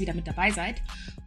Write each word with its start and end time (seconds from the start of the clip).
Wieder 0.00 0.14
mit 0.14 0.26
dabei 0.26 0.50
seid. 0.50 0.82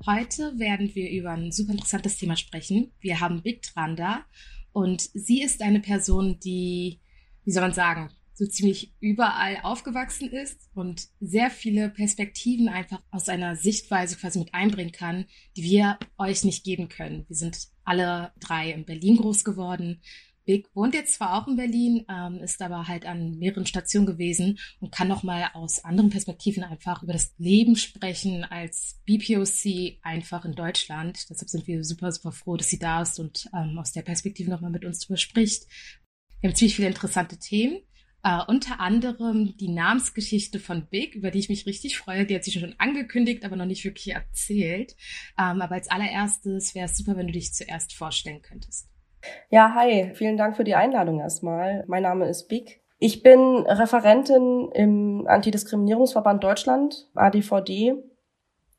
Heute 0.06 0.58
werden 0.58 0.94
wir 0.96 1.10
über 1.12 1.32
ein 1.32 1.52
super 1.52 1.72
interessantes 1.74 2.18
Thema 2.18 2.36
sprechen. 2.36 2.92
Wir 3.00 3.20
haben 3.20 3.44
Big 3.44 3.62
dran 3.62 3.96
da 3.96 4.26
und 4.72 5.10
sie 5.14 5.44
ist 5.44 5.62
eine 5.62 5.80
Person, 5.80 6.40
die, 6.40 7.00
wie 7.46 7.52
soll 7.52 7.62
man 7.62 7.74
sagen, 7.74 8.10
so 8.34 8.48
ziemlich 8.48 8.94
überall 9.00 9.60
aufgewachsen 9.62 10.30
ist 10.30 10.70
und 10.74 11.08
sehr 11.20 11.52
viele 11.52 11.90
Perspektiven 11.90 12.68
einfach 12.68 13.02
aus 13.12 13.30
einer 13.30 13.56
Sichtweise 13.56 14.18
quasi 14.18 14.40
mit 14.40 14.54
einbringen 14.54 14.92
kann, 14.92 15.26
die 15.56 15.64
wir 15.64 16.00
euch 16.18 16.44
nicht 16.44 16.64
geben 16.64 16.90
können. 16.90 17.26
Wir 17.28 17.36
sind 17.36 17.68
alle 17.84 18.32
drei 18.40 18.72
in 18.72 18.86
Berlin 18.86 19.18
groß 19.18 19.44
geworden. 19.44 20.02
Big 20.46 20.68
wohnt 20.76 20.94
jetzt 20.94 21.16
zwar 21.16 21.34
auch 21.34 21.48
in 21.48 21.56
Berlin, 21.56 22.06
ähm, 22.10 22.40
ist 22.44 22.62
aber 22.62 22.88
halt 22.88 23.06
an 23.06 23.38
mehreren 23.38 23.66
Stationen 23.66 24.06
gewesen 24.06 24.60
und 24.80 24.92
kann 24.92 25.08
nochmal 25.08 25.50
aus 25.54 25.84
anderen 25.84 26.10
Perspektiven 26.10 26.64
einfach 26.64 27.04
über 27.04 27.14
das 27.14 27.34
Leben 27.38 27.76
sprechen 27.76 28.44
als 28.44 29.02
BPOC 29.06 30.00
einfach 30.02 30.46
in 30.46 30.54
Deutschland. 30.54 31.30
Deshalb 31.30 31.50
sind 31.50 31.68
wir 31.68 31.84
super, 31.84 32.12
super 32.12 32.32
froh, 32.32 32.58
dass 32.58 32.70
sie 32.70 32.80
da 32.80 33.02
ist 33.02 33.20
und 33.20 33.50
ähm, 33.54 33.78
aus 33.80 33.92
der 33.92 34.02
Perspektive 34.02 34.50
nochmal 34.50 34.72
mit 34.72 34.86
uns 34.86 35.00
drüber 35.00 35.18
spricht. 35.18 35.64
Wir 36.42 36.50
haben 36.50 36.56
ziemlich 36.56 36.76
viele 36.76 36.88
interessante 36.88 37.38
Themen. 37.38 37.80
Uh, 38.26 38.42
unter 38.48 38.80
anderem 38.80 39.58
die 39.58 39.68
Namensgeschichte 39.68 40.58
von 40.58 40.88
Big, 40.88 41.14
über 41.14 41.30
die 41.30 41.40
ich 41.40 41.50
mich 41.50 41.66
richtig 41.66 41.98
freue. 41.98 42.26
Die 42.26 42.34
hat 42.34 42.46
sie 42.46 42.54
schon 42.54 42.74
angekündigt, 42.78 43.44
aber 43.44 43.58
noch 43.58 43.66
nicht 43.66 43.84
wirklich 43.84 44.16
erzählt. 44.16 44.96
Um, 45.38 45.44
ähm, 45.44 45.62
aber 45.62 45.76
als 45.76 45.90
allererstes 45.90 46.74
wäre 46.74 46.86
es 46.86 46.96
super, 46.96 47.18
wenn 47.18 47.28
du 47.28 47.34
dich 47.34 47.54
zuerst 47.54 47.94
vorstellen 47.94 48.42
könntest. 48.42 48.93
Ja, 49.50 49.74
hi. 49.76 50.12
Vielen 50.14 50.38
Dank 50.38 50.56
für 50.56 50.64
die 50.64 50.76
Einladung 50.76 51.20
erstmal. 51.20 51.84
Mein 51.88 52.04
Name 52.04 52.28
ist 52.28 52.48
Big. 52.48 52.82
Ich 53.00 53.24
bin 53.24 53.66
Referentin 53.68 54.70
im 54.74 55.26
Antidiskriminierungsverband 55.28 56.44
Deutschland, 56.44 57.10
ADVD. 57.16 57.96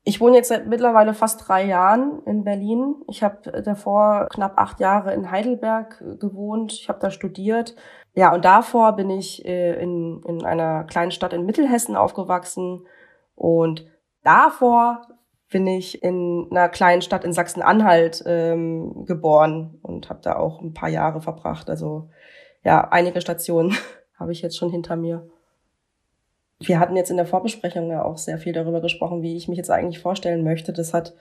Ich 0.06 0.20
wohne 0.20 0.36
jetzt 0.36 0.48
seit 0.48 0.66
mittlerweile 0.66 1.14
fast 1.14 1.48
drei 1.48 1.64
Jahren 1.64 2.22
in 2.26 2.44
Berlin. 2.44 2.96
Ich 3.08 3.22
habe 3.22 3.62
davor 3.62 4.28
knapp 4.30 4.58
acht 4.58 4.80
Jahre 4.80 5.14
in 5.14 5.30
Heidelberg 5.30 6.02
gewohnt. 6.20 6.72
Ich 6.72 6.88
habe 6.88 7.00
da 7.00 7.10
studiert 7.10 7.74
ja, 8.14 8.32
und 8.32 8.44
davor 8.44 8.92
bin 8.92 9.10
ich 9.10 9.44
äh, 9.44 9.74
in, 9.82 10.22
in 10.24 10.44
einer 10.44 10.84
kleinen 10.84 11.10
Stadt 11.10 11.32
in 11.32 11.46
Mittelhessen 11.46 11.96
aufgewachsen 11.96 12.86
und 13.34 13.86
davor 14.22 15.08
bin 15.54 15.68
ich 15.68 16.02
in 16.02 16.48
einer 16.50 16.68
kleinen 16.68 17.00
Stadt 17.00 17.22
in 17.22 17.32
Sachsen-Anhalt 17.32 18.24
ähm, 18.26 19.04
geboren 19.06 19.78
und 19.82 20.10
habe 20.10 20.18
da 20.20 20.34
auch 20.34 20.60
ein 20.60 20.74
paar 20.74 20.88
Jahre 20.88 21.20
verbracht. 21.20 21.70
Also 21.70 22.08
ja, 22.64 22.88
einige 22.90 23.20
Stationen 23.20 23.76
habe 24.18 24.32
ich 24.32 24.42
jetzt 24.42 24.56
schon 24.56 24.72
hinter 24.72 24.96
mir. 24.96 25.30
Wir 26.58 26.80
hatten 26.80 26.96
jetzt 26.96 27.12
in 27.12 27.16
der 27.16 27.26
Vorbesprechung 27.26 27.88
ja 27.88 28.04
auch 28.04 28.18
sehr 28.18 28.38
viel 28.38 28.52
darüber 28.52 28.80
gesprochen, 28.80 29.22
wie 29.22 29.36
ich 29.36 29.46
mich 29.46 29.56
jetzt 29.56 29.70
eigentlich 29.70 30.02
vorstellen 30.02 30.42
möchte. 30.42 30.72
Das 30.72 30.92
hat 30.92 31.14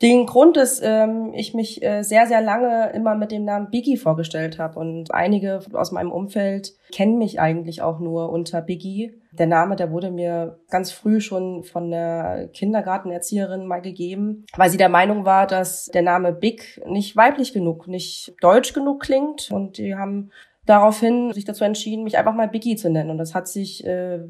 den 0.00 0.26
Grund 0.26 0.56
ist, 0.56 0.80
ähm, 0.84 1.32
ich 1.34 1.54
mich 1.54 1.82
äh, 1.82 2.02
sehr, 2.02 2.26
sehr 2.26 2.40
lange 2.40 2.92
immer 2.94 3.16
mit 3.16 3.32
dem 3.32 3.44
Namen 3.44 3.70
Biggie 3.70 3.96
vorgestellt 3.96 4.58
habe. 4.58 4.78
Und 4.78 5.12
einige 5.12 5.60
aus 5.72 5.90
meinem 5.90 6.12
Umfeld 6.12 6.74
kennen 6.92 7.18
mich 7.18 7.40
eigentlich 7.40 7.82
auch 7.82 7.98
nur 7.98 8.30
unter 8.30 8.62
Biggie. 8.62 9.20
Der 9.32 9.48
Name, 9.48 9.74
der 9.74 9.90
wurde 9.90 10.12
mir 10.12 10.60
ganz 10.70 10.92
früh 10.92 11.20
schon 11.20 11.64
von 11.64 11.90
der 11.90 12.48
Kindergartenerzieherin 12.52 13.66
mal 13.66 13.82
gegeben, 13.82 14.46
weil 14.56 14.70
sie 14.70 14.76
der 14.76 14.88
Meinung 14.88 15.24
war, 15.24 15.48
dass 15.48 15.86
der 15.86 16.02
Name 16.02 16.32
Big 16.32 16.80
nicht 16.86 17.16
weiblich 17.16 17.52
genug, 17.52 17.88
nicht 17.88 18.34
deutsch 18.40 18.74
genug 18.74 19.02
klingt. 19.02 19.50
Und 19.50 19.78
die 19.78 19.96
haben 19.96 20.30
daraufhin 20.64 21.32
sich 21.32 21.44
dazu 21.44 21.64
entschieden, 21.64 22.04
mich 22.04 22.18
einfach 22.18 22.34
mal 22.34 22.48
Biggie 22.48 22.76
zu 22.76 22.88
nennen. 22.88 23.10
Und 23.10 23.18
das 23.18 23.34
hat 23.34 23.48
sich 23.48 23.84
äh, 23.84 24.20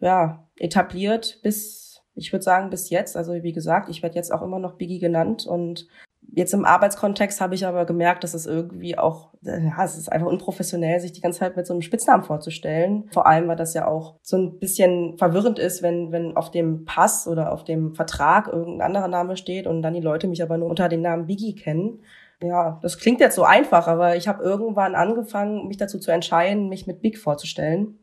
ja 0.00 0.44
etabliert 0.58 1.40
bis 1.42 1.83
ich 2.14 2.32
würde 2.32 2.42
sagen, 2.42 2.70
bis 2.70 2.90
jetzt, 2.90 3.16
also 3.16 3.32
wie 3.34 3.52
gesagt, 3.52 3.88
ich 3.88 4.02
werde 4.02 4.16
jetzt 4.16 4.32
auch 4.32 4.42
immer 4.42 4.58
noch 4.58 4.74
Biggie 4.74 4.98
genannt 4.98 5.46
und 5.46 5.88
jetzt 6.32 6.54
im 6.54 6.64
Arbeitskontext 6.64 7.40
habe 7.40 7.54
ich 7.54 7.66
aber 7.66 7.84
gemerkt, 7.84 8.24
dass 8.24 8.34
es 8.34 8.46
irgendwie 8.46 8.96
auch, 8.98 9.30
ja, 9.42 9.84
es 9.84 9.96
ist 9.96 10.10
einfach 10.10 10.26
unprofessionell, 10.26 11.00
sich 11.00 11.12
die 11.12 11.20
ganze 11.20 11.40
Zeit 11.40 11.56
mit 11.56 11.66
so 11.66 11.74
einem 11.74 11.82
Spitznamen 11.82 12.24
vorzustellen. 12.24 13.08
Vor 13.12 13.26
allem, 13.26 13.48
weil 13.48 13.56
das 13.56 13.74
ja 13.74 13.86
auch 13.86 14.16
so 14.22 14.36
ein 14.36 14.58
bisschen 14.58 15.16
verwirrend 15.18 15.58
ist, 15.58 15.82
wenn, 15.82 16.12
wenn 16.12 16.36
auf 16.36 16.50
dem 16.50 16.84
Pass 16.84 17.28
oder 17.28 17.52
auf 17.52 17.64
dem 17.64 17.94
Vertrag 17.94 18.48
irgendein 18.48 18.86
anderer 18.86 19.08
Name 19.08 19.36
steht 19.36 19.66
und 19.66 19.82
dann 19.82 19.94
die 19.94 20.00
Leute 20.00 20.28
mich 20.28 20.42
aber 20.42 20.58
nur 20.58 20.68
unter 20.68 20.88
dem 20.88 21.02
Namen 21.02 21.26
Biggie 21.26 21.54
kennen. 21.54 22.00
Ja, 22.42 22.78
das 22.82 22.98
klingt 22.98 23.20
jetzt 23.20 23.36
so 23.36 23.44
einfach, 23.44 23.86
aber 23.86 24.16
ich 24.16 24.28
habe 24.28 24.42
irgendwann 24.42 24.94
angefangen, 24.94 25.68
mich 25.68 25.76
dazu 25.76 25.98
zu 25.98 26.10
entscheiden, 26.10 26.68
mich 26.68 26.86
mit 26.86 27.00
Big 27.00 27.18
vorzustellen. 27.18 27.98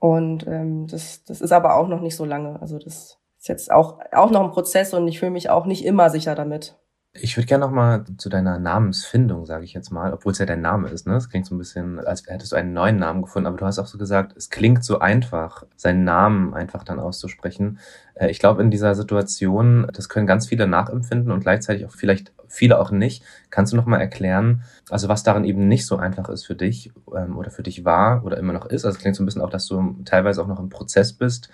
Und 0.00 0.46
ähm, 0.46 0.86
das, 0.88 1.24
das 1.24 1.40
ist 1.40 1.52
aber 1.52 1.76
auch 1.76 1.86
noch 1.86 2.00
nicht 2.00 2.16
so 2.16 2.24
lange. 2.24 2.60
Also 2.60 2.78
das 2.78 3.18
ist 3.38 3.48
jetzt 3.48 3.70
auch, 3.70 4.00
auch 4.12 4.30
noch 4.30 4.42
ein 4.42 4.50
Prozess 4.50 4.92
und 4.94 5.06
ich 5.06 5.20
fühle 5.20 5.30
mich 5.30 5.50
auch 5.50 5.66
nicht 5.66 5.84
immer 5.84 6.10
sicher 6.10 6.34
damit. 6.34 6.76
Ich 7.12 7.36
würde 7.36 7.48
gerne 7.48 7.64
noch 7.64 7.72
mal 7.72 8.04
zu 8.18 8.28
deiner 8.28 8.60
Namensfindung, 8.60 9.44
sage 9.44 9.64
ich 9.64 9.72
jetzt 9.72 9.90
mal, 9.90 10.12
obwohl 10.12 10.30
es 10.30 10.38
ja 10.38 10.46
dein 10.46 10.60
Name 10.60 10.88
ist. 10.90 11.08
Ne? 11.08 11.16
Es 11.16 11.28
klingt 11.28 11.44
so 11.44 11.56
ein 11.56 11.58
bisschen, 11.58 11.98
als 11.98 12.24
hättest 12.28 12.52
du 12.52 12.56
einen 12.56 12.72
neuen 12.72 12.98
Namen 12.98 13.22
gefunden, 13.22 13.48
aber 13.48 13.56
du 13.56 13.66
hast 13.66 13.80
auch 13.80 13.88
so 13.88 13.98
gesagt, 13.98 14.36
es 14.36 14.48
klingt 14.48 14.84
so 14.84 15.00
einfach, 15.00 15.64
seinen 15.74 16.04
Namen 16.04 16.54
einfach 16.54 16.84
dann 16.84 17.00
auszusprechen. 17.00 17.80
Äh, 18.14 18.30
ich 18.30 18.38
glaube, 18.38 18.62
in 18.62 18.70
dieser 18.70 18.94
Situation, 18.94 19.90
das 19.92 20.08
können 20.08 20.28
ganz 20.28 20.46
viele 20.46 20.68
nachempfinden 20.68 21.32
und 21.32 21.40
gleichzeitig 21.40 21.84
auch 21.84 21.90
vielleicht 21.90 22.32
viele 22.46 22.78
auch 22.78 22.92
nicht. 22.92 23.24
Kannst 23.50 23.72
du 23.72 23.76
noch 23.76 23.86
mal 23.86 24.00
erklären, 24.00 24.62
also 24.88 25.08
was 25.08 25.24
daran 25.24 25.44
eben 25.44 25.66
nicht 25.66 25.86
so 25.86 25.96
einfach 25.96 26.28
ist 26.28 26.46
für 26.46 26.54
dich 26.54 26.92
ähm, 27.12 27.36
oder 27.36 27.50
für 27.50 27.64
dich 27.64 27.84
war 27.84 28.24
oder 28.24 28.38
immer 28.38 28.52
noch 28.52 28.66
ist? 28.66 28.84
Also 28.84 28.96
es 28.96 29.02
klingt 29.02 29.16
so 29.16 29.24
ein 29.24 29.26
bisschen 29.26 29.42
auch, 29.42 29.50
dass 29.50 29.66
du 29.66 29.96
teilweise 30.04 30.40
auch 30.40 30.48
noch 30.48 30.60
im 30.60 30.68
Prozess 30.68 31.12
bist, 31.12 31.50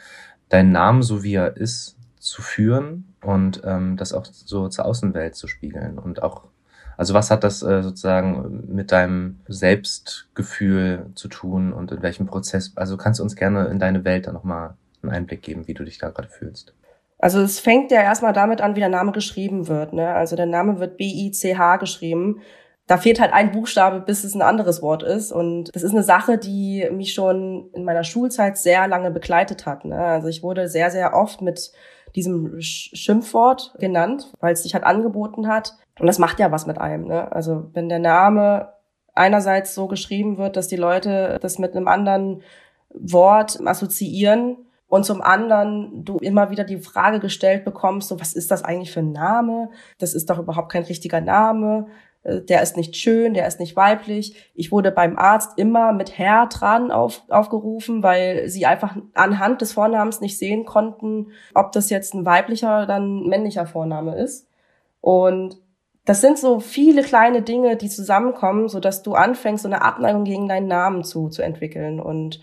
deinen 0.50 0.72
Namen 0.72 1.00
so 1.00 1.22
wie 1.22 1.34
er 1.34 1.56
ist 1.56 1.96
zu 2.18 2.42
führen 2.42 3.15
und 3.26 3.62
ähm, 3.64 3.96
das 3.96 4.12
auch 4.12 4.24
so 4.24 4.68
zur 4.68 4.84
Außenwelt 4.84 5.34
zu 5.34 5.48
spiegeln 5.48 5.98
und 5.98 6.22
auch 6.22 6.44
also 6.96 7.12
was 7.12 7.30
hat 7.30 7.44
das 7.44 7.62
äh, 7.62 7.82
sozusagen 7.82 8.64
mit 8.68 8.90
deinem 8.90 9.40
Selbstgefühl 9.48 11.10
zu 11.14 11.28
tun 11.28 11.72
und 11.72 11.92
in 11.92 12.02
welchem 12.02 12.26
Prozess? 12.26 12.72
Also 12.74 12.96
kannst 12.96 13.20
du 13.20 13.22
uns 13.22 13.36
gerne 13.36 13.66
in 13.66 13.78
deine 13.78 14.04
Welt 14.04 14.26
da 14.26 14.32
nochmal 14.32 14.74
einen 15.02 15.12
Einblick 15.12 15.42
geben, 15.42 15.68
wie 15.68 15.74
du 15.74 15.84
dich 15.84 15.98
da 15.98 16.08
gerade 16.08 16.28
fühlst? 16.28 16.72
Also 17.18 17.40
es 17.40 17.60
fängt 17.60 17.90
ja 17.90 18.02
erstmal 18.02 18.32
damit 18.32 18.60
an, 18.60 18.76
wie 18.76 18.80
der 18.80 18.88
Name 18.88 19.12
geschrieben 19.12 19.68
wird. 19.68 19.92
Ne? 19.92 20.08
Also 20.08 20.36
der 20.36 20.46
Name 20.46 20.78
wird 20.78 20.96
B-I-C-H 20.96 21.76
geschrieben. 21.76 22.40
Da 22.86 22.98
fehlt 22.98 23.20
halt 23.20 23.32
ein 23.32 23.52
Buchstabe, 23.52 24.00
bis 24.00 24.22
es 24.22 24.34
ein 24.34 24.42
anderes 24.42 24.80
Wort 24.80 25.02
ist. 25.02 25.32
Und 25.32 25.74
das 25.74 25.82
ist 25.82 25.92
eine 25.92 26.02
Sache, 26.02 26.38
die 26.38 26.88
mich 26.92 27.14
schon 27.14 27.70
in 27.72 27.84
meiner 27.84 28.04
Schulzeit 28.04 28.58
sehr 28.58 28.86
lange 28.86 29.10
begleitet 29.10 29.66
hat. 29.66 29.84
Ne? 29.84 29.98
Also 29.98 30.28
ich 30.28 30.42
wurde 30.42 30.68
sehr, 30.68 30.90
sehr 30.90 31.14
oft 31.14 31.42
mit 31.42 31.72
diesem 32.16 32.60
Schimpfwort 32.60 33.74
genannt, 33.78 34.32
weil 34.40 34.54
es 34.54 34.62
sich 34.62 34.74
halt 34.74 34.84
angeboten 34.84 35.46
hat. 35.46 35.74
Und 36.00 36.06
das 36.06 36.18
macht 36.18 36.40
ja 36.40 36.50
was 36.50 36.66
mit 36.66 36.78
einem. 36.78 37.06
Ne? 37.06 37.30
Also 37.30 37.70
wenn 37.74 37.88
der 37.88 37.98
Name 37.98 38.72
einerseits 39.14 39.74
so 39.74 39.86
geschrieben 39.86 40.38
wird, 40.38 40.56
dass 40.56 40.68
die 40.68 40.76
Leute 40.76 41.38
das 41.40 41.58
mit 41.58 41.76
einem 41.76 41.88
anderen 41.88 42.42
Wort 42.90 43.60
assoziieren 43.64 44.56
und 44.88 45.04
zum 45.04 45.20
anderen 45.20 46.04
du 46.04 46.16
immer 46.18 46.50
wieder 46.50 46.64
die 46.64 46.78
Frage 46.78 47.20
gestellt 47.20 47.64
bekommst, 47.64 48.08
so 48.08 48.18
was 48.20 48.32
ist 48.32 48.50
das 48.50 48.62
eigentlich 48.62 48.92
für 48.92 49.00
ein 49.00 49.12
Name? 49.12 49.70
Das 49.98 50.14
ist 50.14 50.30
doch 50.30 50.38
überhaupt 50.38 50.72
kein 50.72 50.84
richtiger 50.84 51.20
Name. 51.20 51.88
Äh, 52.26 52.42
der 52.42 52.62
ist 52.62 52.76
nicht 52.76 52.96
schön, 52.96 53.34
der 53.34 53.46
ist 53.46 53.60
nicht 53.60 53.76
weiblich. 53.76 54.34
Ich 54.54 54.72
wurde 54.72 54.90
beim 54.90 55.18
Arzt 55.18 55.58
immer 55.58 55.92
mit 55.92 56.18
Herr 56.18 56.46
dran 56.46 56.90
auf, 56.90 57.22
aufgerufen, 57.28 58.02
weil 58.02 58.48
sie 58.48 58.66
einfach 58.66 58.96
anhand 59.14 59.60
des 59.60 59.72
Vornamens 59.72 60.20
nicht 60.20 60.38
sehen 60.38 60.64
konnten, 60.64 61.28
ob 61.54 61.72
das 61.72 61.90
jetzt 61.90 62.14
ein 62.14 62.26
weiblicher 62.26 62.82
oder 62.82 62.96
ein 62.96 63.22
männlicher 63.22 63.66
Vorname 63.66 64.16
ist. 64.16 64.48
Und 65.00 65.58
das 66.04 66.20
sind 66.20 66.38
so 66.38 66.60
viele 66.60 67.02
kleine 67.02 67.42
Dinge, 67.42 67.76
die 67.76 67.88
zusammenkommen, 67.88 68.68
so 68.68 68.80
dass 68.80 69.02
du 69.02 69.14
anfängst, 69.14 69.62
so 69.62 69.68
eine 69.68 69.82
Abneigung 69.82 70.24
gegen 70.24 70.48
deinen 70.48 70.68
Namen 70.68 71.02
zu, 71.04 71.28
zu 71.28 71.42
entwickeln. 71.42 72.00
Und 72.00 72.40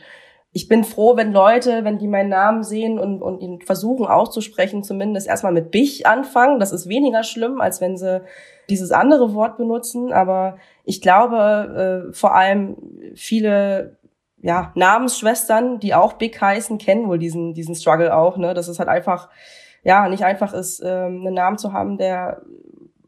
ich 0.55 0.67
bin 0.67 0.83
froh, 0.83 1.17
wenn 1.17 1.33
Leute, 1.33 1.83
wenn 1.83 1.97
die 1.97 2.07
meinen 2.07 2.29
Namen 2.29 2.63
sehen 2.63 2.99
und, 2.99 3.23
und 3.23 3.41
ihn 3.41 3.61
versuchen 3.61 4.05
auszusprechen, 4.05 4.83
zumindest 4.83 5.27
erstmal 5.27 5.51
mit 5.51 5.71
Bich 5.71 6.05
anfangen. 6.05 6.59
Das 6.59 6.71
ist 6.71 6.87
weniger 6.87 7.23
schlimm, 7.23 7.59
als 7.59 7.81
wenn 7.81 7.97
sie 7.97 8.21
dieses 8.69 8.91
andere 8.91 9.33
Wort 9.33 9.57
benutzen. 9.57 10.13
Aber 10.13 10.57
ich 10.85 11.01
glaube, 11.01 12.07
äh, 12.09 12.13
vor 12.13 12.35
allem 12.35 12.77
viele 13.15 13.97
ja, 14.43 14.71
Namensschwestern, 14.75 15.79
die 15.79 15.95
auch 15.95 16.13
Big 16.13 16.39
heißen, 16.39 16.77
kennen 16.77 17.07
wohl 17.07 17.17
diesen, 17.17 17.55
diesen 17.55 17.73
Struggle 17.73 18.15
auch, 18.15 18.37
ne? 18.37 18.53
Dass 18.53 18.67
es 18.67 18.77
halt 18.77 18.89
einfach, 18.89 19.29
ja, 19.83 20.07
nicht 20.07 20.23
einfach 20.23 20.53
ist, 20.53 20.81
ähm, 20.85 21.25
einen 21.25 21.33
Namen 21.33 21.57
zu 21.57 21.73
haben, 21.73 21.97
der 21.97 22.43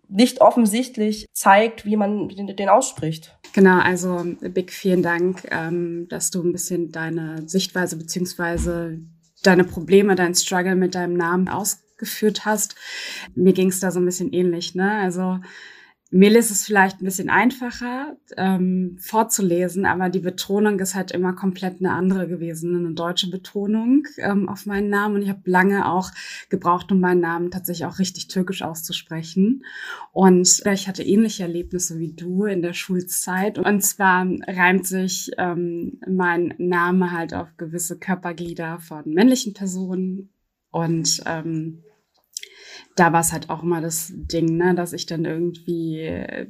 nicht 0.09 0.41
offensichtlich 0.41 1.27
zeigt, 1.33 1.85
wie 1.85 1.95
man 1.95 2.29
den, 2.29 2.55
den 2.55 2.69
ausspricht. 2.69 3.37
Genau, 3.53 3.79
also 3.79 4.23
Big, 4.41 4.71
vielen 4.71 5.01
Dank, 5.01 5.47
ähm, 5.51 6.07
dass 6.09 6.31
du 6.31 6.43
ein 6.43 6.51
bisschen 6.51 6.91
deine 6.91 7.47
Sichtweise 7.47 7.97
beziehungsweise 7.97 8.99
deine 9.43 9.63
Probleme, 9.63 10.15
dein 10.15 10.35
Struggle 10.35 10.75
mit 10.75 10.95
deinem 10.95 11.13
Namen 11.15 11.47
aus 11.47 11.79
geführt 11.97 12.45
hast. 12.45 12.75
Mir 13.35 13.53
ging 13.53 13.69
es 13.69 13.79
da 13.79 13.91
so 13.91 13.99
ein 13.99 14.05
bisschen 14.05 14.33
ähnlich. 14.33 14.75
Ne? 14.75 14.91
Also 15.01 15.39
Melis 16.11 16.51
ist 16.51 16.65
vielleicht 16.65 17.01
ein 17.01 17.05
bisschen 17.05 17.29
einfacher 17.29 18.15
ähm, 18.37 18.95
vorzulesen, 18.99 19.87
aber 19.87 20.09
die 20.09 20.19
Betonung 20.19 20.79
ist 20.79 20.93
halt 20.93 21.11
immer 21.11 21.33
komplett 21.33 21.79
eine 21.79 21.93
andere 21.93 22.27
gewesen, 22.27 22.75
eine 22.75 22.93
deutsche 22.93 23.29
Betonung 23.29 24.03
ähm, 24.19 24.47
auf 24.47 24.67
meinen 24.67 24.89
Namen. 24.89 25.15
Und 25.15 25.23
ich 25.23 25.29
habe 25.29 25.41
lange 25.45 25.91
auch 25.91 26.11
gebraucht, 26.49 26.91
um 26.91 26.99
meinen 26.99 27.21
Namen 27.21 27.49
tatsächlich 27.49 27.87
auch 27.87 27.97
richtig 27.97 28.27
türkisch 28.27 28.61
auszusprechen. 28.61 29.65
Und 30.11 30.61
ich 30.71 30.87
hatte 30.87 31.03
ähnliche 31.03 31.43
Erlebnisse 31.43 31.97
wie 31.97 32.13
du 32.13 32.45
in 32.45 32.61
der 32.61 32.73
Schulzeit. 32.73 33.57
Und 33.57 33.81
zwar 33.81 34.27
reimt 34.47 34.85
sich 34.85 35.31
ähm, 35.39 35.99
mein 36.07 36.53
Name 36.59 37.11
halt 37.11 37.33
auf 37.33 37.57
gewisse 37.57 37.97
Körperglieder 37.97 38.77
von 38.79 39.11
männlichen 39.11 39.53
Personen. 39.53 40.29
Und 40.69 41.23
ähm, 41.25 41.83
da 42.95 43.13
war 43.13 43.21
es 43.21 43.33
halt 43.33 43.49
auch 43.49 43.63
immer 43.63 43.81
das 43.81 44.11
Ding, 44.13 44.57
ne, 44.57 44.73
dass 44.73 44.93
ich 44.93 45.05
dann 45.05 45.25
irgendwie 45.25 46.47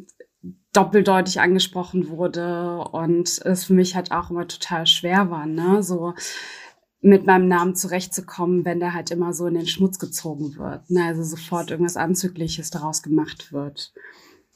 doppeldeutig 0.73 1.39
angesprochen 1.39 2.09
wurde 2.09 2.79
und 2.91 3.41
es 3.45 3.65
für 3.65 3.73
mich 3.73 3.95
halt 3.95 4.11
auch 4.11 4.29
immer 4.29 4.47
total 4.47 4.85
schwer 4.85 5.29
war, 5.29 5.45
ne, 5.45 5.81
so 5.81 6.13
mit 7.01 7.25
meinem 7.25 7.47
Namen 7.47 7.75
zurechtzukommen, 7.75 8.65
wenn 8.65 8.79
der 8.79 8.93
halt 8.93 9.11
immer 9.11 9.31
so 9.33 9.47
in 9.47 9.53
den 9.53 9.67
Schmutz 9.67 9.99
gezogen 9.99 10.55
wird, 10.57 10.89
ne, 10.89 11.05
also 11.05 11.23
sofort 11.23 11.71
irgendwas 11.71 11.97
Anzügliches 11.97 12.71
daraus 12.71 13.03
gemacht 13.03 13.53
wird. 13.53 13.93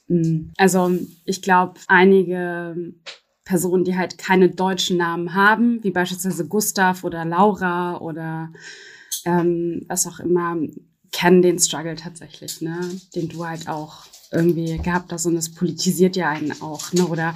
Mm. 0.08 0.50
Also 0.58 0.92
ich 1.26 1.42
glaube, 1.42 1.80
einige 1.88 2.94
Personen, 3.46 3.84
die 3.84 3.98
halt 3.98 4.18
keine 4.18 4.50
deutschen 4.50 4.98
Namen 4.98 5.34
haben, 5.34 5.84
wie 5.84 5.92
beispielsweise 5.92 6.48
Gustav 6.48 7.04
oder 7.04 7.24
Laura 7.24 7.98
oder 8.00 8.52
ähm, 9.26 9.86
was 9.88 10.06
auch 10.08 10.20
immer, 10.20 10.58
kennen 11.12 11.42
den 11.42 11.60
Struggle 11.60 11.96
tatsächlich, 11.96 12.62
ne? 12.62 12.80
Den 13.16 13.30
du 13.30 13.46
halt 13.46 13.68
auch 13.68 14.06
irgendwie 14.32 14.78
gehabt 14.78 15.12
hast 15.12 15.26
und 15.26 15.36
es 15.36 15.54
politisiert 15.54 16.16
ja 16.16 16.30
einen 16.30 16.62
auch, 16.62 16.94
ne? 16.94 17.06
Oder 17.08 17.34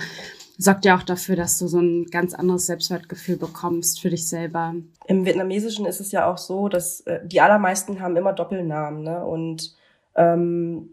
sorgt 0.57 0.85
ja 0.85 0.97
auch 0.97 1.03
dafür, 1.03 1.35
dass 1.35 1.57
du 1.57 1.67
so 1.67 1.79
ein 1.79 2.05
ganz 2.05 2.33
anderes 2.33 2.67
Selbstwertgefühl 2.67 3.37
bekommst 3.37 3.99
für 4.01 4.09
dich 4.09 4.27
selber. 4.27 4.75
Im 5.07 5.25
Vietnamesischen 5.25 5.85
ist 5.85 5.99
es 5.99 6.11
ja 6.11 6.31
auch 6.31 6.37
so, 6.37 6.69
dass 6.69 7.01
äh, 7.01 7.19
die 7.25 7.41
allermeisten 7.41 7.99
haben 7.99 8.15
immer 8.15 8.33
Doppelnamen, 8.33 9.03
ne? 9.03 9.25
Und 9.25 9.75
ähm, 10.15 10.89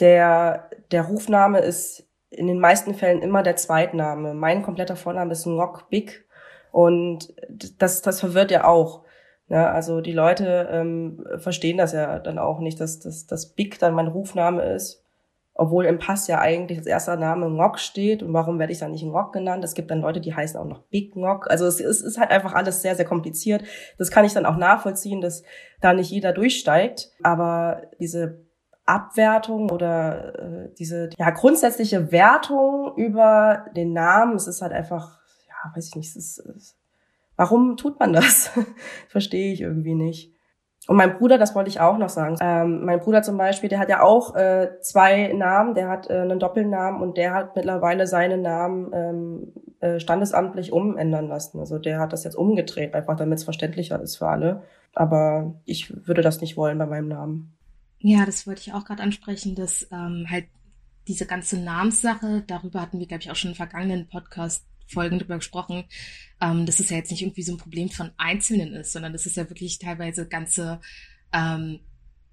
der, 0.00 0.70
der 0.90 1.02
Rufname 1.02 1.60
ist 1.60 2.04
in 2.30 2.46
den 2.46 2.58
meisten 2.58 2.94
Fällen 2.94 3.22
immer 3.22 3.42
der 3.42 3.56
Zweitname. 3.56 4.34
Mein 4.34 4.62
kompletter 4.62 4.96
Vorname 4.96 5.32
ist 5.32 5.46
Ngok 5.46 5.90
Big 5.90 6.24
und 6.70 7.34
das, 7.78 8.02
das 8.02 8.20
verwirrt 8.20 8.50
ja 8.50 8.64
auch. 8.64 9.01
Ja, 9.52 9.70
also 9.70 10.00
die 10.00 10.12
Leute 10.12 10.66
ähm, 10.70 11.26
verstehen 11.36 11.76
das 11.76 11.92
ja 11.92 12.18
dann 12.20 12.38
auch 12.38 12.60
nicht, 12.60 12.80
dass, 12.80 13.00
dass, 13.00 13.26
dass 13.26 13.52
Big 13.52 13.78
dann 13.78 13.92
mein 13.92 14.06
Rufname 14.06 14.62
ist, 14.62 15.04
obwohl 15.52 15.84
im 15.84 15.98
Pass 15.98 16.26
ja 16.26 16.40
eigentlich 16.40 16.78
als 16.78 16.86
erster 16.86 17.16
Name 17.16 17.50
Ngok 17.50 17.78
steht. 17.78 18.22
Und 18.22 18.32
warum 18.32 18.58
werde 18.58 18.72
ich 18.72 18.78
dann 18.78 18.92
nicht 18.92 19.04
Ngok 19.04 19.30
genannt? 19.30 19.62
Es 19.62 19.74
gibt 19.74 19.90
dann 19.90 20.00
Leute, 20.00 20.22
die 20.22 20.34
heißen 20.34 20.58
auch 20.58 20.64
noch 20.64 20.84
Big 20.84 21.14
Ngok. 21.16 21.50
Also 21.50 21.66
es, 21.66 21.80
es 21.80 22.00
ist 22.00 22.18
halt 22.18 22.30
einfach 22.30 22.54
alles 22.54 22.80
sehr, 22.80 22.94
sehr 22.94 23.04
kompliziert. 23.04 23.62
Das 23.98 24.10
kann 24.10 24.24
ich 24.24 24.32
dann 24.32 24.46
auch 24.46 24.56
nachvollziehen, 24.56 25.20
dass 25.20 25.42
da 25.82 25.92
nicht 25.92 26.10
jeder 26.10 26.32
durchsteigt. 26.32 27.10
Aber 27.22 27.82
diese 28.00 28.46
Abwertung 28.86 29.70
oder 29.70 30.38
äh, 30.38 30.74
diese 30.78 31.10
ja, 31.18 31.28
grundsätzliche 31.28 32.10
Wertung 32.10 32.94
über 32.96 33.66
den 33.76 33.92
Namen, 33.92 34.36
es 34.36 34.46
ist 34.46 34.62
halt 34.62 34.72
einfach, 34.72 35.20
ja, 35.46 35.76
weiß 35.76 35.88
ich 35.88 35.94
nicht, 35.96 36.08
es 36.08 36.16
ist, 36.16 36.38
es 36.38 36.81
Warum 37.42 37.76
tut 37.76 37.98
man 37.98 38.12
das? 38.12 38.52
Verstehe 39.08 39.52
ich 39.52 39.62
irgendwie 39.62 39.96
nicht. 39.96 40.32
Und 40.86 40.96
mein 40.96 41.18
Bruder, 41.18 41.38
das 41.38 41.56
wollte 41.56 41.70
ich 41.70 41.80
auch 41.80 41.98
noch 41.98 42.08
sagen. 42.08 42.36
Ähm, 42.40 42.84
mein 42.84 43.00
Bruder 43.00 43.24
zum 43.24 43.36
Beispiel, 43.36 43.68
der 43.68 43.80
hat 43.80 43.88
ja 43.88 44.00
auch 44.00 44.36
äh, 44.36 44.78
zwei 44.80 45.32
Namen, 45.32 45.74
der 45.74 45.88
hat 45.88 46.08
äh, 46.08 46.20
einen 46.20 46.38
Doppelnamen 46.38 47.02
und 47.02 47.16
der 47.16 47.34
hat 47.34 47.56
mittlerweile 47.56 48.06
seinen 48.06 48.42
Namen 48.42 48.92
ähm, 48.94 49.52
äh, 49.80 49.98
standesamtlich 49.98 50.72
umändern 50.72 51.26
lassen. 51.26 51.58
Also 51.58 51.80
der 51.80 51.98
hat 51.98 52.12
das 52.12 52.22
jetzt 52.22 52.36
umgedreht, 52.36 52.94
einfach 52.94 53.16
damit 53.16 53.40
es 53.40 53.44
verständlicher 53.44 54.00
ist 54.00 54.18
für 54.18 54.28
alle. 54.28 54.62
Aber 54.94 55.60
ich 55.64 56.06
würde 56.06 56.22
das 56.22 56.40
nicht 56.40 56.56
wollen 56.56 56.78
bei 56.78 56.86
meinem 56.86 57.08
Namen. 57.08 57.56
Ja, 57.98 58.24
das 58.24 58.46
wollte 58.46 58.60
ich 58.60 58.72
auch 58.72 58.84
gerade 58.84 59.02
ansprechen, 59.02 59.56
dass 59.56 59.88
ähm, 59.90 60.26
halt 60.30 60.44
diese 61.08 61.26
ganze 61.26 61.58
Namenssache, 61.58 62.44
darüber 62.46 62.80
hatten 62.80 63.00
wir, 63.00 63.08
glaube 63.08 63.22
ich, 63.24 63.32
auch 63.32 63.36
schon 63.36 63.50
im 63.50 63.56
vergangenen 63.56 64.06
Podcast 64.08 64.64
Folgen 64.92 65.18
darüber 65.18 65.36
gesprochen, 65.36 65.84
ähm, 66.40 66.66
dass 66.66 66.80
es 66.80 66.90
ja 66.90 66.96
jetzt 66.96 67.10
nicht 67.10 67.22
irgendwie 67.22 67.42
so 67.42 67.52
ein 67.52 67.58
Problem 67.58 67.88
von 67.88 68.10
Einzelnen 68.16 68.74
ist, 68.74 68.92
sondern 68.92 69.12
dass 69.12 69.26
es 69.26 69.36
ja 69.36 69.48
wirklich 69.48 69.78
teilweise 69.78 70.28
ganze 70.28 70.80
ähm, 71.32 71.80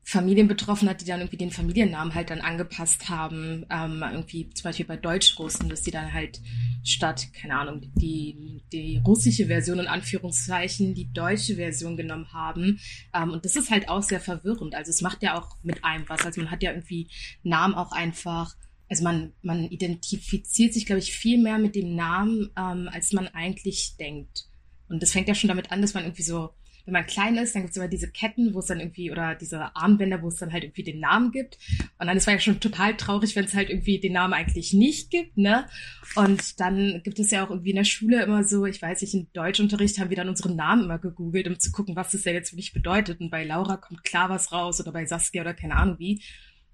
Familien 0.10 0.48
betroffen 0.48 0.90
hat, 0.90 1.02
die 1.02 1.06
dann 1.06 1.20
irgendwie 1.20 1.38
den 1.38 1.52
Familiennamen 1.52 2.16
halt 2.16 2.32
dann 2.32 2.42
angepasst 2.42 3.10
haben. 3.10 3.68
Ähm, 3.70 4.04
irgendwie 4.12 4.50
zum 4.50 4.64
Beispiel 4.64 4.88
bei 4.88 4.98
Deutschrussen, 4.98 5.70
dass 5.70 5.84
die 5.84 5.92
dann 5.92 6.12
halt 6.12 6.42
statt, 6.84 7.28
keine 7.32 7.56
Ahnung, 7.60 7.82
die, 7.94 8.64
die 8.74 9.00
russische 9.06 9.46
Version 9.46 9.78
in 9.78 9.88
Anführungszeichen 9.88 10.96
die 10.96 11.14
deutsche 11.14 11.58
Version 11.58 11.96
genommen 11.96 12.34
haben. 12.34 12.80
Ähm, 13.14 13.30
und 13.30 13.46
das 13.46 13.56
ist 13.56 13.70
halt 13.70 13.88
auch 13.88 14.02
sehr 14.02 14.20
verwirrend. 14.20 14.74
Also 14.74 14.90
es 14.90 15.02
macht 15.02 15.22
ja 15.22 15.38
auch 15.38 15.58
mit 15.62 15.84
einem 15.84 16.10
was. 16.10 16.26
Also 16.26 16.42
man 16.42 16.50
hat 16.50 16.64
ja 16.64 16.72
irgendwie 16.72 17.08
Namen 17.44 17.76
auch 17.76 17.92
einfach 17.92 18.56
also 18.90 19.04
man, 19.04 19.34
man 19.42 19.66
identifiziert 19.66 20.74
sich, 20.74 20.86
glaube 20.86 21.00
ich, 21.00 21.14
viel 21.14 21.38
mehr 21.38 21.60
mit 21.60 21.76
dem 21.76 21.96
Namen, 21.96 22.50
ähm, 22.58 22.90
als 22.92 23.14
man 23.14 23.28
eigentlich 23.28 23.96
denkt. 23.98 24.46
Und 24.90 25.04
das 25.04 25.12
fängt 25.12 25.28
ja 25.28 25.36
schon 25.36 25.48
damit 25.48 25.72
an, 25.72 25.82
dass 25.82 25.94
man 25.94 26.04
irgendwie 26.04 26.24
so, 26.24 26.50
wenn 26.86 26.94
man 26.94 27.06
klein 27.06 27.38
ist, 27.38 27.54
dann 27.54 27.62
gibt 27.62 27.72
es 27.72 27.78
immer 27.78 27.88
diese 27.88 28.10
Ketten, 28.10 28.56
wo 28.56 28.60
es 28.60 28.66
dann 28.66 28.80
irgendwie, 28.80 29.12
oder 29.12 29.36
diese 29.36 29.76
Armbänder, 29.76 30.24
wo 30.24 30.30
es 30.30 30.38
dann 30.38 30.52
halt 30.52 30.64
irgendwie 30.64 30.84
den 30.84 31.00
Namen 31.00 31.32
gibt. 31.32 31.60
Und 32.00 32.08
dann 32.08 32.18
ist 32.18 32.28
es 32.28 32.34
ja 32.34 32.40
schon 32.40 32.60
total 32.60 32.98
traurig, 32.98 33.36
wenn 33.36 33.46
es 33.46 33.54
halt 33.54 33.70
irgendwie 33.70 34.00
den 34.00 34.14
Namen 34.14 34.34
eigentlich 34.34 34.74
nicht 34.74 35.12
gibt, 35.12 35.38
ne? 35.38 35.68
Und 36.16 36.60
dann 36.60 37.02
gibt 37.04 37.20
es 37.20 37.30
ja 37.30 37.46
auch 37.46 37.52
irgendwie 37.52 37.70
in 37.70 37.76
der 37.76 37.84
Schule 37.84 38.24
immer 38.24 38.44
so, 38.44 38.66
ich 38.66 38.82
weiß 38.82 39.02
nicht, 39.04 39.14
im 39.14 39.32
Deutschunterricht 39.34 40.00
haben 40.00 40.10
wir 40.10 40.18
dann 40.18 40.30
unseren 40.30 40.56
Namen 40.56 40.86
immer 40.86 40.98
gegoogelt, 40.98 41.48
um 41.48 41.60
zu 41.60 41.72
gucken, 41.72 41.96
was 41.96 42.12
das 42.12 42.24
ja 42.24 42.32
jetzt 42.32 42.54
wirklich 42.54 42.74
bedeutet. 42.74 43.22
Und 43.22 43.30
bei 43.30 43.44
Laura 43.44 43.78
kommt 43.78 44.04
klar 44.04 44.30
was 44.32 44.52
raus 44.52 44.82
oder 44.82 44.92
bei 44.92 45.06
Saskia 45.06 45.44
oder 45.44 45.54
keine 45.54 45.76
Ahnung 45.76 46.00
wie. 46.00 46.24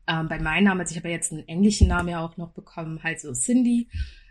Ähm, 0.08 0.28
bei 0.28 0.40
meinem 0.40 0.66
Namen, 0.66 0.82
also 0.82 0.92
ich 0.92 0.98
habe 0.98 1.10
ja 1.10 1.16
jetzt 1.16 1.32
einen 1.32 1.48
englischen 1.48 1.88
Namen 1.88 2.10
ja 2.10 2.24
auch 2.24 2.38
noch 2.38 2.52
bekommen, 2.52 3.02
halt 3.04 3.20
so 3.20 3.34
Cindy, 3.34 3.88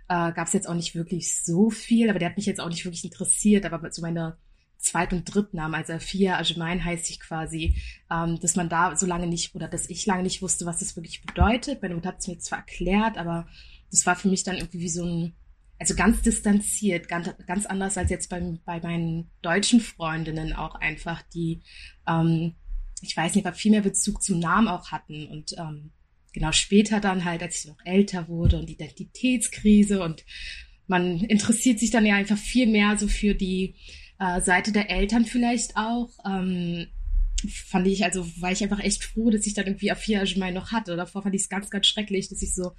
äh, 0.09 0.33
gab 0.33 0.47
es 0.47 0.53
jetzt 0.53 0.69
auch 0.69 0.75
nicht 0.75 0.95
wirklich 0.95 1.43
so 1.43 1.71
viel, 1.71 2.11
aber 2.11 2.19
der 2.19 2.29
hat 2.31 2.37
mich 2.37 2.47
jetzt 2.47 2.61
auch 2.61 2.69
nicht 2.69 2.85
wirklich 2.85 3.05
interessiert, 3.05 3.65
aber 3.65 3.91
so 3.91 4.03
meine 4.03 4.37
Zweit- 4.79 5.13
und 5.13 5.25
Drittnamen, 5.25 5.75
also 5.75 5.95
Afia 5.95 6.37
Ajmain 6.37 6.85
heißt 6.85 7.09
ich 7.09 7.19
quasi, 7.19 7.77
ähm, 8.11 8.39
dass 8.41 8.55
man 8.55 8.69
da 8.69 8.95
so 8.97 9.07
lange 9.07 9.27
nicht, 9.27 9.55
oder 9.55 9.67
dass 9.67 9.89
ich 9.89 10.05
lange 10.05 10.23
nicht 10.23 10.43
wusste, 10.43 10.67
was 10.67 10.79
das 10.79 10.95
wirklich 10.95 11.23
bedeutet. 11.23 11.81
Meine 11.81 11.95
Mutter 11.95 12.11
hat 12.11 12.19
es 12.21 12.29
mir 12.29 12.39
zwar 12.39 12.59
erklärt, 12.59 13.17
aber 13.17 13.49
das 13.91 14.05
war 14.05 14.15
für 14.15 14.29
mich 14.29 14.43
dann 14.43 14.57
irgendwie 14.57 14.81
wie 14.81 14.89
so 14.89 15.05
ein, 15.05 15.35
also 15.79 15.95
ganz 15.95 16.21
distanziert, 16.21 17.09
ganz, 17.09 17.31
ganz 17.47 17.65
anders 17.67 17.97
als 17.97 18.11
jetzt 18.11 18.29
bei, 18.29 18.59
bei 18.65 18.81
meinen 18.81 19.31
deutschen 19.41 19.81
Freundinnen 19.81 20.53
auch 20.53 20.75
einfach, 20.75 21.23
die 21.23 21.63
ähm, 22.07 22.55
ich 23.07 23.17
weiß 23.17 23.35
nicht, 23.35 23.47
aber 23.47 23.55
viel 23.55 23.71
mehr 23.71 23.83
Bezug 23.83 24.23
zum 24.23 24.39
Namen 24.39 24.69
auch 24.69 24.91
hatten. 24.91 25.27
Und 25.27 25.55
ähm, 25.59 25.93
genau 26.33 26.53
später 26.53 27.01
dann 27.01 27.25
halt, 27.25 27.43
als 27.43 27.61
ich 27.61 27.67
noch 27.67 27.79
älter 27.85 28.29
wurde 28.29 28.59
und 28.59 28.71
Identitätskrise 28.71 30.03
und 30.03 30.25
man 30.87 31.21
interessiert 31.21 31.79
sich 31.79 31.91
dann 31.91 32.05
ja 32.05 32.15
einfach 32.15 32.37
viel 32.37 32.67
mehr 32.67 32.99
so 32.99 33.09
für 33.09 33.35
die 33.35 33.77
äh, 34.19 34.41
Seite 34.41 34.73
der 34.73 34.91
Eltern 34.91 35.25
vielleicht 35.25 35.77
auch. 35.77 36.11
Ähm, 36.27 36.89
fand 37.49 37.87
ich, 37.87 38.05
also 38.05 38.27
war 38.41 38.53
ich 38.53 38.63
einfach 38.63 38.81
echt 38.81 39.05
froh, 39.05 39.31
dass 39.31 39.47
ich 39.47 39.55
dann 39.55 39.67
irgendwie 39.67 39.91
Afia 39.91 40.21
Ajmai 40.21 40.51
noch 40.51 40.73
hatte. 40.73 40.97
Davor 40.97 41.23
fand 41.23 41.35
ich 41.35 41.43
es 41.43 41.49
ganz, 41.49 41.71
ganz 41.71 41.87
schrecklich, 41.87 42.29
dass 42.29 42.43
ich 42.43 42.55
so 42.55 42.73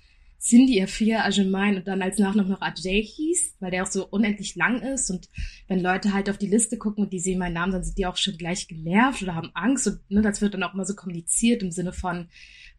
Cindy 0.46 0.80
Afia 0.84 1.24
Ajemain 1.24 1.78
und 1.78 1.88
dann 1.88 2.04
als 2.04 2.20
Nachname 2.20 2.50
noch 2.50 2.62
Ajay 2.62 3.04
hieß, 3.04 3.56
weil 3.60 3.72
der 3.72 3.82
auch 3.82 3.92
so 3.92 4.08
unendlich 4.08 4.56
lang 4.56 4.80
ist. 4.82 5.10
Und 5.10 5.28
wenn 5.68 5.80
Leute 5.80 6.14
halt 6.14 6.30
auf 6.30 6.38
die 6.38 6.48
Liste 6.48 6.78
gucken 6.78 7.04
und 7.04 7.14
die 7.14 7.20
sehen 7.20 7.40
meinen 7.40 7.54
Namen, 7.54 7.72
dann 7.72 7.84
sind 7.84 7.98
die 7.98 8.06
auch 8.06 8.18
schon 8.18 8.38
gleich 8.38 8.68
genervt 8.68 9.24
oder 9.24 9.34
haben 9.34 9.50
Angst. 9.56 9.88
Und 9.88 10.00
ne, 10.12 10.22
das 10.22 10.42
wird 10.42 10.54
dann 10.54 10.62
auch 10.62 10.76
immer 10.76 10.86
so 10.86 10.94
kommuniziert 10.94 11.64
im 11.64 11.72
Sinne 11.72 11.94
von, 11.94 12.30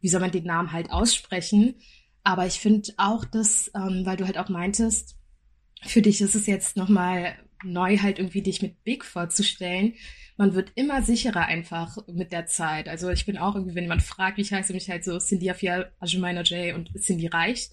wie 0.01 0.09
soll 0.09 0.21
man 0.21 0.31
den 0.31 0.45
Namen 0.45 0.71
halt 0.71 0.93
aussprechen. 0.93 1.75
Aber 2.23 2.47
ich 2.47 2.61
finde 2.61 2.93
auch, 2.99 3.25
dass, 3.25 3.69
ähm, 3.75 4.03
weil 4.07 4.17
du 4.17 4.27
halt 4.27 4.39
auch 4.39 4.49
meintest, 4.49 5.17
für 5.83 6.03
dich 6.03 6.21
ist 6.21 6.37
es 6.37 6.47
jetzt 6.47 6.77
nochmal 6.77 7.35
neu 7.65 7.99
halt 7.99 8.21
irgendwie 8.21 8.43
dich 8.43 8.63
mit 8.63 8.85
Big 8.85 9.05
vorzustellen 9.05 9.95
man 10.37 10.55
wird 10.55 10.73
immer 10.75 11.03
sicherer 11.03 11.47
einfach 11.47 11.97
mit 12.09 12.33
der 12.33 12.47
Zeit. 12.47 12.89
Also 12.89 13.11
ich 13.11 13.25
bin 13.25 13.39
auch 13.39 13.55
irgendwie, 13.55 13.75
wenn 13.75 13.85
jemand 13.85 14.03
fragt, 14.03 14.37
wie 14.37 14.43
ich 14.43 14.53
heiße, 14.53 14.73
mich 14.73 14.91
halt 14.91 15.05
so 15.05 15.19
Cindy 15.19 15.51
Afia 15.51 15.87
Ajumaina 16.01 16.43
J 16.43 16.75
und 16.75 16.91
Cindy 17.01 17.27
reicht. 17.27 17.73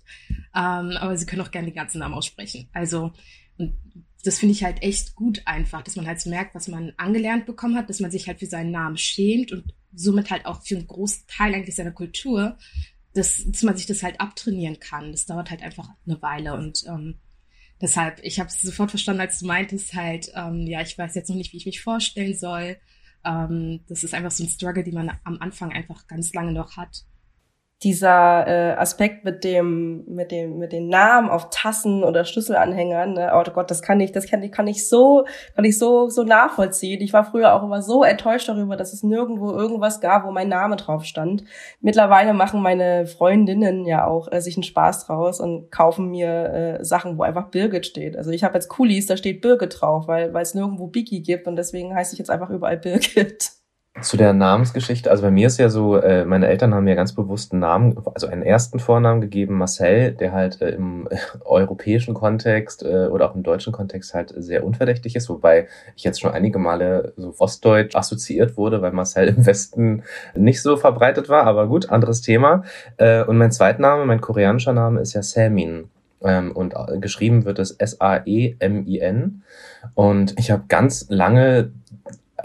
Ähm, 0.55 0.98
aber 0.98 1.17
sie 1.17 1.25
können 1.25 1.41
auch 1.41 1.51
gerne 1.51 1.67
die 1.67 1.74
ganzen 1.74 2.00
Namen 2.00 2.13
aussprechen. 2.13 2.70
Also, 2.72 3.12
und 3.58 3.75
das 4.24 4.39
finde 4.39 4.53
ich 4.53 4.63
halt 4.63 4.82
echt 4.82 5.15
gut 5.15 5.41
einfach, 5.46 5.82
dass 5.82 5.98
man 5.98 6.08
halt 6.08 6.22
so 6.22 6.29
merkt, 6.29 6.55
was 6.55 6.70
man 6.70 6.93
angelernt 6.96 7.46
bekommen 7.46 7.75
hat, 7.75 7.89
dass 7.89 8.00
man 8.00 8.12
sich 8.12 8.27
halt 8.27 8.39
für 8.39 8.46
seinen 8.46 8.72
Namen 8.72 8.98
schämt 8.98 9.51
und 9.51 9.74
somit 9.93 10.32
halt 10.32 10.46
auch 10.46 10.63
für 10.63 10.77
einen 10.77 10.88
großen 10.88 11.25
Teil 11.27 11.53
eigentlich 11.53 11.75
seiner 11.75 11.91
Kultur, 11.91 12.58
dass, 13.13 13.43
dass 13.46 13.63
man 13.63 13.75
sich 13.75 13.86
das 13.86 14.01
halt 14.01 14.22
abtrainieren 14.22 14.79
kann. 14.79 15.12
Das 15.12 15.25
dauert 15.25 15.51
halt 15.51 15.62
einfach 15.62 15.89
eine 16.08 16.22
Weile 16.22 16.53
und 16.53 16.86
ähm, 16.88 17.20
Deshalb, 17.83 18.21
ich 18.23 18.39
habe 18.39 18.47
es 18.47 18.61
sofort 18.61 18.91
verstanden, 18.91 19.19
als 19.19 19.39
du 19.39 19.45
meintest 19.45 19.93
halt, 19.93 20.31
ähm, 20.35 20.65
ja, 20.65 20.79
ich 20.81 20.97
weiß 20.97 21.15
jetzt 21.15 21.27
noch 21.29 21.35
nicht, 21.35 21.51
wie 21.51 21.57
ich 21.57 21.65
mich 21.65 21.81
vorstellen 21.81 22.33
soll. 22.33 22.77
Ähm, 23.25 23.81
das 23.89 24.05
ist 24.05 24.13
einfach 24.13 24.31
so 24.31 24.41
ein 24.45 24.47
Struggle, 24.47 24.85
den 24.85 24.93
man 24.93 25.11
am 25.25 25.37
Anfang 25.41 25.73
einfach 25.73 26.07
ganz 26.07 26.33
lange 26.33 26.53
noch 26.53 26.77
hat. 26.77 27.03
Dieser 27.83 28.47
äh, 28.47 28.73
Aspekt 28.77 29.25
mit 29.25 29.43
dem 29.43 30.05
mit 30.07 30.31
dem 30.31 30.57
mit 30.57 30.71
den 30.71 30.87
Namen 30.87 31.29
auf 31.29 31.49
Tassen 31.49 32.03
oder 32.03 32.25
Schlüsselanhängern, 32.25 33.13
ne? 33.13 33.31
oh 33.33 33.43
Gott, 33.51 33.69
das 33.69 33.81
kann 33.81 33.99
ich, 33.99 34.11
das 34.11 34.27
kann 34.27 34.41
ich 34.41 34.51
kann 34.51 34.67
ich 34.67 34.87
so 34.87 35.25
kann 35.55 35.65
ich 35.65 35.77
so 35.77 36.09
so 36.09 36.23
nachvollziehen. 36.23 37.01
Ich 37.01 37.13
war 37.13 37.25
früher 37.25 37.53
auch 37.53 37.63
immer 37.63 37.81
so 37.81 38.03
enttäuscht 38.03 38.47
darüber, 38.47 38.77
dass 38.77 38.93
es 38.93 39.03
nirgendwo 39.03 39.51
irgendwas 39.51 40.01
gab, 40.01 40.25
wo 40.25 40.31
mein 40.31 40.49
Name 40.49 40.75
drauf 40.75 41.05
stand. 41.05 41.43
Mittlerweile 41.81 42.33
machen 42.33 42.61
meine 42.61 43.05
Freundinnen 43.05 43.85
ja 43.85 44.07
auch 44.07 44.31
äh, 44.31 44.41
sich 44.41 44.55
einen 44.55 44.63
Spaß 44.63 45.07
draus 45.07 45.39
und 45.39 45.71
kaufen 45.71 46.09
mir 46.09 46.79
äh, 46.79 46.85
Sachen, 46.85 47.17
wo 47.17 47.23
einfach 47.23 47.49
Birgit 47.49 47.85
steht. 47.85 48.17
Also 48.17 48.31
ich 48.31 48.43
habe 48.43 48.55
jetzt 48.55 48.69
Coolies, 48.69 49.07
da 49.07 49.17
steht 49.17 49.41
Birgit 49.41 49.81
drauf, 49.81 50.07
weil 50.07 50.33
weil 50.33 50.43
es 50.43 50.53
nirgendwo 50.53 50.87
Biggie 50.87 51.21
gibt 51.21 51.47
und 51.47 51.55
deswegen 51.55 51.93
heiße 51.95 52.13
ich 52.13 52.19
jetzt 52.19 52.29
einfach 52.29 52.49
überall 52.49 52.77
Birgit. 52.77 53.62
Zu 54.01 54.17
der 54.17 54.33
Namensgeschichte, 54.33 55.12
also 55.12 55.21
bei 55.21 55.29
mir 55.29 55.45
ist 55.45 55.59
ja 55.59 55.69
so, 55.69 55.97
äh, 55.97 56.25
meine 56.25 56.47
Eltern 56.47 56.73
haben 56.73 56.85
mir 56.85 56.95
ganz 56.95 57.13
bewusst 57.13 57.51
einen 57.51 57.62
Namen, 57.62 57.95
also 58.15 58.25
einen 58.25 58.41
ersten 58.41 58.79
Vornamen 58.79 59.21
gegeben, 59.21 59.55
Marcel, 59.55 60.13
der 60.13 60.31
halt 60.31 60.62
äh, 60.63 60.71
im 60.71 61.07
europäischen 61.45 62.15
Kontext 62.15 62.81
äh, 62.81 63.05
oder 63.05 63.29
auch 63.29 63.35
im 63.35 63.43
deutschen 63.43 63.71
Kontext 63.71 64.15
halt 64.15 64.33
sehr 64.35 64.63
unverdächtig 64.63 65.15
ist, 65.15 65.29
wobei 65.29 65.67
ich 65.95 66.03
jetzt 66.03 66.19
schon 66.19 66.31
einige 66.31 66.57
Male 66.57 67.13
so 67.17 67.35
ostdeutsch 67.38 67.95
assoziiert 67.95 68.57
wurde, 68.57 68.81
weil 68.81 68.93
Marcel 68.93 69.27
im 69.27 69.45
Westen 69.45 70.01
nicht 70.35 70.63
so 70.63 70.75
verbreitet 70.75 71.29
war, 71.29 71.45
aber 71.45 71.67
gut, 71.67 71.91
anderes 71.91 72.21
Thema. 72.21 72.63
Äh, 72.97 73.23
und 73.23 73.38
mein 73.38 73.51
Zweitname, 73.51 74.07
mein 74.07 74.21
koreanischer 74.21 74.73
Name 74.73 75.01
ist 75.01 75.13
ja 75.13 75.21
Samin. 75.21 75.89
Ähm, 76.23 76.51
und 76.53 76.73
äh, 76.73 76.97
geschrieben 76.97 77.45
wird 77.45 77.59
es 77.59 77.71
S-A-E-M-I-N. 77.71 79.43
Und 79.93 80.39
ich 80.39 80.50
habe 80.50 80.63
ganz 80.67 81.05
lange 81.09 81.71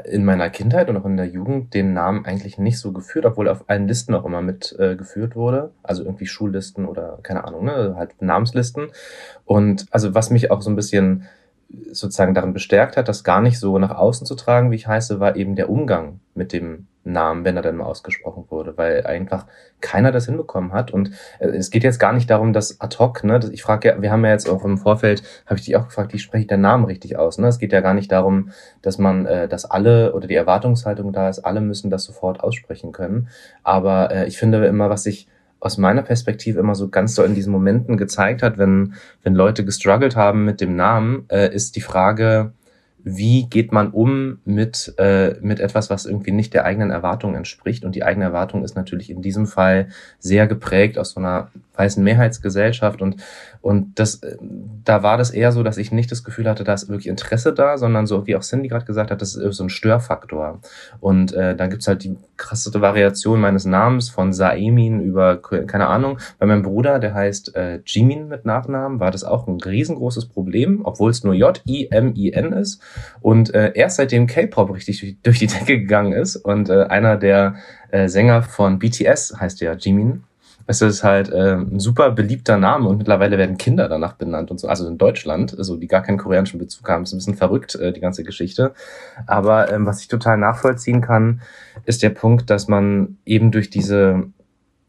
in 0.04 0.24
meiner 0.24 0.50
Kindheit 0.50 0.88
und 0.88 0.96
auch 0.96 1.04
in 1.04 1.16
der 1.16 1.26
Jugend 1.26 1.74
den 1.74 1.92
Namen 1.92 2.24
eigentlich 2.24 2.58
nicht 2.58 2.78
so 2.78 2.92
geführt, 2.92 3.26
obwohl 3.26 3.48
er 3.48 3.52
auf 3.52 3.64
allen 3.68 3.88
Listen 3.88 4.14
auch 4.14 4.24
immer 4.24 4.42
mit 4.42 4.74
äh, 4.78 4.96
geführt 4.96 5.36
wurde. 5.36 5.72
Also 5.82 6.04
irgendwie 6.04 6.26
Schullisten 6.26 6.86
oder 6.86 7.18
keine 7.22 7.44
Ahnung, 7.44 7.64
ne, 7.64 7.94
halt 7.96 8.20
Namenslisten. 8.20 8.88
Und 9.44 9.86
also 9.90 10.14
was 10.14 10.30
mich 10.30 10.50
auch 10.50 10.62
so 10.62 10.70
ein 10.70 10.76
bisschen 10.76 11.24
sozusagen 11.68 12.34
darin 12.34 12.54
bestärkt 12.54 12.96
hat, 12.96 13.08
das 13.08 13.24
gar 13.24 13.40
nicht 13.40 13.58
so 13.58 13.78
nach 13.78 13.96
außen 13.96 14.26
zu 14.26 14.34
tragen, 14.34 14.70
wie 14.70 14.76
ich 14.76 14.86
heiße, 14.86 15.20
war 15.20 15.36
eben 15.36 15.54
der 15.54 15.68
Umgang 15.68 16.20
mit 16.34 16.52
dem 16.52 16.86
Namen, 17.04 17.44
wenn 17.44 17.56
er 17.56 17.62
dann 17.62 17.76
mal 17.76 17.86
ausgesprochen 17.86 18.44
wurde, 18.48 18.76
weil 18.76 19.06
einfach 19.06 19.46
keiner 19.80 20.12
das 20.12 20.26
hinbekommen 20.26 20.72
hat. 20.72 20.90
Und 20.90 21.10
äh, 21.38 21.48
es 21.48 21.70
geht 21.70 21.84
jetzt 21.84 21.98
gar 21.98 22.12
nicht 22.12 22.28
darum, 22.30 22.52
dass 22.52 22.80
ad 22.80 22.96
hoc, 22.98 23.24
ne, 23.24 23.40
ich 23.52 23.62
frage 23.62 23.88
ja, 23.88 24.02
wir 24.02 24.10
haben 24.10 24.24
ja 24.24 24.32
jetzt 24.32 24.48
auch 24.48 24.64
im 24.64 24.78
Vorfeld, 24.78 25.22
habe 25.46 25.58
ich 25.58 25.64
dich 25.64 25.76
auch 25.76 25.86
gefragt, 25.86 26.12
wie 26.12 26.18
spreche 26.18 26.42
ich 26.42 26.48
den 26.48 26.60
Namen 26.60 26.84
richtig 26.84 27.16
aus? 27.16 27.38
Ne? 27.38 27.48
Es 27.48 27.58
geht 27.58 27.72
ja 27.72 27.80
gar 27.80 27.94
nicht 27.94 28.12
darum, 28.12 28.50
dass 28.82 28.98
man, 28.98 29.26
äh, 29.26 29.48
dass 29.48 29.64
alle 29.64 30.12
oder 30.14 30.28
die 30.28 30.34
Erwartungshaltung 30.34 31.12
da 31.12 31.28
ist, 31.28 31.40
alle 31.40 31.60
müssen 31.60 31.90
das 31.90 32.04
sofort 32.04 32.40
aussprechen 32.40 32.92
können. 32.92 33.28
Aber 33.62 34.10
äh, 34.10 34.26
ich 34.26 34.38
finde 34.38 34.64
immer, 34.66 34.90
was 34.90 35.02
sich 35.02 35.28
aus 35.60 35.78
meiner 35.78 36.02
Perspektive 36.02 36.60
immer 36.60 36.74
so 36.74 36.88
ganz 36.88 37.14
so 37.14 37.22
in 37.24 37.34
diesen 37.34 37.52
Momenten 37.52 37.96
gezeigt 37.96 38.42
hat, 38.42 38.58
wenn, 38.58 38.94
wenn 39.22 39.34
Leute 39.34 39.64
gestruggelt 39.64 40.16
haben 40.16 40.44
mit 40.44 40.60
dem 40.60 40.76
Namen, 40.76 41.24
äh, 41.28 41.52
ist 41.52 41.76
die 41.76 41.80
Frage, 41.80 42.52
wie 43.04 43.46
geht 43.48 43.72
man 43.72 43.90
um 43.90 44.38
mit, 44.44 44.94
äh, 44.98 45.34
mit 45.40 45.60
etwas, 45.60 45.88
was 45.88 46.04
irgendwie 46.04 46.32
nicht 46.32 46.52
der 46.52 46.64
eigenen 46.64 46.90
Erwartung 46.90 47.34
entspricht. 47.34 47.84
Und 47.84 47.94
die 47.94 48.02
eigene 48.02 48.26
Erwartung 48.26 48.64
ist 48.64 48.74
natürlich 48.74 49.10
in 49.10 49.22
diesem 49.22 49.46
Fall 49.46 49.88
sehr 50.18 50.46
geprägt 50.46 50.98
aus 50.98 51.12
so 51.12 51.20
einer 51.20 51.50
weißen 51.74 52.02
Mehrheitsgesellschaft. 52.02 53.00
Und, 53.00 53.16
und 53.60 53.98
das, 53.98 54.22
äh, 54.22 54.36
da 54.84 55.02
war 55.02 55.18
das 55.18 55.30
eher 55.30 55.52
so, 55.52 55.62
dass 55.62 55.78
ich 55.78 55.92
nicht 55.92 56.10
das 56.10 56.24
Gefühl 56.24 56.48
hatte, 56.48 56.64
da 56.64 56.74
ist 56.74 56.88
wirklich 56.88 57.08
Interesse 57.08 57.52
da, 57.52 57.76
sondern 57.76 58.06
so, 58.06 58.26
wie 58.26 58.36
auch 58.36 58.42
Cindy 58.42 58.68
gerade 58.68 58.84
gesagt 58.84 59.10
hat, 59.10 59.20
das 59.20 59.34
ist 59.34 59.56
so 59.56 59.64
ein 59.64 59.70
Störfaktor. 59.70 60.60
Und 61.00 61.32
äh, 61.32 61.56
dann 61.56 61.70
gibt's 61.70 61.88
halt 61.88 62.04
die 62.04 62.16
krasseste 62.36 62.80
Variation 62.80 63.40
meines 63.40 63.64
Namens 63.64 64.08
von 64.08 64.32
Saemin 64.32 65.00
über, 65.00 65.40
keine 65.40 65.88
Ahnung, 65.88 66.18
bei 66.38 66.46
meinem 66.46 66.62
Bruder, 66.62 66.98
der 66.98 67.14
heißt 67.14 67.54
äh, 67.56 67.80
Jimin 67.84 68.28
mit 68.28 68.44
Nachnamen, 68.44 69.00
war 69.00 69.10
das 69.10 69.24
auch 69.24 69.46
ein 69.46 69.60
riesengroßes 69.60 70.26
Problem, 70.26 70.80
obwohl 70.84 71.10
es 71.10 71.24
nur 71.24 71.34
J-I-M-I-N 71.34 72.52
ist. 72.52 72.80
Und 73.20 73.54
äh, 73.54 73.72
erst 73.74 73.96
seitdem 73.96 74.26
K-Pop 74.26 74.72
richtig 74.72 75.16
durch, 75.22 75.38
die 75.38 75.46
Decke 75.46 75.78
gegangen 75.78 76.12
ist 76.12 76.36
und 76.36 76.68
äh, 76.68 76.84
einer 76.84 77.16
der 77.16 77.56
äh, 77.90 78.08
Sänger 78.08 78.42
von 78.42 78.78
BTS 78.78 79.36
heißt 79.38 79.60
ja 79.60 79.74
Jimin. 79.74 80.24
Es 80.70 80.82
ist 80.82 81.02
halt 81.02 81.30
äh, 81.30 81.54
ein 81.54 81.80
super 81.80 82.10
beliebter 82.10 82.58
Name 82.58 82.90
und 82.90 82.98
mittlerweile 82.98 83.38
werden 83.38 83.56
Kinder 83.56 83.88
danach 83.88 84.12
benannt 84.12 84.50
und 84.50 84.60
so. 84.60 84.68
Also 84.68 84.86
in 84.86 84.98
Deutschland, 84.98 85.56
also 85.56 85.76
die 85.78 85.86
gar 85.86 86.02
keinen 86.02 86.18
koreanischen 86.18 86.58
Bezug 86.58 86.86
haben, 86.90 87.04
ist 87.04 87.14
ein 87.14 87.16
bisschen 87.16 87.36
verrückt, 87.36 87.74
äh, 87.74 87.90
die 87.90 88.00
ganze 88.00 88.22
Geschichte. 88.22 88.74
Aber 89.26 89.72
ähm, 89.72 89.86
was 89.86 90.02
ich 90.02 90.08
total 90.08 90.36
nachvollziehen 90.36 91.00
kann, 91.00 91.40
ist 91.86 92.02
der 92.02 92.10
Punkt, 92.10 92.50
dass 92.50 92.68
man 92.68 93.16
eben 93.24 93.50
durch 93.50 93.70
diese 93.70 94.24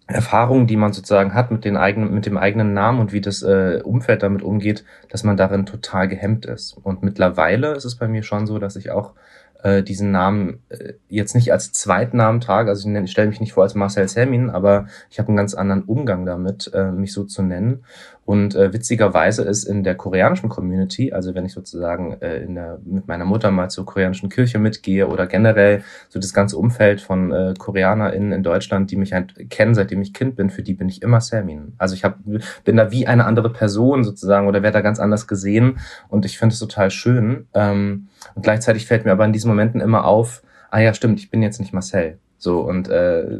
Erfahrungen, 0.05 0.67
die 0.67 0.75
man 0.75 0.91
sozusagen 0.91 1.33
hat 1.33 1.49
mit 1.49 1.63
den 1.63 1.77
eigenen, 1.77 2.13
mit 2.13 2.25
dem 2.25 2.37
eigenen 2.37 2.73
Namen 2.73 2.99
und 2.99 3.13
wie 3.13 3.21
das 3.21 3.41
äh, 3.41 3.81
Umfeld 3.81 4.21
damit 4.21 4.41
umgeht, 4.41 4.83
dass 5.07 5.23
man 5.23 5.37
darin 5.37 5.65
total 5.65 6.09
gehemmt 6.09 6.45
ist. 6.45 6.73
Und 6.73 7.03
mittlerweile 7.03 7.71
ist 7.71 7.85
es 7.85 7.95
bei 7.95 8.09
mir 8.09 8.23
schon 8.23 8.47
so, 8.47 8.59
dass 8.59 8.75
ich 8.75 8.91
auch 8.91 9.13
äh, 9.63 9.83
diesen 9.83 10.11
Namen 10.11 10.61
äh, 10.69 10.93
jetzt 11.09 11.35
nicht 11.35 11.51
als 11.51 11.71
Zweitnamen 11.71 12.41
trage. 12.41 12.69
Also 12.69 12.89
ich, 12.89 13.11
stelle 13.11 13.27
mich 13.27 13.39
nicht 13.39 13.53
vor 13.53 13.63
als 13.63 13.75
Marcel 13.75 14.07
Selmin, 14.07 14.49
aber 14.49 14.87
ich 15.09 15.19
habe 15.19 15.29
einen 15.29 15.37
ganz 15.37 15.53
anderen 15.53 15.83
Umgang 15.83 16.25
damit, 16.25 16.71
äh, 16.73 16.91
mich 16.91 17.13
so 17.13 17.25
zu 17.25 17.41
nennen. 17.41 17.83
Und 18.29 18.53
äh, 18.53 18.71
witzigerweise 18.71 19.41
ist 19.41 19.63
in 19.63 19.83
der 19.83 19.95
koreanischen 19.95 20.49
Community, 20.49 21.11
also 21.11 21.33
wenn 21.33 21.47
ich 21.47 21.53
sozusagen 21.53 22.21
äh, 22.21 22.43
in 22.43 22.53
der, 22.53 22.77
mit 22.85 23.07
meiner 23.07 23.25
Mutter 23.25 23.49
mal 23.49 23.69
zur 23.69 23.87
koreanischen 23.87 24.29
Kirche 24.29 24.59
mitgehe 24.59 25.07
oder 25.07 25.25
generell 25.25 25.81
so 26.09 26.19
das 26.19 26.31
ganze 26.31 26.55
Umfeld 26.55 27.01
von 27.01 27.31
äh, 27.31 27.55
KoreanerInnen 27.57 28.31
in 28.31 28.43
Deutschland, 28.43 28.91
die 28.91 28.97
mich 28.97 29.13
halt 29.13 29.49
kennen, 29.49 29.73
seitdem 29.73 30.03
ich 30.03 30.13
Kind 30.13 30.35
bin, 30.35 30.51
für 30.51 30.61
die 30.61 30.75
bin 30.75 30.89
ich 30.89 31.01
immer 31.01 31.21
Samin. 31.21 31.73
Also 31.79 31.95
ich 31.95 32.03
hab, 32.03 32.19
bin 32.65 32.77
da 32.77 32.91
wie 32.91 33.07
eine 33.07 33.25
andere 33.25 33.51
Person 33.51 34.03
sozusagen 34.03 34.47
oder 34.47 34.61
werde 34.61 34.77
da 34.77 34.81
ganz 34.81 34.99
anders 34.99 35.27
gesehen 35.27 35.79
und 36.07 36.23
ich 36.23 36.37
finde 36.37 36.53
es 36.53 36.59
total 36.59 36.91
schön. 36.91 37.47
Ähm, 37.55 38.09
und 38.35 38.43
gleichzeitig 38.43 38.85
fällt 38.85 39.05
mir 39.05 39.11
aber 39.11 39.25
in 39.25 39.33
diesen 39.33 39.49
Momenten 39.49 39.81
immer 39.81 40.05
auf, 40.05 40.43
ah 40.69 40.77
ja, 40.77 40.93
stimmt, 40.93 41.19
ich 41.19 41.31
bin 41.31 41.41
jetzt 41.41 41.59
nicht 41.59 41.73
Marcel. 41.73 42.19
So 42.39 42.61
und 42.61 42.89
äh, 42.89 43.39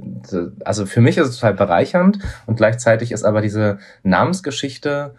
also 0.64 0.86
für 0.86 1.02
mich 1.02 1.18
ist 1.18 1.30
es 1.30 1.38
total 1.38 1.56
bereichernd 1.56 2.20
und 2.46 2.58
gleichzeitig 2.58 3.12
ist 3.12 3.24
aber 3.24 3.42
diese 3.42 3.80
Namensgeschichte 4.04 5.16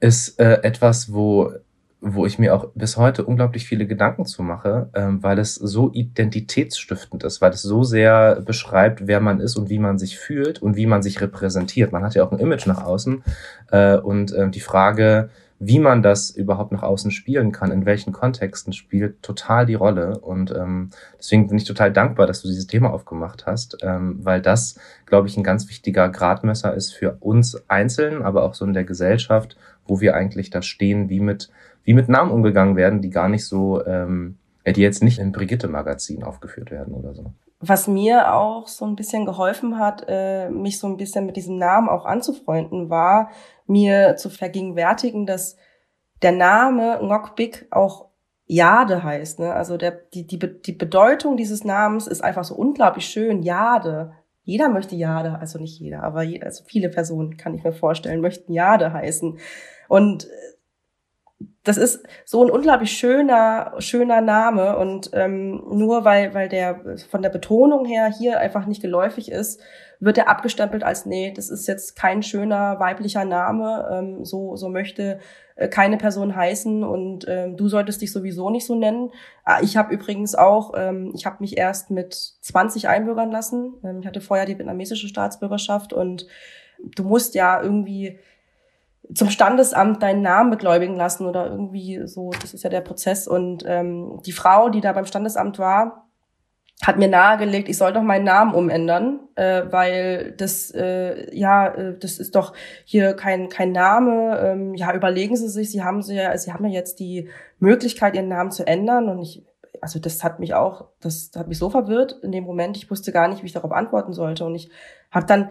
ist 0.00 0.40
äh, 0.40 0.62
etwas, 0.62 1.12
wo 1.12 1.52
wo 2.00 2.26
ich 2.26 2.38
mir 2.38 2.54
auch 2.54 2.68
bis 2.74 2.96
heute 2.96 3.24
unglaublich 3.24 3.66
viele 3.66 3.86
Gedanken 3.86 4.24
zu 4.24 4.42
mache, 4.42 4.88
ähm, 4.94 5.22
weil 5.22 5.38
es 5.38 5.56
so 5.56 5.90
identitätsstiftend 5.92 7.24
ist, 7.24 7.40
weil 7.40 7.50
es 7.50 7.62
so 7.62 7.82
sehr 7.82 8.40
beschreibt, 8.40 9.08
wer 9.08 9.20
man 9.20 9.40
ist 9.40 9.56
und 9.56 9.68
wie 9.68 9.80
man 9.80 9.98
sich 9.98 10.16
fühlt 10.16 10.62
und 10.62 10.76
wie 10.76 10.86
man 10.86 11.02
sich 11.02 11.20
repräsentiert. 11.20 11.90
Man 11.90 12.04
hat 12.04 12.14
ja 12.14 12.24
auch 12.24 12.30
ein 12.30 12.38
Image 12.38 12.66
nach 12.66 12.84
außen 12.84 13.24
äh, 13.72 13.96
und 13.96 14.32
äh, 14.32 14.48
die 14.48 14.60
Frage, 14.60 15.30
wie 15.60 15.80
man 15.80 16.02
das 16.02 16.30
überhaupt 16.30 16.70
nach 16.70 16.82
außen 16.82 17.10
spielen 17.10 17.50
kann, 17.50 17.72
in 17.72 17.84
welchen 17.84 18.12
Kontexten, 18.12 18.72
spielt 18.72 19.22
total 19.22 19.66
die 19.66 19.74
Rolle. 19.74 20.18
Und 20.18 20.52
ähm, 20.52 20.90
deswegen 21.18 21.48
bin 21.48 21.56
ich 21.56 21.64
total 21.64 21.92
dankbar, 21.92 22.26
dass 22.26 22.42
du 22.42 22.48
dieses 22.48 22.68
Thema 22.68 22.92
aufgemacht 22.92 23.46
hast, 23.46 23.78
ähm, 23.82 24.20
weil 24.22 24.40
das, 24.40 24.78
glaube 25.06 25.26
ich, 25.26 25.36
ein 25.36 25.42
ganz 25.42 25.68
wichtiger 25.68 26.08
Gradmesser 26.08 26.74
ist 26.74 26.94
für 26.94 27.16
uns 27.20 27.68
einzeln, 27.68 28.22
aber 28.22 28.44
auch 28.44 28.54
so 28.54 28.64
in 28.64 28.72
der 28.72 28.84
Gesellschaft, 28.84 29.56
wo 29.86 30.00
wir 30.00 30.14
eigentlich 30.14 30.50
da 30.50 30.62
stehen, 30.62 31.08
wie 31.08 31.20
mit, 31.20 31.50
wie 31.82 31.94
mit 31.94 32.08
Namen 32.08 32.30
umgegangen 32.30 32.76
werden, 32.76 33.02
die 33.02 33.10
gar 33.10 33.28
nicht 33.28 33.46
so, 33.46 33.84
ähm, 33.84 34.36
die 34.64 34.82
jetzt 34.82 35.02
nicht 35.02 35.18
im 35.18 35.32
Brigitte-Magazin 35.32 36.22
aufgeführt 36.22 36.70
werden 36.70 36.94
oder 36.94 37.14
so. 37.14 37.32
Was 37.60 37.88
mir 37.88 38.34
auch 38.34 38.68
so 38.68 38.84
ein 38.84 38.94
bisschen 38.94 39.26
geholfen 39.26 39.78
hat, 39.78 40.04
äh, 40.06 40.48
mich 40.48 40.78
so 40.78 40.86
ein 40.86 40.96
bisschen 40.96 41.26
mit 41.26 41.36
diesem 41.36 41.58
Namen 41.58 41.88
auch 41.88 42.04
anzufreunden, 42.04 42.88
war 42.88 43.30
mir 43.66 44.16
zu 44.16 44.30
vergegenwärtigen, 44.30 45.26
dass 45.26 45.56
der 46.22 46.32
Name 46.32 47.00
Ngokbik 47.02 47.66
auch 47.70 48.08
Jade 48.46 49.02
heißt. 49.02 49.40
Ne? 49.40 49.52
Also 49.52 49.76
der, 49.76 49.90
die, 49.90 50.26
die, 50.26 50.38
die 50.38 50.72
Bedeutung 50.72 51.36
dieses 51.36 51.64
Namens 51.64 52.06
ist 52.06 52.22
einfach 52.22 52.44
so 52.44 52.54
unglaublich 52.54 53.06
schön. 53.06 53.42
Jade. 53.42 54.12
Jeder 54.42 54.70
möchte 54.70 54.96
Jade, 54.96 55.38
also 55.38 55.58
nicht 55.58 55.78
jeder, 55.78 56.02
aber 56.02 56.22
je, 56.22 56.40
also 56.40 56.64
viele 56.64 56.88
Personen, 56.88 57.36
kann 57.36 57.54
ich 57.54 57.64
mir 57.64 57.72
vorstellen, 57.72 58.22
möchten 58.22 58.54
Jade 58.54 58.94
heißen. 58.94 59.38
Und 59.88 60.28
das 61.68 61.76
ist 61.76 62.02
so 62.24 62.42
ein 62.42 62.50
unglaublich 62.50 62.92
schöner, 62.92 63.74
schöner 63.78 64.22
Name 64.22 64.78
und 64.78 65.10
ähm, 65.12 65.62
nur 65.70 66.02
weil, 66.06 66.32
weil 66.32 66.48
der 66.48 66.96
von 67.10 67.20
der 67.20 67.28
Betonung 67.28 67.84
her 67.84 68.10
hier 68.10 68.40
einfach 68.40 68.64
nicht 68.64 68.80
geläufig 68.80 69.30
ist, 69.30 69.60
wird 70.00 70.16
er 70.16 70.28
abgestempelt 70.28 70.82
als, 70.82 71.04
nee, 71.04 71.30
das 71.30 71.50
ist 71.50 71.66
jetzt 71.68 71.94
kein 71.94 72.22
schöner 72.22 72.80
weiblicher 72.80 73.26
Name, 73.26 73.86
ähm, 73.92 74.24
so, 74.24 74.56
so 74.56 74.70
möchte 74.70 75.18
äh, 75.56 75.68
keine 75.68 75.98
Person 75.98 76.34
heißen 76.34 76.82
und 76.84 77.26
ähm, 77.28 77.58
du 77.58 77.68
solltest 77.68 78.00
dich 78.00 78.12
sowieso 78.12 78.48
nicht 78.48 78.64
so 78.64 78.74
nennen. 78.74 79.10
Ah, 79.44 79.60
ich 79.60 79.76
habe 79.76 79.92
übrigens 79.92 80.34
auch, 80.34 80.72
ähm, 80.74 81.12
ich 81.14 81.26
habe 81.26 81.36
mich 81.40 81.58
erst 81.58 81.90
mit 81.90 82.14
20 82.14 82.88
einbürgern 82.88 83.30
lassen. 83.30 83.74
Ähm, 83.84 84.00
ich 84.00 84.06
hatte 84.06 84.22
vorher 84.22 84.46
die 84.46 84.56
vietnamesische 84.58 85.08
Staatsbürgerschaft 85.08 85.92
und 85.92 86.26
du 86.78 87.04
musst 87.04 87.34
ja 87.34 87.60
irgendwie 87.60 88.18
zum 89.14 89.30
Standesamt 89.30 90.02
deinen 90.02 90.22
Namen 90.22 90.50
begläubigen 90.50 90.96
lassen 90.96 91.26
oder 91.26 91.46
irgendwie 91.46 92.06
so, 92.06 92.30
das 92.40 92.54
ist 92.54 92.64
ja 92.64 92.70
der 92.70 92.80
Prozess. 92.80 93.26
Und 93.26 93.64
ähm, 93.66 94.20
die 94.26 94.32
Frau, 94.32 94.68
die 94.68 94.80
da 94.80 94.92
beim 94.92 95.06
Standesamt 95.06 95.58
war, 95.58 96.08
hat 96.82 96.96
mir 96.96 97.08
nahegelegt, 97.08 97.68
ich 97.68 97.76
soll 97.76 97.92
doch 97.92 98.02
meinen 98.02 98.24
Namen 98.24 98.54
umändern, 98.54 99.20
äh, 99.34 99.64
weil 99.70 100.32
das 100.36 100.70
äh, 100.70 101.34
ja, 101.36 101.66
äh, 101.66 101.98
das 101.98 102.18
ist 102.18 102.36
doch 102.36 102.52
hier 102.84 103.14
kein 103.14 103.48
kein 103.48 103.72
Name. 103.72 104.38
Ähm, 104.38 104.74
ja, 104.74 104.94
überlegen 104.94 105.36
Sie 105.36 105.48
sich, 105.48 105.72
Sie 105.72 105.82
haben 105.82 106.02
sie 106.02 106.14
ja, 106.14 106.36
Sie 106.38 106.52
haben 106.52 106.64
ja 106.66 106.70
jetzt 106.70 107.00
die 107.00 107.28
Möglichkeit, 107.58 108.14
Ihren 108.14 108.28
Namen 108.28 108.52
zu 108.52 108.64
ändern 108.64 109.08
und 109.08 109.20
ich 109.20 109.44
also 109.80 109.98
das 109.98 110.24
hat 110.24 110.40
mich 110.40 110.54
auch, 110.54 110.86
das 111.00 111.30
hat 111.36 111.48
mich 111.48 111.58
so 111.58 111.70
verwirrt 111.70 112.18
in 112.22 112.32
dem 112.32 112.44
Moment. 112.44 112.76
Ich 112.76 112.90
wusste 112.90 113.12
gar 113.12 113.28
nicht, 113.28 113.42
wie 113.42 113.46
ich 113.46 113.52
darauf 113.52 113.72
antworten 113.72 114.12
sollte 114.12 114.44
und 114.44 114.54
ich 114.54 114.70
habe 115.10 115.26
dann 115.26 115.50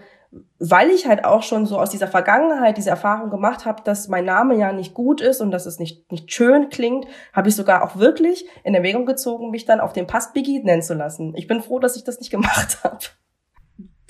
weil 0.60 0.90
ich 0.90 1.08
halt 1.08 1.24
auch 1.24 1.44
schon 1.44 1.66
so 1.66 1.80
aus 1.80 1.90
dieser 1.90 2.08
Vergangenheit 2.08 2.78
diese 2.78 2.90
Erfahrung 2.90 3.30
gemacht 3.30 3.66
habe, 3.66 3.84
dass 3.84 4.08
mein 4.08 4.26
Name 4.26 4.58
ja 4.58 4.74
nicht 4.74 4.94
gut 4.94 5.22
ist 5.22 5.42
und 5.42 5.52
dass 5.52 5.66
es 5.66 5.80
nicht, 5.80 6.12
nicht 6.12 6.32
schön 6.34 6.70
klingt, 6.70 7.06
habe 7.34 7.50
ich 7.50 7.56
sogar 7.56 7.84
auch 7.84 7.98
wirklich 7.98 8.46
in 8.64 8.76
Erwägung 8.76 9.06
gezogen, 9.06 9.52
mich 9.52 9.66
dann 9.66 9.80
auf 9.80 9.94
den 9.94 10.08
Pass 10.08 10.34
Biggie 10.34 10.64
nennen 10.64 10.82
zu 10.82 10.94
lassen. 10.94 11.34
Ich 11.36 11.48
bin 11.48 11.62
froh, 11.62 11.80
dass 11.80 11.96
ich 11.96 12.04
das 12.04 12.20
nicht 12.20 12.32
gemacht 12.32 12.80
habe. 12.84 13.00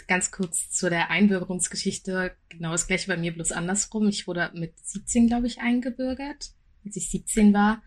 Ganz 0.07 0.31
kurz 0.31 0.71
zu 0.71 0.89
der 0.89 1.11
Einbürgerungsgeschichte. 1.11 2.31
Genau 2.49 2.71
das 2.71 2.87
gleiche 2.87 3.09
bei 3.09 3.17
mir, 3.17 3.33
bloß 3.33 3.51
andersrum. 3.51 4.07
Ich 4.07 4.25
wurde 4.25 4.49
mit 4.53 4.73
17, 4.79 5.27
glaube 5.27 5.47
ich, 5.47 5.59
eingebürgert, 5.59 6.51
als 6.85 6.95
ich 6.95 7.11
17 7.11 7.53
war. 7.53 7.81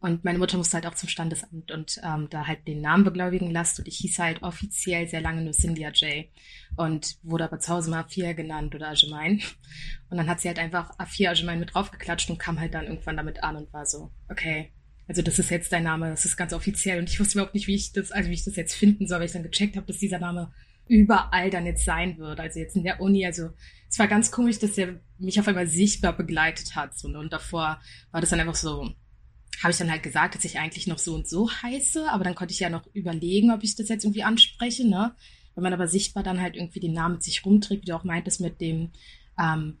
Und 0.00 0.24
meine 0.24 0.38
Mutter 0.38 0.56
musste 0.56 0.74
halt 0.74 0.86
auch 0.86 0.94
zum 0.94 1.10
Standesamt 1.10 1.70
und 1.70 2.00
ähm, 2.02 2.28
da 2.30 2.46
halt 2.46 2.66
den 2.66 2.80
Namen 2.80 3.04
beglaubigen 3.04 3.50
lassen. 3.50 3.82
Und 3.82 3.88
ich 3.88 3.98
hieß 3.98 4.18
halt 4.18 4.42
offiziell 4.42 5.06
sehr 5.06 5.20
lange 5.20 5.42
nur 5.42 5.52
Cynthia 5.52 5.90
J. 5.90 6.26
Und 6.76 7.18
wurde 7.22 7.44
aber 7.44 7.58
zu 7.58 7.72
Hause 7.72 7.90
mal 7.90 8.04
A4 8.04 8.32
genannt 8.32 8.74
oder 8.74 8.88
Agemein. 8.88 9.42
Und 10.08 10.16
dann 10.16 10.26
hat 10.26 10.40
sie 10.40 10.48
halt 10.48 10.58
einfach 10.58 10.98
A4 10.98 11.28
Agemein 11.28 11.60
mit 11.60 11.74
draufgeklatscht 11.74 12.30
und 12.30 12.38
kam 12.38 12.58
halt 12.58 12.72
dann 12.72 12.86
irgendwann 12.86 13.18
damit 13.18 13.42
an 13.42 13.56
und 13.56 13.72
war 13.74 13.84
so, 13.84 14.10
okay, 14.30 14.72
also 15.06 15.20
das 15.20 15.38
ist 15.38 15.50
jetzt 15.50 15.72
dein 15.72 15.82
Name, 15.82 16.08
das 16.08 16.24
ist 16.24 16.36
ganz 16.36 16.54
offiziell. 16.54 16.98
Und 16.98 17.10
ich 17.10 17.20
wusste 17.20 17.34
überhaupt 17.34 17.54
nicht, 17.54 17.66
wie 17.66 17.74
ich 17.74 17.92
das, 17.92 18.10
also 18.10 18.30
wie 18.30 18.34
ich 18.34 18.44
das 18.44 18.56
jetzt 18.56 18.74
finden 18.74 19.06
soll, 19.06 19.18
weil 19.18 19.26
ich 19.26 19.32
dann 19.32 19.42
gecheckt 19.42 19.76
habe, 19.76 19.86
dass 19.86 19.98
dieser 19.98 20.18
Name 20.18 20.50
überall 20.86 21.50
dann 21.50 21.66
jetzt 21.66 21.84
sein 21.84 22.16
wird. 22.16 22.40
Also 22.40 22.58
jetzt 22.58 22.74
in 22.74 22.84
der 22.84 23.00
Uni, 23.00 23.26
also 23.26 23.50
es 23.88 23.98
war 23.98 24.08
ganz 24.08 24.30
komisch, 24.30 24.60
dass 24.60 24.78
er 24.78 25.00
mich 25.18 25.38
auf 25.38 25.46
einmal 25.46 25.66
sichtbar 25.66 26.16
begleitet 26.16 26.74
hat. 26.74 26.98
So, 26.98 27.08
ne? 27.08 27.18
Und 27.18 27.32
davor 27.32 27.80
war 28.12 28.20
das 28.20 28.30
dann 28.30 28.40
einfach 28.40 28.54
so, 28.54 28.94
habe 29.62 29.72
ich 29.72 29.78
dann 29.78 29.90
halt 29.90 30.02
gesagt, 30.02 30.34
dass 30.34 30.44
ich 30.44 30.58
eigentlich 30.58 30.86
noch 30.86 30.98
so 30.98 31.14
und 31.14 31.28
so 31.28 31.50
heiße, 31.50 32.10
aber 32.10 32.24
dann 32.24 32.34
konnte 32.34 32.52
ich 32.52 32.60
ja 32.60 32.70
noch 32.70 32.86
überlegen, 32.94 33.50
ob 33.50 33.62
ich 33.62 33.74
das 33.76 33.88
jetzt 33.88 34.04
irgendwie 34.04 34.22
anspreche, 34.22 34.86
ne? 34.88 35.14
Wenn 35.54 35.64
man 35.64 35.72
aber 35.72 35.88
sichtbar 35.88 36.22
dann 36.22 36.40
halt 36.40 36.56
irgendwie 36.56 36.80
den 36.80 36.92
Namen 36.92 37.14
mit 37.14 37.24
sich 37.24 37.44
rumträgt, 37.44 37.82
wie 37.82 37.86
du 37.86 37.96
auch 37.96 38.04
meintest 38.04 38.40
mit 38.40 38.60
dem 38.60 38.92
ähm, 39.38 39.78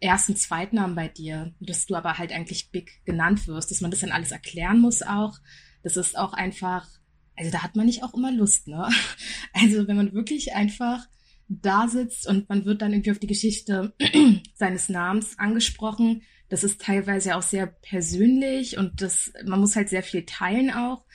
ersten, 0.00 0.34
Zweitnamen 0.34 0.96
bei 0.96 1.08
dir, 1.08 1.52
dass 1.60 1.86
du 1.86 1.94
aber 1.94 2.18
halt 2.18 2.32
eigentlich 2.32 2.70
Big 2.70 3.04
genannt 3.04 3.46
wirst, 3.46 3.70
dass 3.70 3.80
man 3.80 3.90
das 3.90 4.00
dann 4.00 4.12
alles 4.12 4.32
erklären 4.32 4.80
muss 4.80 5.02
auch. 5.02 5.38
Das 5.82 5.96
ist 5.96 6.16
auch 6.16 6.32
einfach, 6.32 6.88
also 7.36 7.50
da 7.50 7.62
hat 7.62 7.76
man 7.76 7.86
nicht 7.86 8.02
auch 8.02 8.14
immer 8.14 8.32
Lust, 8.32 8.66
ne? 8.66 8.88
Also 9.52 9.86
wenn 9.86 9.96
man 9.96 10.12
wirklich 10.12 10.54
einfach 10.54 11.06
da 11.48 11.88
sitzt 11.88 12.26
und 12.28 12.48
man 12.48 12.64
wird 12.64 12.80
dann 12.80 12.92
irgendwie 12.92 13.10
auf 13.10 13.18
die 13.18 13.26
Geschichte 13.26 13.92
seines 14.54 14.88
Namens 14.88 15.38
angesprochen, 15.38 16.22
das 16.50 16.64
ist 16.64 16.80
teilweise 16.82 17.36
auch 17.36 17.42
sehr 17.42 17.66
persönlich 17.66 18.76
und 18.76 19.00
das, 19.00 19.32
man 19.46 19.60
muss 19.60 19.76
halt 19.76 19.88
sehr 19.88 20.02
viel 20.02 20.26
teilen 20.26 20.70
auch. 20.70 21.06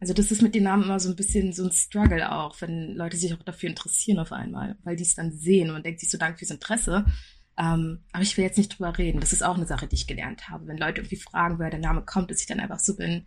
Also 0.00 0.14
das 0.14 0.30
ist 0.30 0.40
mit 0.40 0.54
den 0.54 0.62
Namen 0.62 0.84
immer 0.84 1.00
so 1.00 1.08
ein 1.08 1.16
bisschen 1.16 1.52
so 1.52 1.64
ein 1.64 1.72
Struggle 1.72 2.30
auch, 2.30 2.60
wenn 2.60 2.94
Leute 2.94 3.16
sich 3.16 3.34
auch 3.34 3.42
dafür 3.42 3.68
interessieren 3.70 4.18
auf 4.18 4.32
einmal, 4.32 4.76
weil 4.84 4.96
die 4.96 5.02
es 5.02 5.14
dann 5.14 5.32
sehen 5.32 5.70
und 5.70 5.84
denkt 5.84 6.00
sich 6.00 6.10
so, 6.10 6.18
danke 6.18 6.38
fürs 6.38 6.50
Interesse. 6.50 7.04
Ähm, 7.56 8.00
aber 8.12 8.22
ich 8.22 8.36
will 8.36 8.44
jetzt 8.44 8.58
nicht 8.58 8.76
drüber 8.78 8.96
reden. 8.96 9.20
Das 9.20 9.32
ist 9.32 9.42
auch 9.42 9.56
eine 9.56 9.66
Sache, 9.66 9.86
die 9.86 9.94
ich 9.94 10.06
gelernt 10.06 10.48
habe. 10.48 10.66
Wenn 10.66 10.78
Leute 10.78 11.00
irgendwie 11.00 11.16
fragen, 11.16 11.58
woher 11.58 11.70
der 11.70 11.80
Name 11.80 12.02
kommt, 12.02 12.30
dass 12.30 12.40
ich 12.40 12.46
dann 12.46 12.60
einfach 12.60 12.80
so 12.80 12.96
bin, 12.96 13.26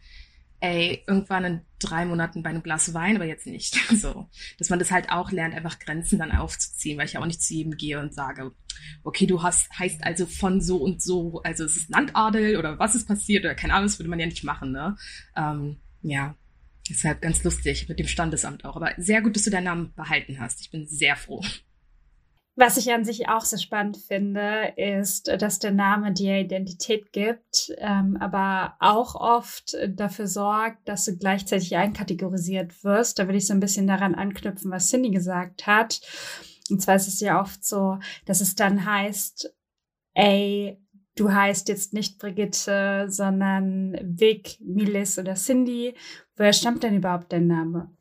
ey, 0.60 1.04
irgendwann 1.08 1.46
in 1.46 1.62
drei 1.80 2.06
Monaten 2.06 2.42
bei 2.42 2.50
einem 2.50 2.64
Glas 2.64 2.94
Wein, 2.94 3.16
aber 3.16 3.26
jetzt 3.26 3.46
nicht. 3.46 3.78
So, 3.98 4.30
dass 4.60 4.70
man 4.70 4.80
das 4.80 4.92
halt 4.92 5.10
auch 5.10 5.32
lernt, 5.32 5.56
einfach 5.56 5.80
Grenzen 5.80 6.20
dann 6.20 6.32
aufzuziehen, 6.32 6.98
weil 6.98 7.06
ich 7.06 7.14
ja 7.14 7.22
auch 7.22 7.26
nicht 7.26 7.42
zu 7.42 7.54
jedem 7.54 7.78
gehe 7.78 8.00
und 8.00 8.14
sage, 8.14 8.52
okay, 9.04 9.26
du 9.26 9.42
hast, 9.42 9.70
heißt 9.78 10.04
also 10.04 10.26
von 10.26 10.62
so 10.62 10.78
und 10.78 11.02
so, 11.02 11.42
also 11.44 11.64
es 11.64 11.78
ist 11.78 11.90
Landadel 11.90 12.58
oder 12.58 12.78
was 12.80 12.96
ist 12.96 13.08
passiert 13.08 13.44
oder 13.46 13.56
keine 13.56 13.74
Ahnung, 13.74 13.88
das 13.88 13.98
würde 13.98 14.10
man 14.10 14.20
ja 14.20 14.26
nicht 14.26 14.44
machen, 14.44 14.72
ne? 14.72 14.96
Ähm, 15.36 15.78
ja, 16.04 16.36
deshalb 16.90 17.22
ganz 17.22 17.44
lustig 17.44 17.90
mit 17.90 18.00
dem 18.00 18.08
Standesamt 18.08 18.66
auch. 18.66 18.76
Aber 18.76 18.94
sehr 18.98 19.22
gut, 19.22 19.36
dass 19.36 19.44
du 19.44 19.50
deinen 19.50 19.66
Namen 19.66 19.94
behalten 19.96 20.40
hast. 20.40 20.62
Ich 20.62 20.72
bin 20.72 20.86
sehr 20.86 21.16
froh. 21.16 21.44
Was 22.60 22.76
ich 22.78 22.92
an 22.92 23.06
sich 23.06 23.30
auch 23.30 23.46
sehr 23.46 23.60
spannend 23.60 23.98
finde, 23.98 24.74
ist, 24.78 25.28
dass 25.28 25.60
der 25.60 25.70
Name 25.70 26.12
dir 26.12 26.40
Identität 26.40 27.14
gibt, 27.14 27.72
ähm, 27.78 28.18
aber 28.20 28.74
auch 28.80 29.14
oft 29.14 29.78
dafür 29.90 30.26
sorgt, 30.26 30.90
dass 30.90 31.06
du 31.06 31.16
gleichzeitig 31.16 31.78
einkategorisiert 31.78 32.84
wirst. 32.84 33.20
Da 33.20 33.28
würde 33.28 33.38
ich 33.38 33.46
so 33.46 33.54
ein 33.54 33.60
bisschen 33.60 33.86
daran 33.86 34.16
anknüpfen, 34.16 34.72
was 34.72 34.90
Cindy 34.90 35.12
gesagt 35.12 35.68
hat. 35.68 36.02
Und 36.72 36.82
zwar 36.82 36.96
ist 36.96 37.08
es 37.08 37.20
ja 37.20 37.40
oft 37.40 37.64
so, 37.64 38.00
dass 38.26 38.42
es 38.42 38.56
dann 38.56 38.86
heißt, 38.86 39.54
ey, 40.16 40.82
du 41.16 41.32
heißt 41.32 41.70
jetzt 41.70 41.94
nicht 41.94 42.18
Brigitte, 42.18 43.06
sondern 43.08 44.00
Vic, 44.02 44.58
Milis 44.62 45.20
oder 45.20 45.36
Cindy. 45.36 45.94
Woher 46.36 46.54
stammt 46.54 46.82
denn 46.82 46.96
überhaupt 46.96 47.32
dein 47.32 47.46
Name? 47.46 47.96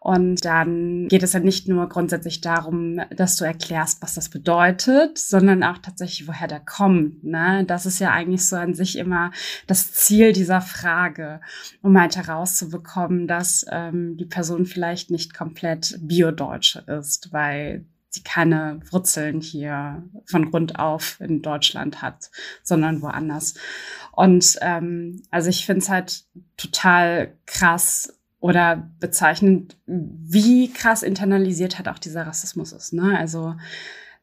Und 0.00 0.44
dann 0.44 1.08
geht 1.08 1.22
es 1.22 1.32
ja 1.32 1.40
nicht 1.40 1.68
nur 1.68 1.88
grundsätzlich 1.88 2.40
darum, 2.40 3.00
dass 3.14 3.36
du 3.36 3.44
erklärst, 3.44 4.02
was 4.02 4.14
das 4.14 4.28
bedeutet, 4.28 5.18
sondern 5.18 5.62
auch 5.62 5.78
tatsächlich, 5.78 6.28
woher 6.28 6.48
der 6.48 6.60
kommt. 6.60 7.24
Ne? 7.24 7.64
Das 7.66 7.86
ist 7.86 7.98
ja 7.98 8.10
eigentlich 8.10 8.46
so 8.46 8.56
an 8.56 8.74
sich 8.74 8.98
immer 8.98 9.30
das 9.66 9.92
Ziel 9.92 10.32
dieser 10.32 10.60
Frage, 10.60 11.40
um 11.82 11.98
halt 11.98 12.16
herauszubekommen, 12.16 13.26
dass 13.26 13.64
ähm, 13.70 14.16
die 14.16 14.26
Person 14.26 14.66
vielleicht 14.66 15.10
nicht 15.10 15.34
komplett 15.34 15.98
biodeutsche 16.00 16.80
ist, 16.86 17.32
weil 17.32 17.84
sie 18.14 18.22
keine 18.22 18.80
Wurzeln 18.90 19.40
hier 19.40 20.02
von 20.26 20.50
Grund 20.50 20.78
auf 20.78 21.20
in 21.20 21.42
Deutschland 21.42 22.00
hat, 22.00 22.30
sondern 22.62 23.02
woanders. 23.02 23.54
Und 24.12 24.56
ähm, 24.62 25.22
also 25.30 25.50
ich 25.50 25.66
finde 25.66 25.80
es 25.80 25.90
halt 25.90 26.24
total 26.56 27.36
krass, 27.46 28.16
oder 28.44 28.90
bezeichnend, 29.00 29.78
wie 29.86 30.70
krass 30.70 31.02
internalisiert 31.02 31.78
hat 31.78 31.88
auch 31.88 31.98
dieser 31.98 32.26
Rassismus 32.26 32.72
ist. 32.72 32.92
Ne? 32.92 33.16
Also 33.18 33.54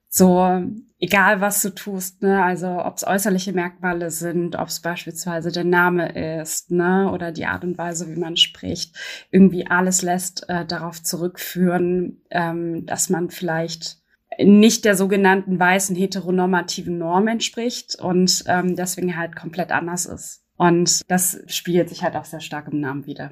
so, 0.10 0.62
egal 1.00 1.42
was 1.42 1.64
du 1.64 1.74
tust, 1.74 2.22
ne, 2.22 2.44
also 2.44 2.68
ob 2.68 2.98
es 2.98 3.08
äußerliche 3.08 3.52
Merkmale 3.52 4.12
sind, 4.12 4.58
ob 4.58 4.68
es 4.68 4.80
beispielsweise 4.80 5.52
der 5.52 5.64
Name 5.64 6.40
ist, 6.40 6.70
ne, 6.70 7.10
oder 7.12 7.32
die 7.32 7.48
Art 7.48 7.64
und 7.64 7.80
Weise, 7.80 8.12
wie 8.12 8.20
man 8.20 8.38
spricht, 8.38 8.96
irgendwie 9.32 9.66
alles 9.66 10.04
lässt 10.04 10.48
äh, 10.50 10.68
darauf 10.68 11.02
zurückführen, 11.02 12.22
ähm, 12.30 12.86
dass 12.86 13.10
man 13.10 13.32
vielleicht 13.32 14.04
nicht 14.38 14.86
der 14.86 14.96
sogenannten 14.96 15.60
weißen 15.60 15.96
heteronormativen 15.96 16.96
Norm 16.96 17.28
entspricht 17.28 17.96
und 18.00 18.44
ähm, 18.46 18.76
deswegen 18.76 19.18
halt 19.18 19.36
komplett 19.36 19.72
anders 19.72 20.06
ist. 20.06 20.44
Und 20.58 21.10
das 21.10 21.40
spielt 21.48 21.90
sich 21.90 22.04
halt 22.04 22.16
auch 22.16 22.26
sehr 22.26 22.40
stark 22.40 22.68
im 22.72 22.82
Namen 22.82 23.08
wieder. 23.08 23.32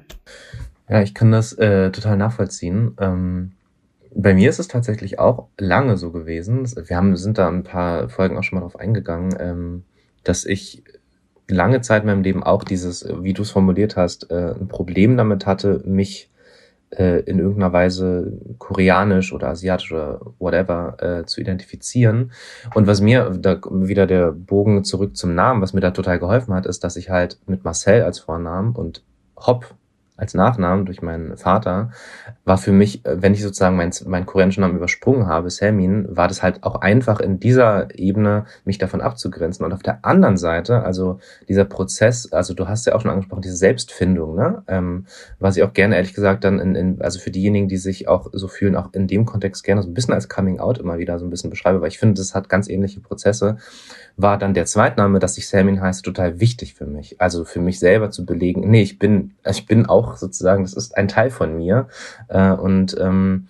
Ja, 0.90 1.00
ich 1.02 1.14
kann 1.14 1.30
das 1.30 1.52
äh, 1.52 1.92
total 1.92 2.16
nachvollziehen. 2.16 2.96
Ähm, 2.98 3.52
bei 4.12 4.34
mir 4.34 4.50
ist 4.50 4.58
es 4.58 4.66
tatsächlich 4.66 5.20
auch 5.20 5.46
lange 5.56 5.96
so 5.96 6.10
gewesen. 6.10 6.68
Wir 6.88 6.96
haben, 6.96 7.16
sind 7.16 7.38
da 7.38 7.48
ein 7.48 7.62
paar 7.62 8.08
Folgen 8.08 8.36
auch 8.36 8.42
schon 8.42 8.58
mal 8.58 8.62
drauf 8.62 8.78
eingegangen, 8.78 9.36
ähm, 9.38 9.84
dass 10.24 10.44
ich 10.44 10.82
lange 11.48 11.80
Zeit 11.80 12.02
in 12.02 12.08
meinem 12.08 12.24
Leben 12.24 12.42
auch 12.42 12.64
dieses, 12.64 13.06
wie 13.22 13.32
du 13.34 13.42
es 13.42 13.52
formuliert 13.52 13.96
hast, 13.96 14.32
äh, 14.32 14.54
ein 14.58 14.66
Problem 14.66 15.16
damit 15.16 15.46
hatte, 15.46 15.80
mich 15.84 16.28
äh, 16.90 17.20
in 17.20 17.38
irgendeiner 17.38 17.72
Weise 17.72 18.32
koreanisch 18.58 19.32
oder 19.32 19.48
asiatisch 19.48 19.92
oder 19.92 20.20
whatever 20.40 20.96
äh, 21.00 21.24
zu 21.24 21.40
identifizieren. 21.40 22.32
Und 22.74 22.88
was 22.88 23.00
mir, 23.00 23.30
da 23.38 23.60
wieder 23.70 24.08
der 24.08 24.32
Bogen 24.32 24.82
zurück 24.82 25.16
zum 25.16 25.36
Namen, 25.36 25.62
was 25.62 25.72
mir 25.72 25.80
da 25.80 25.92
total 25.92 26.18
geholfen 26.18 26.52
hat, 26.52 26.66
ist, 26.66 26.82
dass 26.82 26.96
ich 26.96 27.10
halt 27.10 27.38
mit 27.46 27.62
Marcel 27.62 28.02
als 28.02 28.18
Vornamen 28.18 28.74
und 28.74 29.04
Hop 29.36 29.76
als 30.20 30.34
Nachnamen 30.34 30.84
durch 30.84 31.02
meinen 31.02 31.36
Vater, 31.36 31.90
war 32.44 32.58
für 32.58 32.72
mich, 32.72 33.04
äh, 33.06 33.22
wenn 33.22 33.32
ich 33.32 33.42
sozusagen 33.42 33.76
meinen, 33.76 33.92
meinen 34.06 34.26
koreanischen 34.26 34.60
Namen 34.60 34.76
übersprungen 34.76 35.26
habe, 35.26 35.50
Selmin, 35.50 36.06
war 36.10 36.28
das 36.28 36.42
halt 36.42 36.62
auch 36.62 36.80
einfach 36.82 37.20
in 37.20 37.40
dieser 37.40 37.88
Ebene, 37.98 38.44
mich 38.64 38.78
davon 38.78 39.00
abzugrenzen. 39.00 39.64
Und 39.64 39.72
auf 39.72 39.82
der 39.82 40.04
anderen 40.04 40.36
Seite, 40.36 40.82
also 40.82 41.18
dieser 41.48 41.64
Prozess, 41.64 42.32
also 42.32 42.54
du 42.54 42.68
hast 42.68 42.86
ja 42.86 42.94
auch 42.94 43.00
schon 43.00 43.10
angesprochen, 43.10 43.42
diese 43.42 43.56
Selbstfindung, 43.56 44.36
ne? 44.36 44.62
Ähm, 44.68 45.06
was 45.38 45.56
ich 45.56 45.62
auch 45.62 45.72
gerne, 45.72 45.96
ehrlich 45.96 46.14
gesagt, 46.14 46.44
dann 46.44 46.58
in, 46.60 46.74
in, 46.74 47.02
also 47.02 47.18
für 47.18 47.30
diejenigen, 47.30 47.68
die 47.68 47.78
sich 47.78 48.08
auch 48.08 48.28
so 48.32 48.48
fühlen, 48.48 48.76
auch 48.76 48.92
in 48.92 49.06
dem 49.06 49.24
Kontext 49.24 49.64
gerne 49.64 49.82
so 49.82 49.88
ein 49.88 49.94
bisschen 49.94 50.14
als 50.14 50.28
Coming 50.28 50.60
Out 50.60 50.78
immer 50.78 50.98
wieder 50.98 51.18
so 51.18 51.24
ein 51.24 51.30
bisschen 51.30 51.50
beschreibe, 51.50 51.80
weil 51.80 51.88
ich 51.88 51.98
finde, 51.98 52.14
das 52.14 52.34
hat 52.34 52.48
ganz 52.48 52.68
ähnliche 52.68 53.00
Prozesse, 53.00 53.56
war 54.16 54.38
dann 54.38 54.54
der 54.54 54.66
Zweitname, 54.66 55.18
dass 55.18 55.38
ich 55.38 55.48
Selmin 55.48 55.80
heiße, 55.80 56.02
total 56.02 56.40
wichtig 56.40 56.74
für 56.74 56.86
mich. 56.86 57.20
Also 57.20 57.44
für 57.44 57.60
mich 57.60 57.78
selber 57.78 58.10
zu 58.10 58.24
belegen, 58.26 58.70
nee, 58.70 58.82
ich 58.82 58.98
bin, 58.98 59.34
ich 59.48 59.66
bin 59.66 59.86
auch 59.86 60.16
sozusagen, 60.16 60.62
das 60.62 60.74
ist 60.74 60.96
ein 60.96 61.08
Teil 61.08 61.30
von 61.30 61.56
mir. 61.56 61.88
Äh, 62.28 62.52
und 62.52 62.96
ähm, 63.00 63.48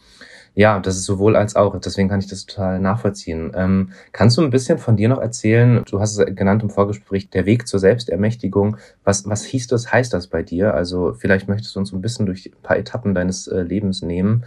Ja, 0.54 0.80
das 0.80 0.96
ist 0.96 1.04
sowohl 1.04 1.36
als 1.36 1.54
auch. 1.54 1.78
Deswegen 1.78 2.08
kann 2.08 2.18
ich 2.18 2.26
das 2.26 2.44
total 2.44 2.80
nachvollziehen. 2.80 3.52
Ähm, 3.54 3.92
kannst 4.12 4.36
du 4.36 4.42
ein 4.42 4.50
bisschen 4.50 4.78
von 4.78 4.96
dir 4.96 5.08
noch 5.08 5.20
erzählen? 5.20 5.84
Du 5.88 6.00
hast 6.00 6.18
es 6.18 6.34
genannt 6.34 6.62
im 6.62 6.70
Vorgespräch, 6.70 7.30
der 7.30 7.46
Weg 7.46 7.68
zur 7.68 7.78
Selbstermächtigung. 7.78 8.76
Was, 9.04 9.28
was 9.28 9.44
hieß 9.44 9.68
das, 9.68 9.92
heißt 9.92 10.12
das 10.12 10.26
bei 10.26 10.42
dir? 10.42 10.74
Also 10.74 11.14
vielleicht 11.14 11.48
möchtest 11.48 11.76
du 11.76 11.80
uns 11.80 11.92
ein 11.92 12.00
bisschen 12.02 12.26
durch 12.26 12.46
ein 12.46 12.62
paar 12.62 12.76
Etappen 12.76 13.14
deines 13.14 13.46
äh, 13.46 13.62
Lebens 13.62 14.02
nehmen. 14.02 14.44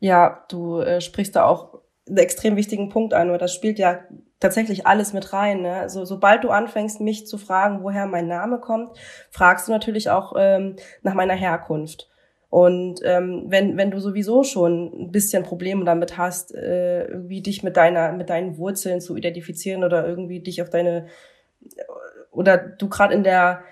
Ja, 0.00 0.44
du 0.48 0.80
äh, 0.80 1.00
sprichst 1.00 1.36
da 1.36 1.44
auch 1.44 1.78
einen 2.06 2.18
extrem 2.18 2.56
wichtigen 2.56 2.88
Punkt 2.88 3.14
an, 3.14 3.30
weil 3.30 3.38
das 3.38 3.54
spielt 3.54 3.78
ja 3.78 4.00
tatsächlich 4.40 4.86
alles 4.86 5.12
mit 5.12 5.32
rein. 5.32 5.62
Ne? 5.62 5.74
Also 5.74 6.04
sobald 6.04 6.44
du 6.44 6.50
anfängst, 6.50 7.00
mich 7.00 7.26
zu 7.26 7.38
fragen, 7.38 7.82
woher 7.82 8.06
mein 8.06 8.28
Name 8.28 8.58
kommt, 8.60 8.96
fragst 9.30 9.68
du 9.68 9.72
natürlich 9.72 10.10
auch 10.10 10.34
ähm, 10.36 10.76
nach 11.02 11.14
meiner 11.14 11.34
Herkunft. 11.34 12.10
Und 12.50 13.00
ähm, 13.02 13.46
wenn, 13.48 13.76
wenn 13.76 13.90
du 13.90 13.98
sowieso 13.98 14.44
schon 14.44 15.06
ein 15.06 15.10
bisschen 15.10 15.42
Probleme 15.42 15.84
damit 15.84 16.18
hast, 16.18 16.54
äh, 16.54 17.06
irgendwie 17.06 17.42
dich 17.42 17.62
mit 17.64 17.76
deiner, 17.76 18.12
mit 18.12 18.30
deinen 18.30 18.58
Wurzeln 18.58 19.00
zu 19.00 19.16
identifizieren 19.16 19.82
oder 19.82 20.06
irgendwie 20.06 20.40
dich 20.40 20.62
auf 20.62 20.70
deine 20.70 21.06
oder 22.30 22.58
du 22.58 22.88
gerade 22.88 23.14
in 23.14 23.24
der 23.24 23.62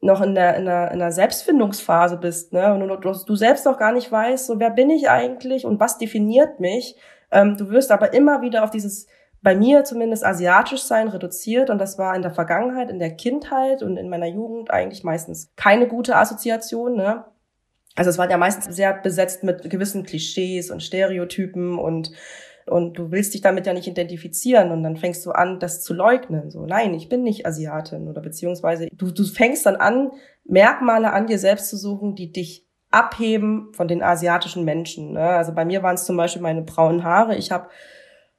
noch 0.00 0.20
in 0.20 0.34
der, 0.34 0.56
in 0.56 0.64
der, 0.64 0.90
in 0.90 0.98
der 0.98 1.12
Selbstfindungsphase 1.12 2.16
bist, 2.16 2.52
ne? 2.52 2.74
Und 2.74 3.04
du, 3.04 3.12
du 3.12 3.36
selbst 3.36 3.64
noch 3.64 3.78
gar 3.78 3.92
nicht 3.92 4.10
weißt, 4.10 4.46
so 4.46 4.58
wer 4.58 4.70
bin 4.70 4.90
ich 4.90 5.08
eigentlich 5.08 5.64
und 5.64 5.78
was 5.78 5.96
definiert 5.96 6.58
mich. 6.58 6.96
Ähm, 7.32 7.56
du 7.56 7.70
wirst 7.70 7.90
aber 7.90 8.12
immer 8.12 8.42
wieder 8.42 8.62
auf 8.62 8.70
dieses 8.70 9.06
bei 9.42 9.56
mir 9.56 9.82
zumindest 9.82 10.24
asiatisch 10.24 10.82
sein 10.82 11.08
reduziert 11.08 11.68
und 11.68 11.78
das 11.78 11.98
war 11.98 12.14
in 12.14 12.22
der 12.22 12.30
Vergangenheit, 12.30 12.90
in 12.90 13.00
der 13.00 13.16
Kindheit 13.16 13.82
und 13.82 13.96
in 13.96 14.08
meiner 14.08 14.28
Jugend 14.28 14.70
eigentlich 14.70 15.02
meistens 15.02 15.52
keine 15.56 15.88
gute 15.88 16.16
Assoziation, 16.16 16.96
ne? 16.96 17.24
Also 17.96 18.08
es 18.08 18.18
war 18.18 18.30
ja 18.30 18.38
meistens 18.38 18.74
sehr 18.74 18.94
besetzt 18.94 19.42
mit 19.42 19.68
gewissen 19.68 20.04
Klischees 20.04 20.70
und 20.70 20.82
Stereotypen 20.82 21.78
und 21.78 22.12
und 22.66 22.96
du 22.96 23.10
willst 23.10 23.34
dich 23.34 23.40
damit 23.40 23.66
ja 23.66 23.72
nicht 23.72 23.88
identifizieren 23.88 24.70
und 24.70 24.84
dann 24.84 24.96
fängst 24.96 25.26
du 25.26 25.32
an, 25.32 25.58
das 25.58 25.82
zu 25.82 25.94
leugnen. 25.94 26.50
So, 26.50 26.64
nein, 26.64 26.94
ich 26.94 27.08
bin 27.08 27.24
nicht 27.24 27.44
Asiatin 27.44 28.08
oder 28.08 28.20
beziehungsweise 28.20 28.86
du, 28.92 29.10
du 29.10 29.24
fängst 29.24 29.66
dann 29.66 29.76
an, 29.76 30.12
Merkmale 30.44 31.12
an 31.12 31.26
dir 31.26 31.38
selbst 31.38 31.68
zu 31.68 31.76
suchen, 31.76 32.14
die 32.14 32.30
dich 32.30 32.68
abheben 32.92 33.72
von 33.72 33.88
den 33.88 34.02
asiatischen 34.02 34.64
Menschen. 34.64 35.12
Ne? 35.12 35.22
Also 35.22 35.52
bei 35.52 35.64
mir 35.64 35.82
waren 35.82 35.94
es 35.94 36.04
zum 36.04 36.16
Beispiel 36.16 36.42
meine 36.42 36.62
braunen 36.62 37.04
Haare. 37.04 37.34
Ich 37.36 37.50
habe, 37.50 37.68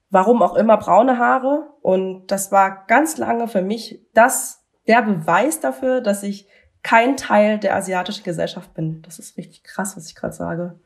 warum 0.10 0.42
auch 0.42 0.56
immer, 0.56 0.78
braune 0.78 1.18
Haare 1.18 1.68
und 1.82 2.28
das 2.28 2.52
war 2.52 2.86
ganz 2.88 3.18
lange 3.18 3.48
für 3.48 3.62
mich 3.62 4.02
das 4.14 4.64
der 4.88 5.02
Beweis 5.02 5.60
dafür, 5.60 6.02
dass 6.02 6.24
ich 6.24 6.48
kein 6.84 7.16
Teil 7.16 7.58
der 7.60 7.76
asiatischen 7.76 8.24
Gesellschaft 8.24 8.74
bin. 8.74 9.02
Das 9.04 9.18
ist 9.18 9.38
richtig 9.38 9.64
krass, 9.64 9.96
was 9.96 10.08
ich 10.08 10.16
gerade 10.16 10.34
sage. 10.34 10.80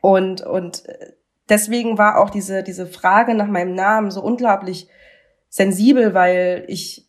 Und, 0.00 0.40
und 0.40 0.84
deswegen 1.48 1.98
war 1.98 2.18
auch 2.18 2.30
diese, 2.30 2.62
diese 2.62 2.86
Frage 2.86 3.34
nach 3.34 3.48
meinem 3.48 3.74
Namen 3.74 4.10
so 4.10 4.22
unglaublich 4.22 4.88
sensibel, 5.48 6.14
weil 6.14 6.64
ich 6.68 7.05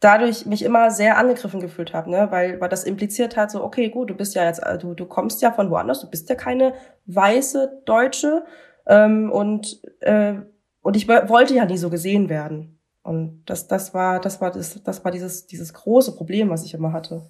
dadurch 0.00 0.46
mich 0.46 0.62
immer 0.62 0.90
sehr 0.90 1.16
angegriffen 1.16 1.60
gefühlt 1.60 1.94
habe, 1.94 2.10
ne? 2.10 2.28
weil, 2.30 2.60
weil 2.60 2.68
das 2.68 2.84
impliziert 2.84 3.36
hat, 3.36 3.50
so, 3.50 3.64
okay, 3.64 3.88
gut, 3.88 4.10
du 4.10 4.14
bist 4.14 4.34
ja 4.34 4.44
jetzt, 4.44 4.62
du, 4.80 4.94
du 4.94 5.06
kommst 5.06 5.40
ja 5.42 5.52
von 5.52 5.70
woanders, 5.70 6.00
du 6.00 6.10
bist 6.10 6.28
ja 6.28 6.34
keine 6.34 6.74
weiße 7.06 7.82
Deutsche 7.86 8.44
ähm, 8.86 9.32
und, 9.32 9.80
äh, 10.00 10.34
und 10.82 10.96
ich 10.96 11.08
wollte 11.08 11.54
ja 11.54 11.64
nie 11.64 11.78
so 11.78 11.90
gesehen 11.90 12.28
werden. 12.28 12.78
Und 13.02 13.44
das, 13.46 13.68
das 13.68 13.94
war, 13.94 14.20
das 14.20 14.40
war, 14.40 14.50
das, 14.50 14.82
das 14.82 15.04
war 15.04 15.12
dieses, 15.12 15.46
dieses 15.46 15.72
große 15.72 16.16
Problem, 16.16 16.50
was 16.50 16.64
ich 16.64 16.74
immer 16.74 16.92
hatte. 16.92 17.22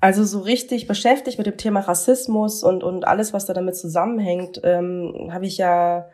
Also 0.00 0.24
so 0.24 0.40
richtig 0.40 0.86
beschäftigt 0.86 1.38
mit 1.38 1.46
dem 1.46 1.56
Thema 1.56 1.80
Rassismus 1.80 2.62
und, 2.62 2.82
und 2.82 3.06
alles, 3.06 3.32
was 3.32 3.46
da 3.46 3.52
damit 3.52 3.76
zusammenhängt, 3.76 4.60
ähm, 4.64 5.30
habe 5.30 5.46
ich 5.46 5.58
ja 5.58 6.08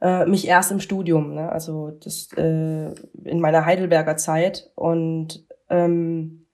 äh, 0.00 0.26
mich 0.26 0.46
erst 0.46 0.70
im 0.70 0.80
Studium, 0.80 1.34
ne? 1.34 1.50
also 1.50 1.90
das 1.90 2.28
äh, 2.36 2.92
in 3.24 3.40
meiner 3.40 3.64
Heidelberger 3.64 4.16
Zeit. 4.16 4.70
Und 4.74 5.44
ähm, 5.68 6.46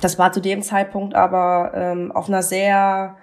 das 0.00 0.18
war 0.18 0.32
zu 0.32 0.40
dem 0.40 0.62
Zeitpunkt 0.62 1.14
aber 1.14 1.72
ähm, 1.74 2.12
auf 2.12 2.28
einer 2.28 2.42
sehr 2.42 3.16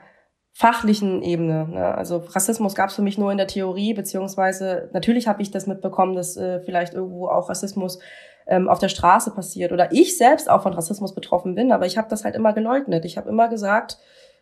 fachlichen 0.54 1.22
Ebene. 1.22 1.68
Ne? 1.68 1.96
Also 1.96 2.18
Rassismus 2.18 2.76
gab 2.76 2.90
es 2.90 2.96
für 2.96 3.02
mich 3.02 3.18
nur 3.18 3.32
in 3.32 3.38
der 3.38 3.48
Theorie, 3.48 3.94
beziehungsweise 3.94 4.90
natürlich 4.94 5.28
habe 5.28 5.42
ich 5.42 5.52
das 5.52 5.68
mitbekommen, 5.68 6.16
dass 6.16 6.38
äh, 6.38 6.60
vielleicht 6.62 6.94
irgendwo 6.94 7.28
auch 7.28 7.50
Rassismus 7.50 8.00
ähm, 8.48 8.68
auf 8.68 8.80
der 8.80 8.90
Straße 8.90 9.32
passiert 9.32 9.72
oder 9.72 9.92
ich 9.92 10.18
selbst 10.18 10.50
auch 10.50 10.64
von 10.64 10.74
Rassismus 10.74 11.16
betroffen 11.16 11.56
bin, 11.56 11.72
aber 11.72 11.86
ich 11.86 11.98
habe 11.98 12.10
das 12.10 12.26
halt 12.26 12.36
immer 12.36 12.54
geleugnet. 12.54 13.06
Ich 13.06 13.18
habe 13.18 13.30
immer 13.30 13.48
gesagt, 13.48 13.98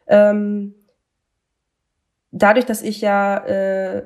ähm, 0.08 0.76
dadurch, 2.32 2.66
dass 2.66 2.82
ich 2.82 3.02
ja 3.02 3.38
äh, 3.46 4.04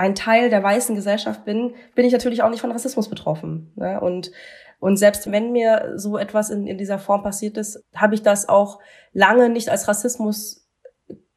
ein 0.00 0.14
Teil 0.14 0.48
der 0.48 0.62
weißen 0.62 0.96
Gesellschaft 0.96 1.44
bin, 1.44 1.74
bin 1.94 2.06
ich 2.06 2.12
natürlich 2.12 2.42
auch 2.42 2.48
nicht 2.48 2.62
von 2.62 2.72
Rassismus 2.72 3.10
betroffen. 3.10 3.70
Ne? 3.76 4.00
Und 4.00 4.32
und 4.78 4.96
selbst 4.96 5.30
wenn 5.30 5.52
mir 5.52 5.92
so 5.96 6.16
etwas 6.16 6.48
in, 6.48 6.66
in 6.66 6.78
dieser 6.78 6.98
Form 6.98 7.22
passiert 7.22 7.58
ist, 7.58 7.84
habe 7.94 8.14
ich 8.14 8.22
das 8.22 8.48
auch 8.48 8.78
lange 9.12 9.50
nicht 9.50 9.68
als 9.68 9.88
Rassismus 9.88 10.59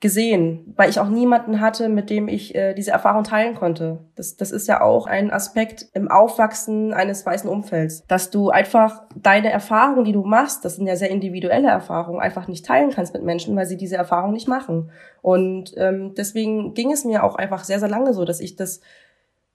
gesehen, 0.04 0.74
weil 0.76 0.90
ich 0.90 1.00
auch 1.00 1.08
niemanden 1.08 1.62
hatte, 1.62 1.88
mit 1.88 2.10
dem 2.10 2.28
ich 2.28 2.54
äh, 2.56 2.74
diese 2.74 2.92
Erfahrung 2.92 3.24
teilen 3.24 3.56
konnte. 3.56 4.00
Das, 4.16 4.36
das 4.36 4.52
ist 4.52 4.68
ja 4.68 4.82
auch 4.82 5.08
ein 5.08 5.32
Aspekt 5.32 5.86
im 5.94 6.12
Aufwachsen 6.12 6.94
eines 6.94 7.26
weißen 7.26 7.50
Umfelds, 7.50 8.04
dass 8.06 8.30
du 8.30 8.50
einfach 8.50 9.04
deine 9.16 9.50
Erfahrungen, 9.50 10.04
die 10.04 10.12
du 10.12 10.26
machst, 10.26 10.66
das 10.66 10.76
sind 10.76 10.88
ja 10.88 10.98
sehr 10.98 11.10
individuelle 11.10 11.70
Erfahrungen, 11.70 12.20
einfach 12.20 12.50
nicht 12.50 12.66
teilen 12.66 12.92
kannst 12.92 13.14
mit 13.14 13.24
Menschen, 13.24 13.56
weil 13.56 13.66
sie 13.66 13.78
diese 13.78 13.96
Erfahrung 13.96 14.34
nicht 14.34 14.50
machen. 14.50 14.92
Und 15.22 15.74
ähm, 15.78 16.14
deswegen 16.18 16.74
ging 16.74 16.92
es 16.92 17.06
mir 17.06 17.24
auch 17.24 17.36
einfach 17.36 17.64
sehr, 17.64 17.80
sehr 17.80 17.88
lange 17.88 18.14
so, 18.14 18.26
dass 18.26 18.42
ich 18.42 18.58
das 18.58 18.82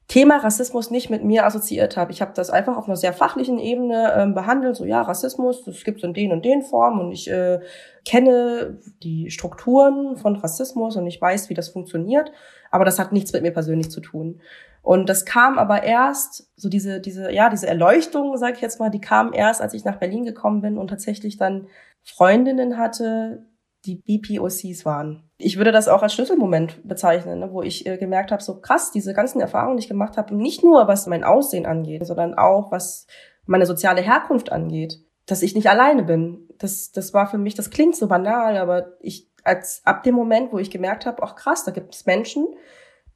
Thema 0.08 0.38
Rassismus 0.38 0.90
nicht 0.90 1.10
mit 1.10 1.22
mir 1.22 1.44
assoziiert 1.44 1.98
habe. 1.98 2.12
Ich 2.12 2.22
habe 2.22 2.32
das 2.34 2.48
einfach 2.48 2.78
auf 2.78 2.86
einer 2.86 2.96
sehr 2.96 3.12
fachlichen 3.12 3.58
Ebene 3.58 4.14
ähm, 4.16 4.34
behandelt. 4.34 4.74
So 4.74 4.86
ja, 4.86 5.02
Rassismus, 5.02 5.64
das 5.64 5.84
gibt 5.84 6.02
in 6.02 6.14
den 6.14 6.32
und 6.32 6.46
den 6.46 6.62
Formen 6.62 7.00
und 7.00 7.12
ich 7.12 7.30
äh, 7.30 7.60
kenne 8.06 8.78
die 9.02 9.30
Strukturen 9.30 10.16
von 10.16 10.36
Rassismus 10.36 10.96
und 10.96 11.06
ich 11.06 11.20
weiß, 11.20 11.50
wie 11.50 11.54
das 11.54 11.68
funktioniert. 11.68 12.32
Aber 12.70 12.86
das 12.86 12.98
hat 12.98 13.12
nichts 13.12 13.34
mit 13.34 13.42
mir 13.42 13.52
persönlich 13.52 13.90
zu 13.90 14.00
tun. 14.00 14.40
Und 14.80 15.10
das 15.10 15.26
kam 15.26 15.58
aber 15.58 15.82
erst, 15.82 16.50
so 16.56 16.70
diese, 16.70 17.00
diese, 17.00 17.30
ja, 17.30 17.50
diese 17.50 17.66
Erleuchtung, 17.66 18.34
sage 18.38 18.54
ich 18.54 18.62
jetzt 18.62 18.80
mal, 18.80 18.88
die 18.88 19.02
kam 19.02 19.34
erst, 19.34 19.60
als 19.60 19.74
ich 19.74 19.84
nach 19.84 19.96
Berlin 19.96 20.24
gekommen 20.24 20.62
bin 20.62 20.78
und 20.78 20.88
tatsächlich 20.88 21.36
dann 21.36 21.66
Freundinnen 22.02 22.78
hatte, 22.78 23.44
die 23.84 23.96
BPOCs 23.96 24.86
waren. 24.86 25.27
Ich 25.40 25.56
würde 25.56 25.70
das 25.70 25.86
auch 25.86 26.02
als 26.02 26.14
Schlüsselmoment 26.14 26.86
bezeichnen, 26.86 27.38
ne, 27.38 27.52
wo 27.52 27.62
ich 27.62 27.86
äh, 27.86 27.96
gemerkt 27.96 28.32
habe, 28.32 28.42
so 28.42 28.60
krass, 28.60 28.90
diese 28.90 29.14
ganzen 29.14 29.40
Erfahrungen, 29.40 29.76
die 29.76 29.84
ich 29.84 29.88
gemacht 29.88 30.16
habe, 30.16 30.34
nicht 30.34 30.64
nur 30.64 30.88
was 30.88 31.06
mein 31.06 31.22
Aussehen 31.22 31.64
angeht, 31.64 32.04
sondern 32.04 32.34
auch 32.34 32.72
was 32.72 33.06
meine 33.46 33.64
soziale 33.64 34.02
Herkunft 34.02 34.50
angeht, 34.50 34.98
dass 35.26 35.42
ich 35.42 35.54
nicht 35.54 35.70
alleine 35.70 36.02
bin. 36.02 36.48
Das, 36.58 36.90
das 36.90 37.14
war 37.14 37.28
für 37.28 37.38
mich, 37.38 37.54
das 37.54 37.70
klingt 37.70 37.94
so 37.94 38.08
banal, 38.08 38.56
aber 38.56 38.96
ich, 39.00 39.30
als 39.44 39.80
ab 39.84 40.02
dem 40.02 40.16
Moment, 40.16 40.52
wo 40.52 40.58
ich 40.58 40.70
gemerkt 40.70 41.06
habe, 41.06 41.22
ach 41.22 41.36
krass, 41.36 41.64
da 41.64 41.70
gibt 41.70 41.94
es 41.94 42.04
Menschen, 42.04 42.48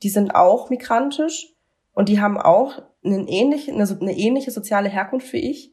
die 0.02 0.08
sind 0.08 0.34
auch 0.34 0.70
migrantisch 0.70 1.52
und 1.92 2.08
die 2.08 2.20
haben 2.20 2.38
auch 2.38 2.82
eine 3.04 3.28
ähnliche, 3.28 3.72
eine, 3.72 3.88
eine 4.00 4.16
ähnliche 4.16 4.52
soziale 4.52 4.88
Herkunft 4.88 5.32
wie 5.32 5.50
ich. 5.50 5.72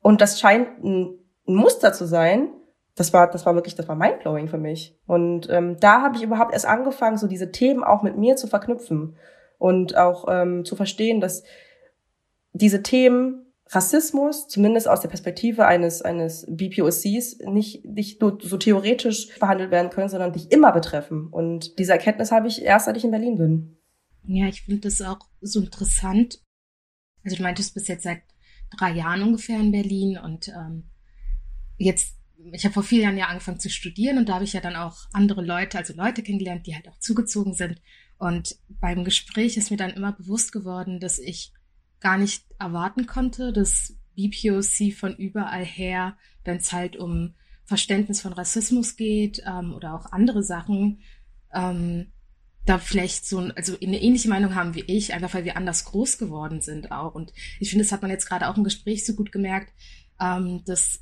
Und 0.00 0.20
das 0.20 0.38
scheint 0.38 0.82
ein, 0.84 1.18
ein 1.46 1.54
Muster 1.54 1.92
zu 1.92 2.06
sein, 2.06 2.50
das 2.94 3.12
war, 3.12 3.30
das 3.30 3.46
war 3.46 3.54
wirklich, 3.54 3.74
das 3.74 3.88
war 3.88 3.96
mindblowing 3.96 4.48
für 4.48 4.58
mich. 4.58 4.98
Und 5.06 5.48
ähm, 5.50 5.78
da 5.80 6.02
habe 6.02 6.16
ich 6.16 6.22
überhaupt 6.22 6.52
erst 6.52 6.66
angefangen, 6.66 7.16
so 7.16 7.26
diese 7.26 7.52
Themen 7.52 7.84
auch 7.84 8.02
mit 8.02 8.16
mir 8.16 8.36
zu 8.36 8.46
verknüpfen 8.46 9.16
und 9.58 9.96
auch 9.96 10.26
ähm, 10.28 10.64
zu 10.64 10.76
verstehen, 10.76 11.20
dass 11.20 11.42
diese 12.52 12.82
Themen 12.82 13.46
Rassismus, 13.72 14.48
zumindest 14.48 14.88
aus 14.88 15.00
der 15.00 15.08
Perspektive 15.08 15.64
eines, 15.64 16.02
eines 16.02 16.44
BPOCs, 16.48 17.38
nicht, 17.46 17.84
nicht 17.84 18.20
nur 18.20 18.38
so 18.42 18.56
theoretisch 18.56 19.38
behandelt 19.38 19.70
werden 19.70 19.90
können, 19.90 20.08
sondern 20.08 20.32
dich 20.32 20.50
immer 20.50 20.72
betreffen. 20.72 21.28
Und 21.28 21.78
diese 21.78 21.92
Erkenntnis 21.92 22.32
habe 22.32 22.48
ich 22.48 22.62
erst, 22.62 22.86
seit 22.86 22.96
ich 22.96 23.04
in 23.04 23.12
Berlin 23.12 23.38
bin. 23.38 23.76
Ja, 24.24 24.48
ich 24.48 24.62
finde 24.62 24.80
das 24.80 25.00
auch 25.00 25.20
so 25.40 25.60
interessant. 25.60 26.42
Also 27.24 27.36
du 27.36 27.42
meintest 27.44 27.74
bis 27.74 27.86
jetzt 27.86 28.02
seit 28.02 28.22
drei 28.76 28.90
Jahren 28.90 29.22
ungefähr 29.22 29.60
in 29.60 29.70
Berlin 29.70 30.18
und 30.18 30.48
ähm, 30.48 30.90
jetzt 31.78 32.16
ich 32.52 32.64
habe 32.64 32.74
vor 32.74 32.82
vier 32.82 33.02
Jahren 33.02 33.18
ja 33.18 33.26
angefangen 33.26 33.60
zu 33.60 33.70
studieren 33.70 34.18
und 34.18 34.28
da 34.28 34.34
habe 34.34 34.44
ich 34.44 34.52
ja 34.52 34.60
dann 34.60 34.76
auch 34.76 35.06
andere 35.12 35.42
Leute, 35.42 35.78
also 35.78 35.94
Leute 35.94 36.22
kennengelernt, 36.22 36.66
die 36.66 36.74
halt 36.74 36.88
auch 36.88 36.98
zugezogen 36.98 37.54
sind. 37.54 37.80
Und 38.18 38.56
beim 38.68 39.04
Gespräch 39.04 39.56
ist 39.56 39.70
mir 39.70 39.76
dann 39.76 39.90
immer 39.90 40.12
bewusst 40.12 40.52
geworden, 40.52 41.00
dass 41.00 41.18
ich 41.18 41.52
gar 42.00 42.18
nicht 42.18 42.44
erwarten 42.58 43.06
konnte, 43.06 43.52
dass 43.52 43.96
BPOC 44.14 44.92
von 44.94 45.16
überall 45.16 45.64
her, 45.64 46.16
wenn 46.44 46.56
es 46.56 46.72
halt 46.72 46.96
um 46.96 47.34
Verständnis 47.64 48.20
von 48.20 48.32
Rassismus 48.32 48.96
geht 48.96 49.42
ähm, 49.46 49.72
oder 49.74 49.94
auch 49.94 50.12
andere 50.12 50.42
Sachen, 50.42 51.00
ähm, 51.54 52.12
da 52.66 52.78
vielleicht 52.78 53.26
so 53.26 53.38
also 53.38 53.76
eine 53.80 54.02
ähnliche 54.02 54.28
Meinung 54.28 54.54
haben 54.54 54.74
wie 54.74 54.82
ich, 54.82 55.14
einfach 55.14 55.32
weil 55.34 55.44
wir 55.44 55.56
anders 55.56 55.84
groß 55.86 56.18
geworden 56.18 56.60
sind 56.60 56.92
auch. 56.92 57.14
Und 57.14 57.32
ich 57.58 57.70
finde, 57.70 57.84
das 57.84 57.92
hat 57.92 58.02
man 58.02 58.10
jetzt 58.10 58.26
gerade 58.26 58.48
auch 58.48 58.56
im 58.56 58.64
Gespräch 58.64 59.06
so 59.06 59.14
gut 59.14 59.32
gemerkt, 59.32 59.72
ähm, 60.20 60.62
dass 60.66 61.00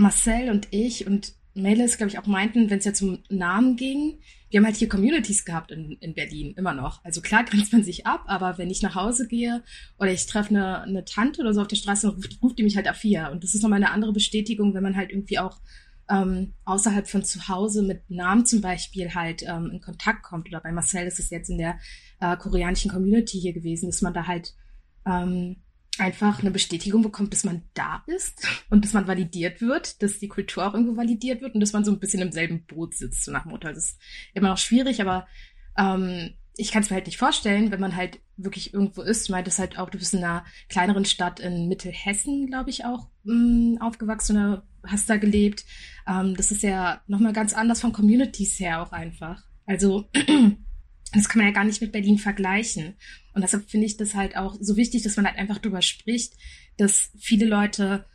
Marcel 0.00 0.50
und 0.50 0.68
ich 0.70 1.06
und 1.06 1.34
Mädels, 1.54 1.96
glaube 1.96 2.10
ich, 2.10 2.18
auch 2.18 2.26
meinten, 2.26 2.70
wenn 2.70 2.78
es 2.78 2.84
ja 2.84 2.92
zum 2.92 3.18
Namen 3.28 3.76
ging, 3.76 4.20
wir 4.50 4.58
haben 4.58 4.66
halt 4.66 4.76
hier 4.76 4.88
Communities 4.88 5.44
gehabt 5.44 5.70
in, 5.70 5.92
in 6.00 6.14
Berlin, 6.14 6.54
immer 6.56 6.74
noch. 6.74 7.04
Also 7.04 7.20
klar 7.20 7.44
grenzt 7.44 7.72
man 7.72 7.84
sich 7.84 8.06
ab, 8.06 8.24
aber 8.26 8.58
wenn 8.58 8.70
ich 8.70 8.82
nach 8.82 8.96
Hause 8.96 9.28
gehe 9.28 9.62
oder 9.98 10.12
ich 10.12 10.26
treffe 10.26 10.50
eine, 10.50 10.82
eine 10.82 11.04
Tante 11.04 11.40
oder 11.40 11.54
so 11.54 11.60
auf 11.60 11.68
der 11.68 11.76
Straße, 11.76 12.08
ruft, 12.08 12.42
ruft 12.42 12.58
die 12.58 12.64
mich 12.64 12.76
halt 12.76 12.88
A4. 12.88 13.30
Und 13.30 13.44
das 13.44 13.54
ist 13.54 13.62
nochmal 13.62 13.76
eine 13.76 13.92
andere 13.92 14.12
Bestätigung, 14.12 14.74
wenn 14.74 14.82
man 14.82 14.96
halt 14.96 15.10
irgendwie 15.10 15.38
auch 15.38 15.60
ähm, 16.08 16.54
außerhalb 16.64 17.08
von 17.08 17.24
zu 17.24 17.48
Hause 17.48 17.82
mit 17.82 18.10
Namen 18.10 18.44
zum 18.44 18.60
Beispiel 18.60 19.14
halt 19.14 19.42
ähm, 19.42 19.70
in 19.72 19.80
Kontakt 19.80 20.24
kommt. 20.24 20.48
Oder 20.48 20.60
bei 20.60 20.72
Marcel 20.72 21.06
ist 21.06 21.20
es 21.20 21.30
jetzt 21.30 21.48
in 21.48 21.58
der 21.58 21.78
äh, 22.20 22.36
koreanischen 22.36 22.90
Community 22.90 23.38
hier 23.38 23.52
gewesen, 23.52 23.86
dass 23.86 24.02
man 24.02 24.14
da 24.14 24.26
halt 24.26 24.54
ähm, 25.06 25.62
einfach 25.98 26.40
eine 26.40 26.50
Bestätigung 26.50 27.02
bekommt, 27.02 27.32
dass 27.32 27.44
man 27.44 27.62
da 27.74 28.02
ist 28.06 28.46
und 28.70 28.84
dass 28.84 28.92
man 28.92 29.06
validiert 29.06 29.60
wird, 29.60 30.02
dass 30.02 30.18
die 30.18 30.28
Kultur 30.28 30.66
auch 30.66 30.74
irgendwo 30.74 30.96
validiert 30.96 31.42
wird 31.42 31.54
und 31.54 31.60
dass 31.60 31.72
man 31.72 31.84
so 31.84 31.90
ein 31.90 32.00
bisschen 32.00 32.22
im 32.22 32.32
selben 32.32 32.64
Boot 32.64 32.94
sitzt, 32.94 33.24
so 33.24 33.32
nach 33.32 33.44
Motto. 33.44 33.68
Das 33.68 33.76
ist 33.76 34.00
immer 34.32 34.48
noch 34.48 34.58
schwierig, 34.58 35.00
aber 35.00 35.26
ähm, 35.76 36.30
ich 36.56 36.72
kann 36.72 36.82
es 36.82 36.90
mir 36.90 36.96
halt 36.96 37.06
nicht 37.06 37.18
vorstellen, 37.18 37.70
wenn 37.70 37.80
man 37.80 37.96
halt 37.96 38.20
wirklich 38.36 38.74
irgendwo 38.74 39.02
ist. 39.02 39.28
Du 39.28 39.32
meintest 39.32 39.58
halt 39.58 39.78
auch, 39.78 39.90
du 39.90 39.98
bist 39.98 40.14
in 40.14 40.24
einer 40.24 40.44
kleineren 40.68 41.04
Stadt 41.04 41.40
in 41.40 41.68
Mittelhessen, 41.68 42.46
glaube 42.46 42.70
ich, 42.70 42.84
auch 42.84 43.08
mh, 43.24 43.34
mm, 43.34 43.78
aufgewachsen 43.80 44.36
oder 44.36 44.62
hast 44.84 45.08
da 45.10 45.16
gelebt. 45.16 45.64
Ähm, 46.06 46.36
das 46.36 46.50
ist 46.50 46.62
ja 46.62 47.00
nochmal 47.06 47.32
ganz 47.32 47.52
anders 47.52 47.80
von 47.80 47.92
Communities 47.92 48.58
her 48.60 48.82
auch 48.82 48.92
einfach. 48.92 49.42
Also 49.66 50.08
das 51.12 51.28
kann 51.28 51.38
man 51.38 51.48
ja 51.48 51.54
gar 51.54 51.64
nicht 51.64 51.80
mit 51.80 51.92
Berlin 51.92 52.18
vergleichen. 52.18 52.94
Und 53.34 53.42
deshalb 53.42 53.68
finde 53.68 53.86
ich 53.86 53.96
das 53.96 54.14
halt 54.14 54.36
auch 54.36 54.56
so 54.60 54.76
wichtig, 54.76 55.02
dass 55.02 55.16
man 55.16 55.26
halt 55.26 55.38
einfach 55.38 55.58
drüber 55.58 55.82
spricht, 55.82 56.34
dass 56.76 57.10
viele 57.18 57.46
Leute 57.46 58.06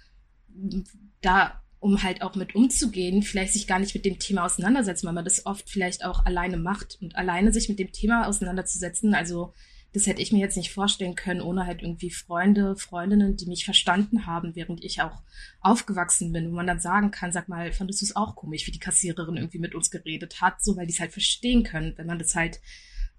da, 1.21 1.62
um 1.79 2.03
halt 2.03 2.21
auch 2.21 2.36
mit 2.36 2.55
umzugehen, 2.55 3.21
vielleicht 3.21 3.53
sich 3.53 3.67
gar 3.67 3.79
nicht 3.79 3.93
mit 3.95 4.05
dem 4.05 4.19
Thema 4.19 4.45
auseinandersetzen, 4.45 5.08
weil 5.08 5.13
man 5.13 5.25
das 5.25 5.45
oft 5.45 5.69
vielleicht 5.69 6.05
auch 6.05 6.25
alleine 6.25 6.58
macht 6.58 6.97
und 7.01 7.15
alleine 7.15 7.51
sich 7.51 7.69
mit 7.69 7.79
dem 7.79 7.91
Thema 7.91 8.27
auseinanderzusetzen. 8.27 9.13
Also 9.13 9.53
das 9.95 10.08
hätte 10.08 10.21
ich 10.21 10.34
mir 10.34 10.39
jetzt 10.39 10.58
nicht 10.58 10.73
vorstellen 10.73 11.15
können, 11.15 11.39
ohne 11.39 11.65
halt 11.65 11.81
irgendwie 11.81 12.12
Freunde, 12.12 12.75
Freundinnen, 12.75 13.38
die 13.38 13.45
mich 13.45 13.63
verstanden 13.63 14.25
haben, 14.25 14.53
während 14.53 14.84
ich 14.84 15.01
auch 15.01 15.21
aufgewachsen 15.62 16.34
bin, 16.34 16.51
wo 16.51 16.55
man 16.55 16.67
dann 16.67 16.81
sagen 16.81 17.12
kann, 17.12 17.31
sag 17.31 17.47
mal, 17.47 17.71
fandest 17.71 18.01
du 18.01 18.05
es 18.05 18.15
auch 18.15 18.36
komisch, 18.36 18.67
wie 18.67 18.71
die 18.71 18.79
Kassiererin 18.79 19.38
irgendwie 19.38 19.60
mit 19.60 19.73
uns 19.73 19.89
geredet 19.91 20.41
hat, 20.41 20.62
so 20.62 20.75
weil 20.75 20.86
die 20.86 20.93
es 20.93 20.99
halt 20.99 21.13
verstehen 21.13 21.63
können, 21.63 21.93
wenn 21.95 22.08
man 22.08 22.19
das 22.19 22.36
halt 22.36 22.60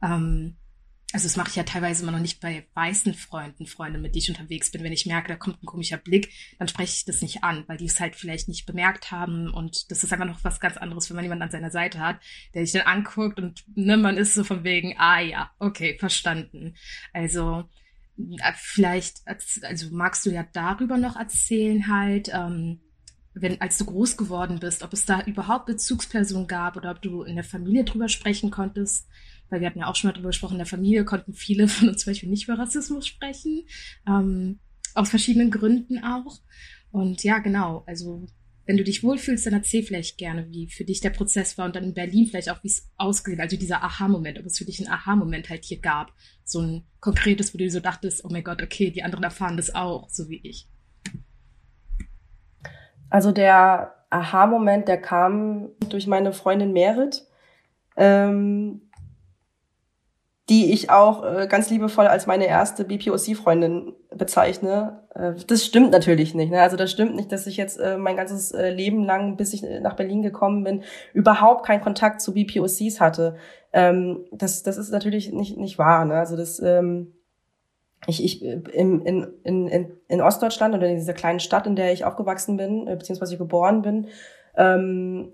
ähm, 0.02 0.56
also 1.12 1.24
das 1.26 1.36
mache 1.36 1.50
ich 1.50 1.56
ja 1.56 1.62
teilweise 1.62 2.02
immer 2.02 2.12
noch 2.12 2.18
nicht 2.18 2.40
bei 2.40 2.66
weißen 2.74 3.14
Freunden, 3.14 3.66
Freunden, 3.66 4.02
mit 4.02 4.14
denen 4.14 4.22
ich 4.22 4.28
unterwegs 4.28 4.72
bin. 4.72 4.82
Wenn 4.82 4.92
ich 4.92 5.06
merke, 5.06 5.28
da 5.28 5.36
kommt 5.36 5.62
ein 5.62 5.66
komischer 5.66 5.98
Blick, 5.98 6.32
dann 6.58 6.66
spreche 6.66 6.94
ich 6.96 7.04
das 7.04 7.22
nicht 7.22 7.44
an, 7.44 7.64
weil 7.68 7.76
die 7.76 7.86
es 7.86 8.00
halt 8.00 8.16
vielleicht 8.16 8.48
nicht 8.48 8.66
bemerkt 8.66 9.12
haben. 9.12 9.48
Und 9.48 9.90
das 9.90 10.02
ist 10.02 10.12
einfach 10.12 10.26
noch 10.26 10.42
was 10.42 10.58
ganz 10.58 10.76
anderes, 10.76 11.08
wenn 11.08 11.14
man 11.14 11.24
jemanden 11.24 11.44
an 11.44 11.50
seiner 11.50 11.70
Seite 11.70 12.00
hat, 12.00 12.18
der 12.54 12.66
sich 12.66 12.72
dann 12.72 12.88
anguckt 12.88 13.38
und 13.38 13.64
ne, 13.76 13.96
man 13.96 14.16
ist 14.16 14.34
so 14.34 14.42
von 14.42 14.64
wegen, 14.64 14.96
ah 14.98 15.20
ja, 15.20 15.50
okay, 15.60 15.96
verstanden. 15.96 16.74
Also 17.12 17.68
äh, 18.18 18.52
vielleicht, 18.56 19.22
also 19.62 19.94
magst 19.94 20.26
du 20.26 20.30
ja 20.30 20.44
darüber 20.52 20.96
noch 20.96 21.14
erzählen 21.14 21.86
halt, 21.86 22.30
ähm, 22.32 22.80
wenn, 23.32 23.60
als 23.60 23.78
du 23.78 23.84
groß 23.84 24.16
geworden 24.16 24.58
bist, 24.58 24.82
ob 24.82 24.92
es 24.92 25.04
da 25.04 25.20
überhaupt 25.22 25.66
Bezugspersonen 25.66 26.48
gab 26.48 26.76
oder 26.76 26.90
ob 26.90 27.02
du 27.02 27.22
in 27.22 27.36
der 27.36 27.44
Familie 27.44 27.84
drüber 27.84 28.08
sprechen 28.08 28.50
konntest 28.50 29.06
weil 29.50 29.60
wir 29.60 29.68
hatten 29.68 29.80
ja 29.80 29.86
auch 29.86 29.96
schon 29.96 30.08
mal 30.08 30.14
drüber 30.14 30.28
gesprochen, 30.28 30.54
in 30.54 30.58
der 30.58 30.66
Familie 30.66 31.04
konnten 31.04 31.34
viele 31.34 31.68
von 31.68 31.88
uns 31.88 32.02
zum 32.02 32.12
Beispiel 32.12 32.28
nicht 32.28 32.44
über 32.48 32.58
Rassismus 32.58 33.06
sprechen, 33.06 33.66
ähm, 34.06 34.58
aus 34.94 35.10
verschiedenen 35.10 35.50
Gründen 35.50 36.02
auch. 36.02 36.40
Und 36.90 37.22
ja, 37.22 37.38
genau, 37.38 37.84
also 37.86 38.26
wenn 38.66 38.76
du 38.76 38.84
dich 38.84 39.04
wohlfühlst, 39.04 39.46
dann 39.46 39.54
erzähl 39.54 39.82
vielleicht 39.82 40.18
gerne, 40.18 40.50
wie 40.50 40.68
für 40.68 40.84
dich 40.84 41.00
der 41.00 41.10
Prozess 41.10 41.56
war 41.56 41.66
und 41.66 41.76
dann 41.76 41.84
in 41.84 41.94
Berlin 41.94 42.26
vielleicht 42.26 42.50
auch, 42.50 42.62
wie 42.64 42.68
es 42.68 42.90
ausgesehen 42.96 43.40
also 43.40 43.56
dieser 43.56 43.82
Aha-Moment, 43.82 44.40
ob 44.40 44.46
es 44.46 44.58
für 44.58 44.64
dich 44.64 44.80
einen 44.80 44.92
Aha-Moment 44.92 45.48
halt 45.48 45.64
hier 45.64 45.80
gab, 45.80 46.12
so 46.44 46.60
ein 46.60 46.84
konkretes, 47.00 47.54
wo 47.54 47.58
du 47.58 47.70
so 47.70 47.80
dachtest, 47.80 48.24
oh 48.24 48.28
mein 48.30 48.42
Gott, 48.42 48.62
okay, 48.62 48.90
die 48.90 49.04
anderen 49.04 49.24
erfahren 49.24 49.56
das 49.56 49.74
auch, 49.74 50.10
so 50.10 50.28
wie 50.28 50.40
ich. 50.42 50.68
Also 53.08 53.30
der 53.30 53.94
Aha-Moment, 54.10 54.88
der 54.88 55.00
kam 55.00 55.70
durch 55.88 56.08
meine 56.08 56.32
Freundin 56.32 56.72
Merit. 56.72 57.24
Ähm, 57.96 58.85
die 60.48 60.72
ich 60.72 60.90
auch 60.90 61.24
äh, 61.24 61.46
ganz 61.48 61.70
liebevoll 61.70 62.06
als 62.06 62.26
meine 62.26 62.46
erste 62.46 62.84
BPOC-Freundin 62.84 63.94
bezeichne. 64.14 65.02
Äh, 65.14 65.32
das 65.46 65.64
stimmt 65.64 65.90
natürlich 65.90 66.34
nicht. 66.34 66.52
Ne? 66.52 66.62
Also 66.62 66.76
das 66.76 66.90
stimmt 66.90 67.16
nicht, 67.16 67.32
dass 67.32 67.46
ich 67.46 67.56
jetzt 67.56 67.78
äh, 67.78 67.96
mein 67.98 68.16
ganzes 68.16 68.52
äh, 68.52 68.70
Leben 68.70 69.04
lang, 69.04 69.36
bis 69.36 69.52
ich 69.52 69.62
nach 69.80 69.96
Berlin 69.96 70.22
gekommen 70.22 70.62
bin, 70.62 70.82
überhaupt 71.12 71.66
keinen 71.66 71.80
Kontakt 71.80 72.20
zu 72.20 72.34
BPOCs 72.34 73.00
hatte. 73.00 73.36
Ähm, 73.72 74.24
das, 74.30 74.62
das 74.62 74.76
ist 74.76 74.92
natürlich 74.92 75.32
nicht, 75.32 75.56
nicht 75.56 75.78
wahr. 75.78 76.04
Ne? 76.04 76.14
Also 76.14 76.36
das 76.36 76.60
ähm, 76.60 77.12
ich, 78.06 78.24
ich 78.24 78.44
äh, 78.44 78.60
in, 78.72 79.00
in, 79.02 79.26
in, 79.42 79.92
in 80.08 80.20
Ostdeutschland 80.20 80.74
oder 80.74 80.88
in 80.88 80.96
dieser 80.96 81.14
kleinen 81.14 81.40
Stadt, 81.40 81.66
in 81.66 81.76
der 81.76 81.92
ich 81.92 82.04
aufgewachsen 82.04 82.56
bin, 82.56 82.86
äh, 82.86 82.96
beziehungsweise 82.96 83.36
geboren 83.36 83.82
bin, 83.82 84.08
ähm, 84.56 85.32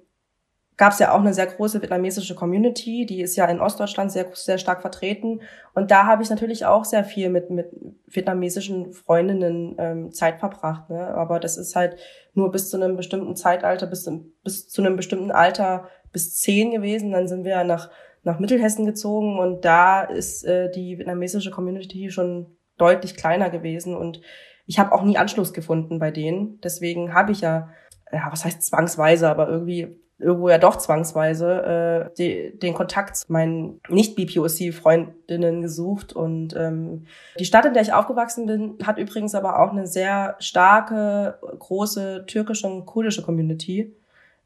gab 0.77 0.93
es 0.93 0.99
ja 0.99 1.13
auch 1.13 1.21
eine 1.21 1.35
sehr 1.35 1.47
große 1.47 1.83
vietnamesische 1.83 2.35
Community, 2.35 3.05
die 3.07 3.21
ist 3.21 3.37
ja 3.37 3.45
in 3.47 3.61
Ostdeutschland 3.61 4.11
sehr, 4.11 4.27
sehr 4.33 4.59
stark 4.59 4.81
vertreten. 4.81 5.41
Und 5.75 5.91
da 5.91 6.07
habe 6.07 6.23
ich 6.23 6.31
natürlich 6.31 6.65
auch 6.65 6.85
sehr 6.85 7.05
viel 7.05 7.29
mit, 7.29 7.51
mit 7.51 7.71
vietnamesischen 8.07 8.93
Freundinnen 8.93 9.77
ähm, 9.79 10.13
Zeit 10.13 10.39
verbracht. 10.39 10.89
Ne? 10.89 11.09
Aber 11.15 11.41
das 11.41 11.57
ist 11.57 11.77
halt 11.77 11.97
nur 12.35 12.51
bis 12.51 12.71
zu 12.71 12.77
einem 12.77 12.97
bestimmten 12.97 13.37
Zeitalter, 13.37 13.87
bis, 13.87 14.11
bis 14.43 14.69
zu 14.69 14.83
einem 14.83 14.97
bestimmten 14.97 15.31
Alter, 15.31 15.89
bis 16.11 16.39
zehn 16.39 16.71
gewesen. 16.71 17.13
Dann 17.13 17.29
sind 17.29 17.45
wir 17.45 17.63
nach, 17.65 17.91
nach 18.23 18.39
Mittelhessen 18.39 18.87
gezogen 18.87 19.39
und 19.39 19.65
da 19.65 20.03
ist 20.03 20.45
äh, 20.45 20.71
die 20.71 20.99
vietnamesische 20.99 21.51
Community 21.51 22.11
schon 22.11 22.57
deutlich 22.79 23.17
kleiner 23.17 23.51
gewesen. 23.51 23.95
Und 23.95 24.23
ich 24.67 24.79
habe 24.79 24.93
auch 24.93 25.03
nie 25.03 25.19
Anschluss 25.19 25.53
gefunden 25.53 25.99
bei 25.99 26.11
denen. 26.11 26.61
Deswegen 26.63 27.13
habe 27.13 27.33
ich 27.33 27.43
ja 27.43 27.69
ja, 28.13 28.29
was 28.31 28.45
heißt 28.45 28.63
zwangsweise, 28.63 29.29
aber 29.29 29.49
irgendwie 29.49 29.99
irgendwo 30.23 30.49
ja 30.49 30.59
doch 30.59 30.77
zwangsweise 30.77 32.11
äh, 32.11 32.15
die, 32.17 32.59
den 32.59 32.75
Kontakt 32.75 33.17
zu 33.17 33.33
meinen 33.33 33.81
Nicht-BPOC-Freundinnen 33.89 35.63
gesucht. 35.63 36.13
Und 36.13 36.55
ähm, 36.57 37.07
die 37.39 37.45
Stadt, 37.45 37.67
in 37.67 37.75
der 37.75 37.83
ich 37.83 37.93
aufgewachsen 37.93 38.47
bin, 38.47 38.79
hat 38.85 38.99
übrigens 38.99 39.35
aber 39.35 39.61
auch 39.61 39.73
eine 39.73 39.87
sehr 39.87 40.37
starke, 40.39 41.39
große 41.59 42.25
türkische 42.27 42.67
und 42.67 42.87
kurdische 42.87 43.23
Community. 43.23 43.95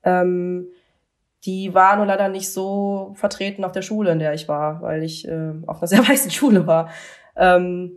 Ähm, 0.02 0.68
die 1.44 1.74
war 1.74 1.96
nur 1.96 2.06
leider 2.06 2.28
nicht 2.28 2.52
so 2.52 3.12
vertreten 3.14 3.64
auf 3.64 3.72
der 3.72 3.82
Schule, 3.82 4.10
in 4.10 4.18
der 4.18 4.34
ich 4.34 4.48
war, 4.48 4.82
weil 4.82 5.02
ich 5.02 5.28
äh, 5.28 5.52
auf 5.66 5.78
einer 5.78 5.88
sehr 5.88 6.00
weißen 6.08 6.30
Schule 6.30 6.66
war. 6.66 6.90
Ähm, 7.36 7.92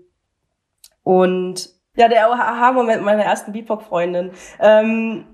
und 1.03 1.69
ja, 1.95 2.07
der 2.07 2.31
Aha-Moment 2.31 3.03
meiner 3.03 3.23
ersten 3.23 3.51
BIPOC-Freundin. 3.51 4.31
Ähm, 4.59 5.25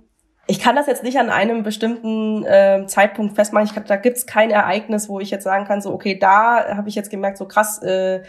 ich 0.47 0.59
kann 0.59 0.75
das 0.75 0.87
jetzt 0.87 1.03
nicht 1.03 1.17
an 1.17 1.29
einem 1.29 1.63
bestimmten 1.63 2.45
äh, 2.45 2.85
Zeitpunkt 2.87 3.35
festmachen. 3.35 3.65
Ich 3.65 3.73
kann, 3.73 3.85
da 3.87 3.95
gibt's 3.95 4.25
kein 4.25 4.51
Ereignis, 4.51 5.09
wo 5.09 5.19
ich 5.19 5.31
jetzt 5.31 5.43
sagen 5.43 5.65
kann, 5.65 5.81
so 5.81 5.91
okay, 5.91 6.17
da 6.17 6.75
habe 6.75 6.89
ich 6.89 6.95
jetzt 6.95 7.09
gemerkt, 7.09 7.37
so 7.37 7.47
krass, 7.47 7.81
äh, 7.81 8.21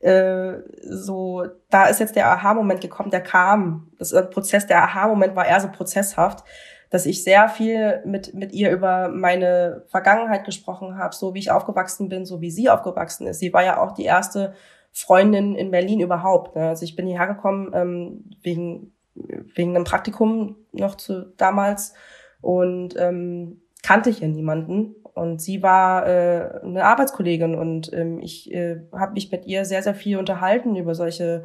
äh, 0.00 0.62
so 0.82 1.44
da 1.70 1.86
ist 1.86 2.00
jetzt 2.00 2.14
der 2.14 2.30
Aha-Moment 2.30 2.80
gekommen, 2.80 3.10
der 3.10 3.22
kam. 3.22 3.90
Das 3.98 4.12
äh, 4.12 4.22
Prozess, 4.22 4.66
der 4.66 4.82
Aha-Moment 4.82 5.34
war 5.34 5.46
eher 5.46 5.60
so 5.60 5.68
prozesshaft, 5.68 6.44
dass 6.90 7.06
ich 7.06 7.24
sehr 7.24 7.48
viel 7.48 8.02
mit 8.04 8.34
mit 8.34 8.52
ihr 8.52 8.70
über 8.70 9.08
meine 9.08 9.84
Vergangenheit 9.88 10.44
gesprochen 10.44 10.96
habe, 10.98 11.14
so 11.14 11.34
wie 11.34 11.40
ich 11.40 11.50
aufgewachsen 11.50 12.08
bin, 12.08 12.24
so 12.24 12.40
wie 12.40 12.50
sie 12.50 12.70
aufgewachsen 12.70 13.26
ist. 13.26 13.40
Sie 13.40 13.52
war 13.52 13.64
ja 13.64 13.78
auch 13.80 13.92
die 13.92 14.04
erste 14.04 14.54
Freundin 14.92 15.56
in 15.56 15.72
Berlin 15.72 15.98
überhaupt. 15.98 16.54
Ne? 16.54 16.68
Also 16.68 16.84
ich 16.84 16.94
bin 16.94 17.06
hierher 17.06 17.26
gekommen 17.26 17.72
ähm, 17.74 18.30
wegen 18.42 18.93
wegen 19.14 19.74
einem 19.74 19.84
Praktikum 19.84 20.56
noch 20.72 20.96
zu 20.96 21.32
damals 21.36 21.94
und 22.40 22.94
ähm, 22.98 23.62
kannte 23.82 24.10
hier 24.10 24.28
niemanden. 24.28 24.94
Und 25.14 25.40
sie 25.40 25.62
war 25.62 26.06
äh, 26.08 26.60
eine 26.62 26.84
Arbeitskollegin 26.84 27.54
und 27.54 27.92
ähm, 27.92 28.20
ich 28.20 28.52
äh, 28.52 28.80
habe 28.92 29.12
mich 29.12 29.30
mit 29.30 29.46
ihr 29.46 29.64
sehr, 29.64 29.82
sehr 29.82 29.94
viel 29.94 30.18
unterhalten 30.18 30.74
über 30.74 30.94
solche 30.96 31.44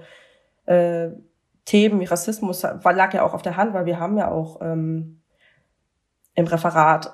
äh, 0.65 1.09
Themen 1.65 1.99
wie 1.99 2.05
Rassismus. 2.05 2.63
War, 2.63 2.93
lag 2.93 3.13
ja 3.13 3.23
auch 3.23 3.35
auf 3.35 3.43
der 3.43 3.57
Hand, 3.57 3.75
weil 3.75 3.85
wir 3.85 3.99
haben 3.99 4.17
ja 4.17 4.31
auch 4.31 4.59
ähm, 4.61 5.21
im 6.33 6.47
Referat 6.47 7.13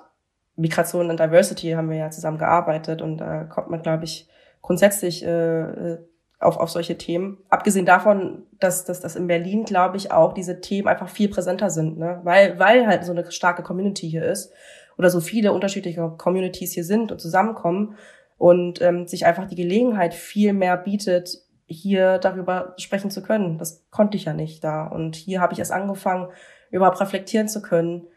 Migration 0.55 1.09
und 1.09 1.19
Diversity 1.19 1.71
haben 1.71 1.89
wir 1.89 1.97
ja 1.97 2.09
zusammen 2.09 2.37
gearbeitet 2.37 3.01
und 3.01 3.17
da 3.17 3.43
kommt 3.43 3.69
man, 3.69 3.81
glaube 3.81 4.05
ich, 4.05 4.29
grundsätzlich 4.61 5.25
äh, 5.25 5.97
auf, 6.39 6.57
auf 6.57 6.69
solche 6.69 6.97
Themen. 6.97 7.37
Abgesehen 7.49 7.85
davon, 7.85 8.43
dass, 8.59 8.85
dass, 8.85 8.99
dass 8.99 9.15
in 9.15 9.27
Berlin, 9.27 9.63
glaube 9.63 9.97
ich, 9.97 10.11
auch 10.11 10.33
diese 10.33 10.61
Themen 10.61 10.87
einfach 10.87 11.09
viel 11.09 11.29
präsenter 11.29 11.69
sind, 11.69 11.97
ne? 11.97 12.19
weil, 12.23 12.59
weil 12.59 12.87
halt 12.87 13.03
so 13.05 13.11
eine 13.11 13.31
starke 13.31 13.63
Community 13.63 14.09
hier 14.09 14.23
ist 14.25 14.51
oder 14.97 15.09
so 15.09 15.21
viele 15.21 15.51
unterschiedliche 15.51 16.13
Communities 16.17 16.73
hier 16.73 16.83
sind 16.83 17.11
und 17.11 17.19
zusammenkommen 17.19 17.95
und 18.37 18.81
ähm, 18.81 19.07
sich 19.07 19.25
einfach 19.25 19.47
die 19.47 19.55
Gelegenheit 19.55 20.13
viel 20.13 20.53
mehr 20.53 20.77
bietet, 20.77 21.41
hier 21.67 22.19
darüber 22.19 22.73
sprechen 22.77 23.09
zu 23.09 23.23
können. 23.23 23.57
Das 23.57 23.83
konnte 23.89 24.17
ich 24.17 24.25
ja 24.25 24.33
nicht 24.33 24.63
da. 24.63 24.85
Und 24.85 25.15
hier 25.15 25.41
habe 25.41 25.53
ich 25.53 25.59
erst 25.59 25.71
angefangen, 25.71 26.29
überhaupt 26.69 26.99
reflektieren 27.01 27.47
zu 27.47 27.61
können, 27.61 28.07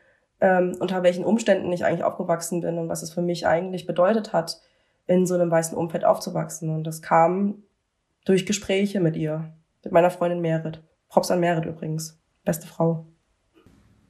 ähm, 0.40 0.76
unter 0.80 1.02
welchen 1.02 1.24
Umständen 1.24 1.72
ich 1.72 1.84
eigentlich 1.84 2.04
aufgewachsen 2.04 2.60
bin 2.60 2.78
und 2.78 2.88
was 2.88 3.02
es 3.02 3.12
für 3.12 3.22
mich 3.22 3.46
eigentlich 3.46 3.86
bedeutet 3.86 4.32
hat, 4.32 4.60
in 5.06 5.26
so 5.26 5.34
einem 5.34 5.50
weißen 5.50 5.76
Umfeld 5.76 6.04
aufzuwachsen. 6.04 6.70
Und 6.70 6.84
das 6.84 7.00
kam 7.00 7.62
durch 8.24 8.46
Gespräche 8.46 9.00
mit 9.00 9.16
ihr, 9.16 9.52
mit 9.84 9.92
meiner 9.92 10.10
Freundin 10.10 10.40
Merit. 10.40 10.82
Props 11.08 11.30
an 11.30 11.40
Merit 11.40 11.64
übrigens. 11.64 12.20
Beste 12.44 12.66
Frau. 12.66 13.06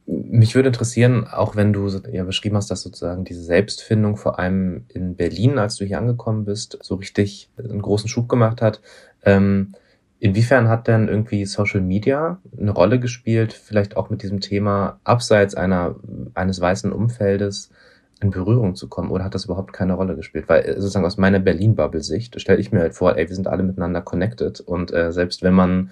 Mich 0.06 0.54
würde 0.54 0.68
interessieren, 0.68 1.26
auch 1.26 1.54
wenn 1.54 1.72
du 1.72 1.86
ja 2.10 2.24
beschrieben 2.24 2.56
hast, 2.56 2.70
dass 2.70 2.80
sozusagen 2.80 3.24
diese 3.24 3.42
Selbstfindung 3.42 4.16
vor 4.16 4.38
allem 4.38 4.86
in 4.88 5.16
Berlin, 5.16 5.58
als 5.58 5.76
du 5.76 5.84
hier 5.84 5.98
angekommen 5.98 6.46
bist, 6.46 6.78
so 6.80 6.94
richtig 6.94 7.50
einen 7.58 7.82
großen 7.82 8.08
Schub 8.08 8.26
gemacht 8.26 8.62
hat. 8.62 8.80
Ähm, 9.22 9.74
inwiefern 10.18 10.68
hat 10.68 10.88
denn 10.88 11.08
irgendwie 11.08 11.44
Social 11.44 11.82
Media 11.82 12.40
eine 12.58 12.70
Rolle 12.70 13.00
gespielt, 13.00 13.52
vielleicht 13.52 13.98
auch 13.98 14.08
mit 14.08 14.22
diesem 14.22 14.40
Thema 14.40 14.98
abseits 15.04 15.54
einer, 15.54 15.96
eines 16.32 16.58
weißen 16.58 16.90
Umfeldes 16.90 17.70
in 18.20 18.30
Berührung 18.30 18.74
zu 18.74 18.88
kommen? 18.88 19.10
Oder 19.10 19.24
hat 19.24 19.34
das 19.34 19.44
überhaupt 19.46 19.72
keine 19.72 19.94
Rolle 19.94 20.16
gespielt? 20.16 20.48
Weil 20.48 20.64
äh, 20.64 20.74
sozusagen 20.80 21.06
aus 21.06 21.18
meiner 21.18 21.38
Berlin-Bubble-Sicht 21.38 22.40
stelle 22.40 22.60
ich 22.60 22.72
mir 22.72 22.80
halt 22.80 22.94
vor, 22.94 23.16
ey, 23.16 23.28
wir 23.28 23.34
sind 23.34 23.48
alle 23.48 23.62
miteinander 23.62 24.02
connected 24.02 24.60
und 24.60 24.92
äh, 24.92 25.12
selbst 25.12 25.42
wenn 25.42 25.54
man 25.54 25.90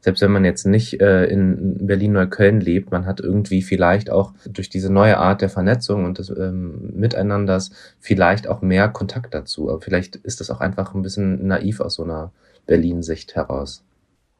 selbst 0.00 0.20
wenn 0.20 0.32
man 0.32 0.44
jetzt 0.44 0.66
nicht 0.66 1.00
äh, 1.00 1.24
in 1.24 1.86
Berlin-Neukölln 1.86 2.60
lebt, 2.60 2.90
man 2.90 3.06
hat 3.06 3.20
irgendwie 3.20 3.62
vielleicht 3.62 4.10
auch 4.10 4.34
durch 4.44 4.68
diese 4.68 4.92
neue 4.92 5.16
Art 5.16 5.40
der 5.40 5.48
Vernetzung 5.48 6.04
und 6.04 6.18
des 6.18 6.28
ähm, 6.28 6.90
Miteinanders 6.94 7.70
vielleicht 8.00 8.46
auch 8.46 8.60
mehr 8.60 8.90
Kontakt 8.90 9.32
dazu. 9.32 9.70
Aber 9.70 9.80
vielleicht 9.80 10.16
ist 10.16 10.40
das 10.40 10.50
auch 10.50 10.60
einfach 10.60 10.94
ein 10.94 11.00
bisschen 11.00 11.46
naiv 11.46 11.80
aus 11.80 11.94
so 11.94 12.04
einer 12.04 12.32
Berlin-Sicht 12.66 13.34
heraus. 13.34 13.82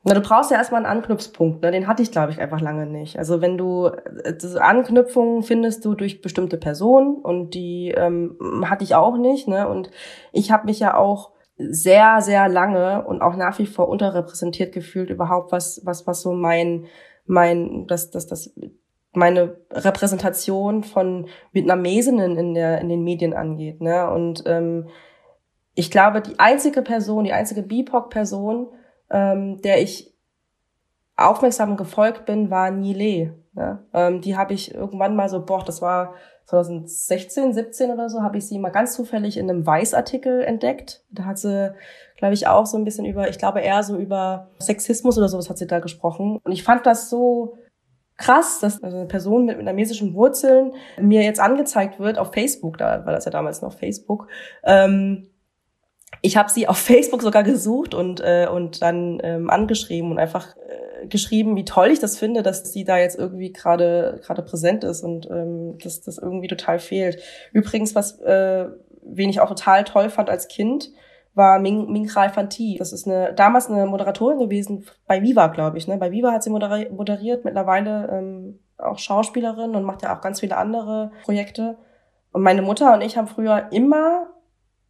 Na, 0.07 0.13
du 0.13 0.21
brauchst 0.21 0.51
ja 0.51 0.59
erstmal 0.59 0.85
einen 0.85 0.99
Anknüpfpunkt, 0.99 1.63
ne? 1.63 1.71
den 1.71 1.87
hatte 1.87 2.03
ich, 2.03 2.13
glaube 2.13 2.31
ich, 2.31 2.39
einfach 2.39 2.61
lange 2.61 2.85
nicht. 2.85 3.19
Also 3.19 3.41
wenn 3.41 3.57
du 3.57 3.87
äh, 3.87 4.59
Anknüpfungen 4.59 5.43
findest 5.43 5.83
du 5.85 5.95
durch 5.95 6.21
bestimmte 6.21 6.59
Personen 6.59 7.17
und 7.17 7.55
die 7.55 7.91
ähm, 7.97 8.37
hatte 8.69 8.85
ich 8.85 8.95
auch 8.95 9.17
nicht. 9.17 9.49
Ne? 9.49 9.67
Und 9.67 9.91
ich 10.33 10.53
habe 10.53 10.67
mich 10.67 10.79
ja 10.79 10.95
auch 10.95 11.31
sehr, 11.57 12.21
sehr 12.21 12.51
lange 12.51 13.03
und 13.07 13.23
auch 13.23 13.35
nach 13.37 13.59
wie 13.59 13.67
vor 13.67 13.89
unterrepräsentiert 13.89 14.75
gefühlt 14.75 15.09
überhaupt, 15.09 15.53
was, 15.53 15.81
was, 15.85 16.07
was 16.07 16.21
so 16.21 16.33
mein, 16.33 16.85
mein, 17.25 17.87
das, 17.87 18.11
das, 18.11 18.27
das, 18.27 18.55
meine 19.13 19.57
Repräsentation 19.71 20.85
von 20.85 21.29
Vietnamesinnen 21.53 22.37
in 22.37 22.53
der, 22.53 22.81
in 22.81 22.91
den 22.91 23.05
Medien 23.05 23.33
angeht, 23.33 23.81
ne? 23.81 24.11
Und 24.11 24.43
ähm, 24.47 24.89
ich 25.77 25.91
glaube, 25.91 26.21
die 26.21 26.39
einzige 26.39 26.83
Person, 26.83 27.25
die 27.25 27.33
einzige 27.33 27.63
BIPOC-Person, 27.63 28.69
ähm, 29.15 29.63
der 29.63 29.81
ich 29.81 30.13
aufmerksam 31.17 31.77
gefolgt 31.77 32.27
bin, 32.27 32.51
war 32.51 32.73
Nile. 32.73 33.39
Ne? 33.53 33.79
Ähm, 33.95 34.21
die 34.21 34.37
habe 34.37 34.53
ich 34.53 34.75
irgendwann 34.75 35.15
mal 35.15 35.29
so, 35.29 35.45
boah, 35.45 35.65
das 35.65 35.81
war 35.81 36.15
2016, 36.47 37.55
17 37.55 37.91
oder 37.93 38.11
so, 38.11 38.23
habe 38.23 38.39
ich 38.39 38.47
sie 38.49 38.59
mal 38.59 38.71
ganz 38.71 38.95
zufällig 38.95 39.37
in 39.37 39.49
einem 39.49 39.65
Weiß-Artikel 39.65 40.43
entdeckt. 40.43 41.05
Da 41.11 41.25
hat 41.25 41.39
sie, 41.39 41.73
glaube 42.17 42.35
ich, 42.35 42.49
auch 42.49 42.67
so 42.67 42.77
ein 42.77 42.85
bisschen 42.85 43.07
über, 43.07 43.29
ich 43.29 43.39
glaube 43.39 43.61
eher 43.61 43.85
so 43.85 43.97
über 43.97 44.51
Sexismus 44.59 45.17
oder 45.17 45.29
sowas 45.29 45.49
hat 45.49 45.59
sie 45.59 45.69
da 45.69 45.79
gesprochen. 45.79 46.41
Und 46.43 46.51
ich 46.51 46.65
fand 46.65 46.85
das 46.85 47.09
so 47.09 47.57
krass, 48.17 48.59
dass 48.61 48.83
also 48.83 48.97
eine 48.97 49.07
Person 49.07 49.47
mit 49.47 49.57
vietnamesischen 49.57 50.15
Wurzeln 50.15 50.73
mir 51.01 51.23
jetzt 51.23 51.41
angezeigt 51.41 52.01
wird 52.01 52.19
auf 52.19 52.33
Facebook, 52.33 52.79
da 52.79 53.07
war 53.07 53.13
das 53.13 53.25
ja 53.25 53.31
damals 53.31 53.63
noch 53.63 53.73
Facebook. 53.73 54.27
Ähm, 54.65 55.29
ich 56.23 56.37
habe 56.37 56.51
sie 56.51 56.69
auf 56.69 56.79
Facebook 56.91 57.23
sogar 57.23 57.43
gesucht 57.43 57.95
und 57.95 58.21
äh, 58.21 58.49
und 58.51 58.83
dann 58.83 59.21
ähm, 59.23 59.51
angeschrieben 59.51 60.11
und 60.11 60.19
einfach 60.19 60.55
geschrieben, 61.09 61.57
wie 61.57 61.65
toll 61.65 61.89
ich 61.91 62.01
das 62.01 62.19
finde, 62.19 62.43
dass 62.43 62.73
sie 62.73 62.85
da 62.85 62.99
jetzt 62.99 63.19
irgendwie 63.19 63.53
gerade 63.53 64.21
gerade 64.25 64.43
präsent 64.43 64.85
ist 64.85 65.03
und 65.03 65.29
ähm, 65.31 65.79
dass 65.83 66.01
das 66.01 66.19
irgendwie 66.19 66.49
total 66.49 66.79
fehlt. 66.79 67.19
Übrigens, 67.53 67.95
was 67.95 68.21
äh, 68.21 68.67
wen 69.03 69.31
ich 69.31 69.41
auch 69.41 69.49
total 69.49 69.85
toll 69.85 70.09
fand 70.11 70.31
als 70.31 70.49
Kind, 70.49 70.91
war 71.35 71.59
Ming, 71.59 71.91
Ming 71.91 72.09
Rai 72.11 72.29
Fanti. 72.29 72.77
Das 72.79 72.93
ist 72.93 73.07
eine 73.07 73.33
damals 73.35 73.69
eine 73.69 73.87
Moderatorin 73.87 74.39
gewesen 74.39 74.87
bei 75.07 75.23
Viva, 75.23 75.49
glaube 75.49 75.79
ich. 75.79 75.89
Ne? 75.89 75.97
Bei 75.97 76.11
Viva 76.11 76.33
hat 76.33 76.43
sie 76.43 76.51
moderiert, 76.51 76.93
moderiert 76.93 77.45
mittlerweile 77.45 78.09
ähm, 78.11 78.61
auch 78.79 78.99
Schauspielerin 78.99 79.75
und 79.75 79.85
macht 79.85 80.03
ja 80.03 80.17
auch 80.17 80.21
ganz 80.21 80.41
viele 80.41 80.57
andere 80.57 81.11
Projekte. 81.25 81.77
Und 82.33 82.43
meine 82.43 82.63
Mutter 82.63 82.95
und 82.95 83.01
ich 83.01 83.17
haben 83.17 83.29
früher 83.29 83.69
immer 83.73 84.29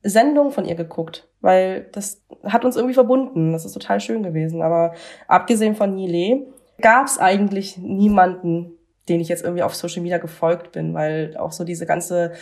Sendung 0.04 0.50
von 0.50 0.66
ihr 0.66 0.74
geguckt, 0.74 1.26
weil 1.40 1.88
das 1.92 2.22
hat 2.44 2.64
uns 2.66 2.76
irgendwie 2.76 2.94
verbunden. 2.94 3.52
Das 3.52 3.64
ist 3.64 3.72
total 3.72 4.00
schön 4.00 4.22
gewesen. 4.22 4.60
Aber 4.60 4.92
abgesehen 5.26 5.74
von 5.74 5.94
Nile 5.94 6.46
gab 6.80 7.06
es 7.06 7.18
eigentlich 7.18 7.78
niemanden, 7.78 8.72
den 9.08 9.20
ich 9.20 9.28
jetzt 9.28 9.42
irgendwie 9.42 9.62
auf 9.62 9.74
Social 9.74 10.02
Media 10.02 10.18
gefolgt 10.18 10.72
bin, 10.72 10.92
weil 10.92 11.36
auch 11.38 11.52
so 11.52 11.64
diese 11.64 11.86
ganze, 11.86 12.32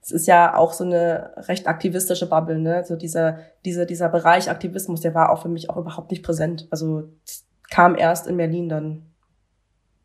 es 0.00 0.12
ist 0.12 0.28
ja 0.28 0.56
auch 0.56 0.72
so 0.72 0.84
eine 0.84 1.32
recht 1.48 1.66
aktivistische 1.66 2.28
Bubble, 2.28 2.60
ne? 2.60 2.84
So 2.84 2.94
dieser, 2.94 3.40
dieser, 3.64 3.84
dieser 3.84 4.08
Bereich 4.08 4.48
Aktivismus, 4.48 5.00
der 5.00 5.14
war 5.14 5.32
auch 5.32 5.42
für 5.42 5.48
mich 5.48 5.68
auch 5.70 5.76
überhaupt 5.76 6.12
nicht 6.12 6.22
präsent. 6.22 6.68
Also 6.70 7.08
kam 7.68 7.96
erst 7.96 8.28
in 8.28 8.36
Berlin 8.36 8.68
dann. 8.68 9.06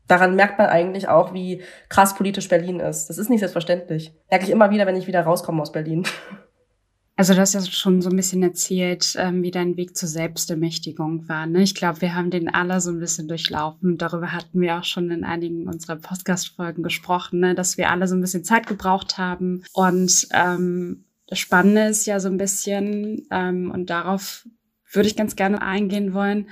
Daran 0.07 0.35
merkt 0.35 0.57
man 0.57 0.67
eigentlich 0.67 1.07
auch, 1.07 1.33
wie 1.33 1.61
krass 1.89 2.15
politisch 2.15 2.49
Berlin 2.49 2.79
ist. 2.79 3.09
Das 3.09 3.19
ist 3.19 3.29
nicht 3.29 3.39
selbstverständlich. 3.39 4.13
Merke 4.31 4.45
ich 4.45 4.51
immer 4.51 4.71
wieder, 4.71 4.87
wenn 4.87 4.97
ich 4.97 5.07
wieder 5.07 5.21
rauskomme 5.21 5.61
aus 5.61 5.71
Berlin. 5.71 6.05
Also 7.15 7.35
du 7.35 7.39
hast 7.41 7.53
ja 7.53 7.61
schon 7.61 8.01
so 8.01 8.09
ein 8.09 8.15
bisschen 8.15 8.41
erzählt, 8.41 9.15
ähm, 9.19 9.43
wie 9.43 9.51
dein 9.51 9.77
Weg 9.77 9.95
zur 9.95 10.09
Selbstermächtigung 10.09 11.29
war. 11.29 11.45
Ne? 11.45 11.61
Ich 11.61 11.75
glaube, 11.75 12.01
wir 12.01 12.15
haben 12.15 12.31
den 12.31 12.51
alle 12.51 12.81
so 12.81 12.89
ein 12.89 12.99
bisschen 12.99 13.27
durchlaufen. 13.27 13.99
Darüber 13.99 14.31
hatten 14.31 14.59
wir 14.59 14.79
auch 14.79 14.83
schon 14.83 15.11
in 15.11 15.23
einigen 15.23 15.67
unserer 15.67 15.97
Podcast-Folgen 15.97 16.81
gesprochen, 16.81 17.39
ne? 17.39 17.53
dass 17.53 17.77
wir 17.77 17.91
alle 17.91 18.07
so 18.07 18.15
ein 18.15 18.21
bisschen 18.21 18.43
Zeit 18.43 18.65
gebraucht 18.65 19.19
haben. 19.19 19.63
Und 19.73 20.27
ähm, 20.31 21.05
das 21.27 21.37
Spannende 21.37 21.85
ist 21.85 22.07
ja 22.07 22.19
so 22.19 22.29
ein 22.29 22.37
bisschen, 22.37 23.27
ähm, 23.29 23.69
und 23.69 23.91
darauf 23.91 24.47
würde 24.91 25.07
ich 25.07 25.15
ganz 25.15 25.35
gerne 25.35 25.61
eingehen 25.61 26.15
wollen. 26.15 26.49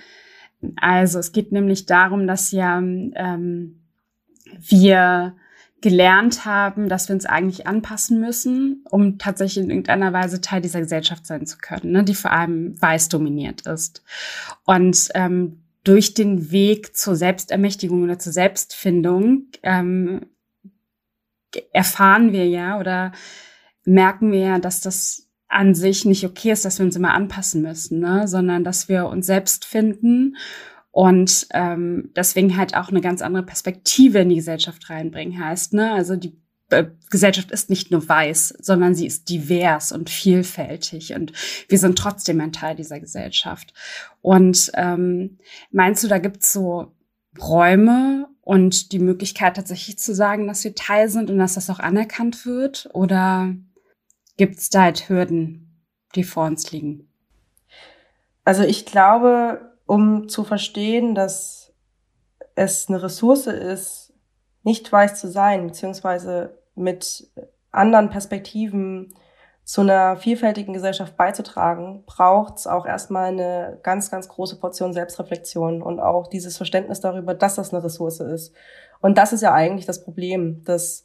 Also 0.76 1.18
es 1.18 1.32
geht 1.32 1.52
nämlich 1.52 1.88
darum, 1.88 2.28
dass 2.28 2.52
ja 2.52 2.78
ähm, 2.78 3.82
wir 4.60 5.36
gelernt 5.82 6.46
haben, 6.46 6.90
dass 6.90 7.10
wir 7.10 7.16
uns 7.16 7.26
eigentlich 7.26 7.66
anpassen 7.68 8.20
müssen, 8.20 8.86
um 8.90 9.18
tatsächlich 9.18 9.64
in 9.64 9.72
irgendeiner 9.72 10.14
Weise 10.14 10.40
Teil 10.40 10.62
dieser 10.62 10.80
Gesellschaft 10.80 11.26
sein 11.26 11.46
zu 11.48 11.58
können, 11.58 11.92
ne, 11.92 12.04
die 12.04 12.14
vor 12.14 12.32
allem 12.32 12.80
weiß 12.80 13.10
dominiert 13.10 13.62
ist. 13.62 14.04
Und 14.66 15.10
ähm, 15.16 15.64
durch 15.84 16.14
den 16.14 16.52
Weg 16.52 16.96
zur 16.96 17.16
Selbstermächtigung 17.16 18.04
oder 18.04 18.20
zur 18.20 18.32
Selbstfindung 18.32 19.48
ähm, 19.64 20.28
erfahren 21.74 22.32
wir 22.32 22.48
ja 22.48 22.80
oder 22.80 23.12
merken 23.84 24.32
wir 24.32 24.40
ja, 24.40 24.60
dass 24.60 24.82
das 24.82 25.28
an 25.48 25.74
sich 25.74 26.06
nicht 26.06 26.26
okay 26.26 26.52
ist, 26.52 26.64
dass 26.64 26.80
wir 26.80 26.86
uns 26.86 26.96
immer 26.96 27.14
anpassen 27.14 27.62
müssen, 27.62 28.00
ne? 28.00 28.28
sondern 28.28 28.64
dass 28.64 28.88
wir 28.88 29.08
uns 29.08 29.26
selbst 29.26 29.66
finden 29.66 30.38
und 30.92 31.48
ähm, 31.54 32.12
deswegen 32.16 32.58
halt 32.58 32.76
auch 32.76 32.90
eine 32.90 33.02
ganz 33.02 33.22
andere 33.22 33.44
Perspektive 33.44 34.20
in 34.20 34.30
die 34.30 34.36
Gesellschaft 34.36 34.90
reinbringen 34.90 35.44
heißt. 35.44 35.74
Ne? 35.74 35.92
Also 35.92 36.18
die 36.18 36.38
äh, 36.70 36.86
Gesellschaft 37.10 37.52
ist 37.52 37.70
nicht 37.70 37.92
nur 37.92 38.08
weiß, 38.08 38.56
sondern 38.60 38.94
sie 38.94 39.08
ist 39.08 39.30
divers 39.30 39.92
und 39.92 40.10
vielfältig 40.10 41.14
und 41.14 41.32
wir 41.70 41.78
sind 41.78 41.98
trotzdem 41.98 42.42
ein 42.42 42.52
Teil 42.52 42.76
dieser 42.76 43.00
Gesellschaft. 43.00 43.74
Und 44.22 44.72
ähm, 44.76 45.38
meinst 45.72 46.04
du, 46.04 46.08
da 46.08 46.18
gibt's 46.18 46.52
so 46.52 46.94
Räume 47.40 48.28
und 48.42 48.92
die 48.92 49.00
Möglichkeit 49.00 49.56
tatsächlich 49.56 49.98
zu 49.98 50.14
sagen, 50.14 50.48
dass 50.48 50.64
wir 50.64 50.76
Teil 50.76 51.10
sind 51.10 51.30
und 51.30 51.38
dass 51.38 51.54
das 51.54 51.70
auch 51.70 51.80
anerkannt 51.80 52.46
wird? 52.46 52.90
Oder 52.94 53.56
gibt's 54.36 54.70
da 54.70 54.84
halt 54.84 55.08
Hürden, 55.08 55.86
die 56.16 56.24
vor 56.24 56.46
uns 56.46 56.72
liegen? 56.72 57.08
Also 58.44 58.64
ich 58.64 58.86
glaube, 58.86 59.71
um 59.92 60.30
zu 60.30 60.46
verstehen, 60.46 61.16
dass 61.16 61.74
es 62.56 62.88
eine 62.88 63.04
Ressource 63.04 63.48
ist, 63.48 64.14
nicht 64.64 64.90
weiß 64.90 65.20
zu 65.20 65.28
sein, 65.28 65.68
beziehungsweise 65.68 66.58
mit 66.76 67.30
anderen 67.72 68.10
Perspektiven 68.10 69.14
zu 69.66 69.82
einer 69.82 70.16
vielfältigen 70.16 70.74
Gesellschaft 70.74 71.18
beizutragen, 71.18 72.06
braucht 72.06 72.60
es 72.60 72.68
auch 72.68 72.86
erstmal 72.86 73.32
eine 73.32 73.80
ganz, 73.84 74.10
ganz 74.10 74.30
große 74.30 74.62
Portion 74.62 74.94
Selbstreflexion 74.94 75.82
und 75.82 76.00
auch 76.00 76.28
dieses 76.28 76.56
Verständnis 76.56 77.02
darüber, 77.02 77.34
dass 77.34 77.56
das 77.56 77.74
eine 77.74 77.84
Ressource 77.84 78.22
ist. 78.22 78.54
Und 79.02 79.18
das 79.18 79.34
ist 79.34 79.42
ja 79.42 79.54
eigentlich 79.54 79.88
das 79.88 80.06
Problem, 80.06 80.64
dass 80.64 81.04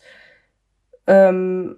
ähm, 1.09 1.77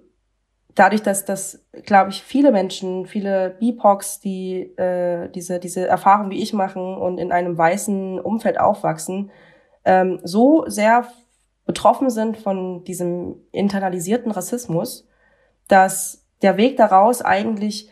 dadurch, 0.79 1.03
dass 1.03 1.25
dass 1.25 1.65
glaube 1.85 2.11
ich 2.11 2.23
viele 2.23 2.53
Menschen, 2.53 3.07
viele 3.07 3.51
BIPOCs, 3.59 4.21
die 4.21 4.77
äh, 4.77 5.29
diese 5.31 5.59
diese 5.59 5.87
Erfahrung 5.87 6.31
wie 6.31 6.43
ich 6.43 6.53
machen 6.53 6.97
und 6.97 7.19
in 7.19 7.33
einem 7.33 7.57
weißen 7.57 8.21
Umfeld 8.21 8.61
aufwachsen, 8.61 9.31
ähm, 9.85 10.21
so 10.23 10.65
sehr 10.67 11.07
betroffen 11.67 12.11
sind 12.11 12.39
von 12.39 12.85
diesem 12.85 13.37
internalisierten 13.53 14.33
Rassismus, 14.33 15.07
dass 15.69 16.27
der 16.43 16.57
Weg 16.57 16.77
daraus 16.77 17.21
eigentlich 17.23 17.91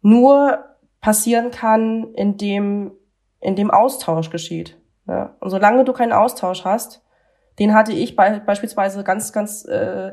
nur 0.00 0.64
passieren 1.00 1.50
kann, 1.50 2.14
indem 2.14 2.92
in 3.40 3.56
dem 3.56 3.70
Austausch 3.70 4.30
geschieht. 4.30 4.76
Ja? 5.06 5.36
Und 5.40 5.50
solange 5.50 5.84
du 5.84 5.92
keinen 5.92 6.12
Austausch 6.12 6.64
hast, 6.64 7.02
den 7.58 7.74
hatte 7.74 7.92
ich 7.92 8.16
bei, 8.16 8.38
beispielsweise 8.38 9.04
ganz, 9.04 9.32
ganz, 9.32 9.64
äh, 9.64 10.12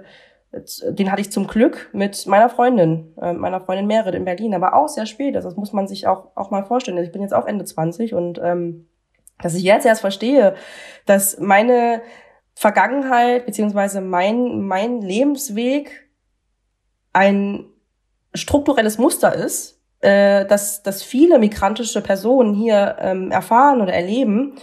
den 0.89 1.11
hatte 1.11 1.21
ich 1.21 1.31
zum 1.31 1.47
Glück 1.47 1.89
mit 1.91 2.25
meiner 2.27 2.49
Freundin, 2.49 3.13
äh, 3.21 3.33
meiner 3.33 3.61
Freundin 3.61 3.87
Merit 3.87 4.15
in 4.15 4.25
Berlin, 4.25 4.53
aber 4.53 4.73
auch 4.73 4.87
sehr 4.87 5.05
spät. 5.05 5.35
Also 5.35 5.49
das 5.49 5.57
muss 5.57 5.73
man 5.73 5.87
sich 5.87 6.07
auch, 6.07 6.31
auch 6.35 6.51
mal 6.51 6.63
vorstellen. 6.63 6.97
Ich 6.97 7.11
bin 7.11 7.21
jetzt 7.21 7.33
auch 7.33 7.45
Ende 7.45 7.65
20 7.65 8.13
und 8.13 8.39
ähm, 8.41 8.87
dass 9.41 9.55
ich 9.55 9.63
jetzt 9.63 9.85
erst 9.85 10.01
verstehe, 10.01 10.55
dass 11.05 11.39
meine 11.39 12.01
Vergangenheit 12.53 13.45
beziehungsweise 13.45 13.99
mein, 13.99 14.61
mein 14.61 15.01
Lebensweg 15.01 16.09
ein 17.11 17.65
strukturelles 18.33 18.97
Muster 18.97 19.33
ist, 19.33 19.81
äh, 19.99 20.45
dass, 20.45 20.83
dass 20.83 21.03
viele 21.03 21.37
migrantische 21.39 22.01
Personen 22.01 22.53
hier 22.53 22.97
ähm, 22.99 23.31
erfahren 23.31 23.81
oder 23.81 23.93
erleben, 23.93 24.55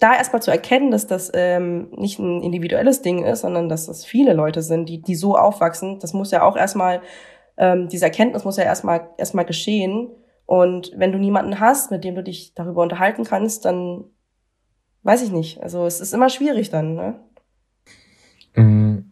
da 0.00 0.14
erstmal 0.14 0.42
zu 0.42 0.50
erkennen, 0.50 0.90
dass 0.90 1.06
das 1.06 1.30
ähm, 1.34 1.90
nicht 1.92 2.18
ein 2.18 2.42
individuelles 2.42 3.02
Ding 3.02 3.24
ist, 3.24 3.42
sondern 3.42 3.68
dass 3.68 3.86
das 3.86 4.04
viele 4.04 4.32
Leute 4.32 4.62
sind, 4.62 4.88
die, 4.88 5.00
die 5.00 5.14
so 5.14 5.36
aufwachsen, 5.36 5.98
das 6.00 6.14
muss 6.14 6.30
ja 6.30 6.42
auch 6.42 6.56
erstmal, 6.56 7.02
ähm, 7.56 7.88
diese 7.88 8.06
Erkenntnis 8.06 8.44
muss 8.44 8.56
ja 8.56 8.64
erstmal 8.64 9.10
erstmal 9.18 9.44
geschehen. 9.44 10.10
Und 10.46 10.92
wenn 10.96 11.12
du 11.12 11.18
niemanden 11.18 11.60
hast, 11.60 11.90
mit 11.90 12.02
dem 12.02 12.14
du 12.16 12.22
dich 12.22 12.54
darüber 12.54 12.82
unterhalten 12.82 13.24
kannst, 13.24 13.64
dann 13.66 14.04
weiß 15.02 15.22
ich 15.22 15.30
nicht. 15.30 15.62
Also 15.62 15.86
es 15.86 16.00
ist 16.00 16.12
immer 16.12 16.28
schwierig 16.28 16.70
dann, 16.70 16.94
ne? 16.94 17.20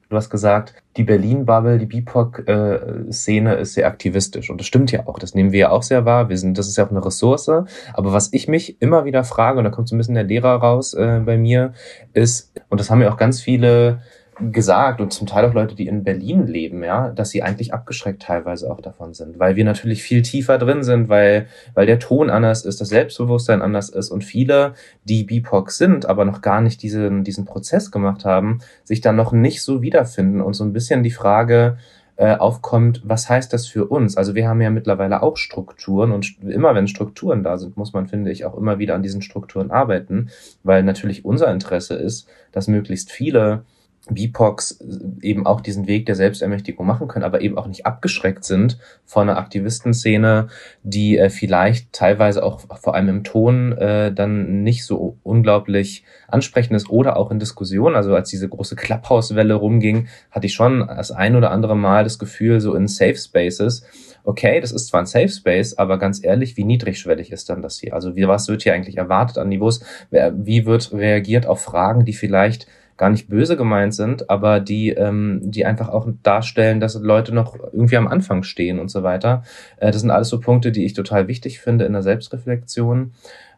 Du 0.09 0.17
hast 0.17 0.31
gesagt, 0.31 0.75
die 0.97 1.05
Berlin-Bubble, 1.05 1.79
die 1.79 1.85
BIPOC-Szene 1.85 3.55
ist 3.57 3.75
sehr 3.75 3.87
aktivistisch. 3.87 4.49
Und 4.49 4.59
das 4.59 4.67
stimmt 4.67 4.91
ja 4.91 5.07
auch. 5.07 5.19
Das 5.19 5.35
nehmen 5.35 5.53
wir 5.53 5.59
ja 5.61 5.71
auch 5.71 5.83
sehr 5.83 6.07
wahr. 6.07 6.31
Wir 6.31 6.39
sind, 6.39 6.57
das 6.57 6.67
ist 6.67 6.79
ja 6.79 6.87
auch 6.87 6.91
eine 6.91 7.05
Ressource. 7.05 7.49
Aber 7.49 8.13
was 8.13 8.33
ich 8.33 8.49
mich 8.49 8.81
immer 8.81 9.05
wieder 9.05 9.23
frage, 9.23 9.59
und 9.59 9.65
da 9.65 9.71
kommt 9.71 9.89
so 9.89 9.95
ein 9.95 9.99
bisschen 9.99 10.15
der 10.15 10.25
Lehrer 10.25 10.55
raus 10.55 10.95
äh, 10.95 11.21
bei 11.25 11.37
mir, 11.37 11.75
ist, 12.15 12.53
und 12.71 12.81
das 12.81 12.91
haben 12.91 13.03
ja 13.03 13.13
auch 13.13 13.19
ganz 13.19 13.43
viele 13.43 14.01
gesagt 14.41 15.01
und 15.01 15.13
zum 15.13 15.27
Teil 15.27 15.45
auch 15.45 15.55
Leute, 15.55 15.75
die 15.75 15.87
in 15.87 16.05
Berlin 16.05 16.47
leben, 16.47 16.83
ja, 16.85 17.11
dass 17.11 17.31
sie 17.31 17.43
eigentlich 17.43 17.75
abgeschreckt 17.75 18.23
teilweise 18.23 18.71
auch 18.71 18.81
davon 18.81 19.15
sind, 19.15 19.39
weil 19.39 19.57
wir 19.57 19.65
natürlich 19.65 20.03
viel 20.03 20.23
tiefer 20.23 20.59
drin 20.59 20.83
sind, 20.83 21.09
weil, 21.09 21.47
weil 21.75 21.87
der 21.87 21.99
Ton 21.99 22.31
anders 22.31 22.65
ist, 22.65 22.81
das 22.81 22.89
Selbstbewusstsein 22.89 23.63
anders 23.63 23.89
ist 23.89 24.11
und 24.11 24.25
viele, 24.25 24.75
die 25.05 25.25
BIPOC 25.25 25.71
sind, 25.71 26.07
aber 26.07 26.25
noch 26.25 26.41
gar 26.41 26.61
nicht 26.61 26.83
diesen, 26.83 27.25
diesen 27.25 27.45
Prozess 27.45 27.91
gemacht 27.91 28.25
haben, 28.25 28.61
sich 28.85 29.01
dann 29.01 29.17
noch 29.17 29.33
nicht 29.33 29.63
so 29.63 29.83
wiederfinden 29.83 30.41
und 30.41 30.55
so 30.55 30.65
ein 30.65 30.73
bisschen 30.73 31.03
die 31.03 31.11
Frage, 31.11 31.79
äh, 32.19 32.35
aufkommt, 32.35 33.01
was 33.05 33.31
heißt 33.31 33.53
das 33.53 33.69
für 33.69 33.87
uns? 33.87 34.17
Also 34.17 34.35
wir 34.35 34.49
haben 34.49 34.61
ja 34.61 34.71
mittlerweile 34.71 35.23
auch 35.23 35.37
Strukturen 35.37 36.11
und 36.11 36.43
immer 36.43 36.75
wenn 36.75 36.89
Strukturen 36.89 37.45
da 37.45 37.59
sind, 37.59 37.77
muss 37.77 37.93
man, 37.93 38.09
finde 38.09 38.33
ich, 38.33 38.45
auch 38.45 38.57
immer 38.57 38.81
wieder 38.81 38.97
an 38.97 39.05
diesen 39.05 39.23
Strukturen 39.23 39.71
arbeiten, 39.71 40.31
weil 40.65 40.83
natürlich 40.83 41.25
unser 41.25 41.49
Interesse 41.53 41.95
ist, 41.95 42.29
dass 42.51 42.67
möglichst 42.67 43.13
viele 43.13 43.63
BIPOCs 44.11 44.81
eben 45.23 45.47
auch 45.47 45.61
diesen 45.61 45.87
Weg 45.87 46.07
der 46.07 46.15
Selbstermächtigung 46.15 46.87
machen 46.87 47.09
können, 47.09 47.25
aber 47.25 47.41
eben 47.41 47.59
auch 47.59 47.67
nicht 47.67 47.87
abgeschreckt 47.87 48.45
sind 48.45 48.79
von 49.05 49.29
einer 49.29 49.39
Aktivistenszene, 49.39 50.49
die 50.83 51.19
äh, 51.19 51.31
vielleicht 51.31 51.93
teilweise 51.93 52.43
auch 52.43 52.61
vor 52.81 52.95
allem 52.95 53.09
im 53.09 53.25
Ton 53.25 53.73
äh, 53.73 54.13
dann 54.13 54.63
nicht 54.63 54.85
so 54.85 55.19
unglaublich 55.23 56.05
ansprechend 56.29 56.77
ist 56.77 56.91
oder 56.91 57.17
auch 57.17 57.31
in 57.31 57.39
Diskussionen. 57.39 57.97
Also 57.97 58.15
als 58.15 58.31
diese 58.31 58.49
große 58.49 58.77
Clubhouse-Welle 58.77 59.55
rumging, 59.55 60.09
hatte 60.31 60.47
ich 60.47 60.55
schon 60.55 60.87
das 60.87 61.11
ein 61.11 61.37
oder 61.37 61.51
andere 61.51 61.77
Mal 61.77 62.05
das 62.05 62.19
Gefühl, 62.19 62.61
so 62.61 62.75
in 62.75 62.89
Safe 62.89 63.17
Spaces, 63.17 63.87
okay, 64.25 64.61
das 64.61 64.73
ist 64.73 64.89
zwar 64.89 65.01
ein 65.01 65.07
Safe 65.07 65.29
Space, 65.29 65.79
aber 65.79 65.99
ganz 65.99 66.23
ehrlich, 66.23 66.57
wie 66.57 66.65
niedrigschwellig 66.65 67.33
ist 67.33 67.49
dann 67.49 67.63
das 67.63 67.79
hier? 67.79 67.95
Also 67.95 68.15
wie, 68.15 68.29
was 68.29 68.49
wird 68.49 68.63
hier 68.63 68.75
eigentlich 68.75 68.99
erwartet 68.99 69.39
an 69.39 69.49
Niveaus? 69.49 69.81
Wie 70.11 70.67
wird 70.67 70.93
reagiert 70.93 71.47
auf 71.47 71.63
Fragen, 71.63 72.05
die 72.05 72.13
vielleicht 72.13 72.67
gar 72.99 73.11
nicht 73.11 73.29
böse 73.29 73.57
gemeint 73.57 73.95
sind, 73.95 74.29
aber 74.29 74.61
die, 74.61 74.91
ähm, 74.91 75.41
die 75.45 75.65
einfach 75.65 75.89
auch 75.89 76.07
darstellen, 76.23 76.81
dass 76.81 76.95
Leute 76.97 77.33
noch 77.33 77.57
irgendwie 77.73 77.97
am 77.97 78.09
Anfang 78.09 78.43
stehen 78.43 78.79
und 78.79 78.91
so 78.91 79.03
weiter. 79.03 79.45
Äh, 79.79 79.93
das 79.93 80.03
sind 80.03 80.11
alles 80.11 80.29
so 80.29 80.41
Punkte, 80.41 80.73
die 80.73 80.85
ich 80.85 80.93
total 80.93 81.29
wichtig 81.29 81.61
finde 81.61 81.87
in 81.87 81.93
der 81.93 82.03
Selbstreflexion. 82.03 83.13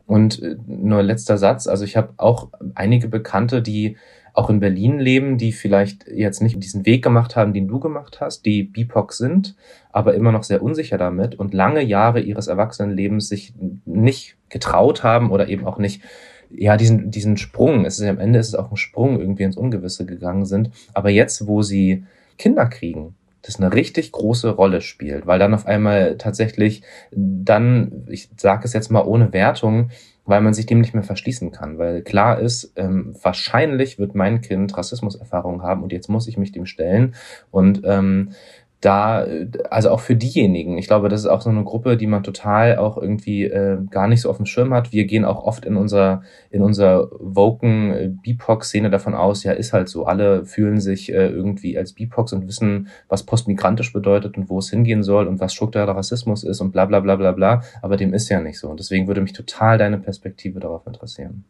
Und 0.07 0.43
äh, 0.43 0.57
nur 0.67 1.03
letzter 1.03 1.39
Satz, 1.39 1.67
also 1.67 1.85
ich 1.85 1.97
habe 1.97 2.13
auch 2.19 2.49
einige 2.75 3.09
Bekannte, 3.09 3.63
die 3.63 3.97
auch 4.33 4.51
in 4.51 4.61
Berlin 4.61 4.99
leben, 4.99 5.39
die 5.39 5.53
vielleicht 5.53 6.07
jetzt 6.07 6.41
nicht 6.41 6.63
diesen 6.63 6.87
Weg 6.87 7.03
gemacht 7.03 7.35
haben, 7.35 7.53
den 7.53 7.67
du 7.67 7.81
gemacht 7.81 8.21
hast, 8.21 8.45
die 8.45 8.63
BIPOC 8.63 9.13
sind, 9.13 9.57
aber 9.91 10.15
immer 10.15 10.33
noch 10.33 10.45
sehr 10.45 10.63
unsicher 10.63 10.99
damit 10.99 11.35
und 11.35 11.55
lange 11.55 11.83
Jahre 11.83 12.21
ihres 12.21 12.47
Erwachsenenlebens 12.47 13.29
sich 13.29 13.55
nicht 13.87 14.37
getraut 14.49 15.03
haben 15.03 15.31
oder 15.31 15.49
eben 15.49 15.67
auch 15.67 15.79
nicht 15.79 16.03
ja, 16.51 16.77
diesen, 16.77 17.11
diesen 17.11 17.37
Sprung, 17.37 17.85
es 17.85 17.99
ist 17.99 18.07
am 18.07 18.19
Ende 18.19 18.39
ist 18.39 18.49
es 18.49 18.55
auch 18.55 18.71
ein 18.71 18.77
Sprung 18.77 19.21
irgendwie 19.21 19.45
ins 19.45 19.57
Ungewisse 19.57 20.07
gegangen 20.07 20.45
sind. 20.45 20.71
Aber 20.95 21.11
jetzt, 21.11 21.47
wo 21.47 21.63
sie 21.63 22.05
Kinder 22.39 22.67
kriegen, 22.67 23.15
das 23.43 23.59
eine 23.59 23.73
richtig 23.73 24.13
große 24.13 24.51
Rolle 24.51 24.81
spielt, 24.81 25.27
weil 25.27 25.39
dann 25.39 25.55
auf 25.55 25.67
einmal 25.67 26.17
tatsächlich 26.19 26.83
dann, 27.11 28.05
ich 28.09 28.29
sage 28.37 28.65
es 28.65 28.73
jetzt 28.73 28.91
mal 28.91 29.05
ohne 29.05 29.33
Wertung, 29.33 29.91
weil 30.27 30.43
man 30.43 30.55
sich 30.55 30.67
dem 30.67 30.81
nicht 30.81 30.95
mehr 30.95 31.03
verschließen 31.03 31.51
kann, 31.51 31.79
weil 31.79 32.03
klar 32.03 32.39
ist, 32.39 32.73
ähm, 32.77 33.15
wahrscheinlich 33.23 33.99
wird 33.99 34.15
mein 34.15 34.43
Kind 34.43 34.77
Rassismuserfahrungen 34.77 35.63
haben 35.63 35.83
und 35.83 35.93
jetzt 35.93 36.09
muss 36.09 36.29
ich 36.29 36.37
mich 36.37 36.53
dem 36.53 36.67
stellen 36.67 37.15
und 37.51 37.83
ähm, 37.85 38.33
da, 38.81 39.27
also 39.69 39.91
auch 39.91 40.01
für 40.01 40.17
diejenigen, 40.17 40.79
ich 40.79 40.87
glaube, 40.87 41.11
das 41.11 41.21
ist 41.21 41.27
auch 41.27 41.43
so 41.43 41.51
eine 41.51 41.65
Gruppe, 41.65 41.99
die 41.99 42.07
man 42.07 42.23
total 42.23 42.79
auch 42.79 42.97
irgendwie 42.97 43.45
äh, 43.45 43.79
gar 43.91 44.09
nicht 44.09 44.23
so 44.23 44.31
auf 44.31 44.39
dem 44.39 44.47
Schirm 44.47 44.73
hat. 44.73 44.91
Wir 44.91 45.05
gehen 45.05 45.27
auch 45.27 45.45
oft 45.45 45.67
in 45.67 45.77
unserer, 45.77 46.23
in 46.51 46.63
unserer 46.63 47.11
Woken 47.19 47.91
äh, 47.93 48.11
BIPOC-Szene 48.23 48.89
davon 48.89 49.15
aus, 49.15 49.45
ja, 49.45 49.53
ist 49.53 49.75
halt 49.75 49.91
so. 49.91 50.07
Alle 50.07 50.47
fühlen 50.47 50.81
sich 50.81 51.13
äh, 51.13 51.29
irgendwie 51.29 51.77
als 51.77 51.93
BIPOCs 51.93 52.33
und 52.33 52.49
wissen, 52.49 52.89
was 53.09 53.25
postmigrantisch 53.25 53.93
bedeutet 53.93 54.39
und 54.39 54.49
wo 54.49 54.59
es 54.59 54.71
hingehen 54.71 55.03
soll 55.03 55.27
und 55.27 55.41
was 55.41 55.53
struktureller 55.53 55.95
Rassismus 55.95 56.43
ist 56.43 56.63
und 56.63 56.73
bla 56.73 56.87
bla 56.87 57.01
bla 57.01 57.17
bla 57.17 57.33
bla. 57.33 57.63
Aber 57.83 57.99
dem 57.99 58.15
ist 58.15 58.31
ja 58.31 58.41
nicht 58.41 58.59
so. 58.59 58.71
Und 58.71 58.81
deswegen 58.81 59.07
würde 59.09 59.21
mich 59.21 59.35
total 59.35 59.77
deine 59.77 59.99
Perspektive 59.99 60.59
darauf 60.59 60.87
interessieren. 60.87 61.45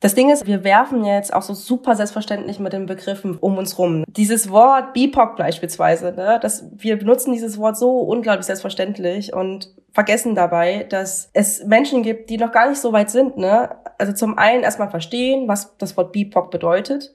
Das 0.00 0.14
Ding 0.14 0.30
ist, 0.30 0.46
wir 0.46 0.64
werfen 0.64 1.04
jetzt 1.04 1.30
auch 1.34 1.42
so 1.42 1.52
super 1.52 1.94
selbstverständlich 1.94 2.58
mit 2.58 2.72
den 2.72 2.86
Begriffen 2.86 3.36
um 3.36 3.58
uns 3.58 3.78
rum. 3.78 4.04
Dieses 4.08 4.50
Wort 4.50 4.94
BIPOC 4.94 5.36
beispielsweise, 5.36 6.12
ne, 6.12 6.38
dass 6.40 6.64
wir 6.72 6.98
benutzen 6.98 7.34
dieses 7.34 7.58
Wort 7.58 7.76
so 7.76 7.98
unglaublich 7.98 8.46
selbstverständlich 8.46 9.34
und 9.34 9.74
vergessen 9.92 10.34
dabei, 10.34 10.86
dass 10.88 11.28
es 11.34 11.64
Menschen 11.64 12.02
gibt, 12.02 12.30
die 12.30 12.38
noch 12.38 12.50
gar 12.50 12.70
nicht 12.70 12.80
so 12.80 12.94
weit 12.94 13.10
sind. 13.10 13.36
Ne? 13.36 13.76
Also 13.98 14.14
zum 14.14 14.38
einen 14.38 14.62
erstmal 14.62 14.88
verstehen, 14.88 15.48
was 15.48 15.76
das 15.76 15.98
Wort 15.98 16.12
BIPOC 16.12 16.50
bedeutet, 16.50 17.14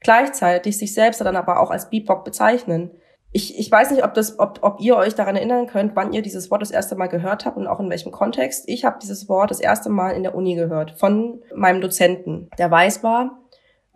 gleichzeitig 0.00 0.76
sich 0.76 0.92
selbst 0.92 1.20
dann 1.20 1.36
aber 1.36 1.60
auch 1.60 1.70
als 1.70 1.88
BIPOC 1.88 2.24
bezeichnen 2.24 2.90
ich, 3.36 3.58
ich 3.58 3.70
weiß 3.70 3.90
nicht, 3.90 4.04
ob, 4.04 4.14
das, 4.14 4.38
ob, 4.38 4.60
ob 4.62 4.80
ihr 4.80 4.96
euch 4.96 5.16
daran 5.16 5.34
erinnern 5.34 5.66
könnt, 5.66 5.96
wann 5.96 6.12
ihr 6.12 6.22
dieses 6.22 6.52
Wort 6.52 6.62
das 6.62 6.70
erste 6.70 6.94
Mal 6.94 7.08
gehört 7.08 7.44
habt 7.44 7.56
und 7.56 7.66
auch 7.66 7.80
in 7.80 7.90
welchem 7.90 8.12
Kontext. 8.12 8.68
Ich 8.68 8.84
habe 8.84 8.98
dieses 9.02 9.28
Wort 9.28 9.50
das 9.50 9.58
erste 9.58 9.90
Mal 9.90 10.12
in 10.12 10.22
der 10.22 10.36
Uni 10.36 10.54
gehört 10.54 10.92
von 10.92 11.42
meinem 11.52 11.80
Dozenten, 11.80 12.48
der 12.58 12.70
weiß 12.70 13.02
war. 13.02 13.40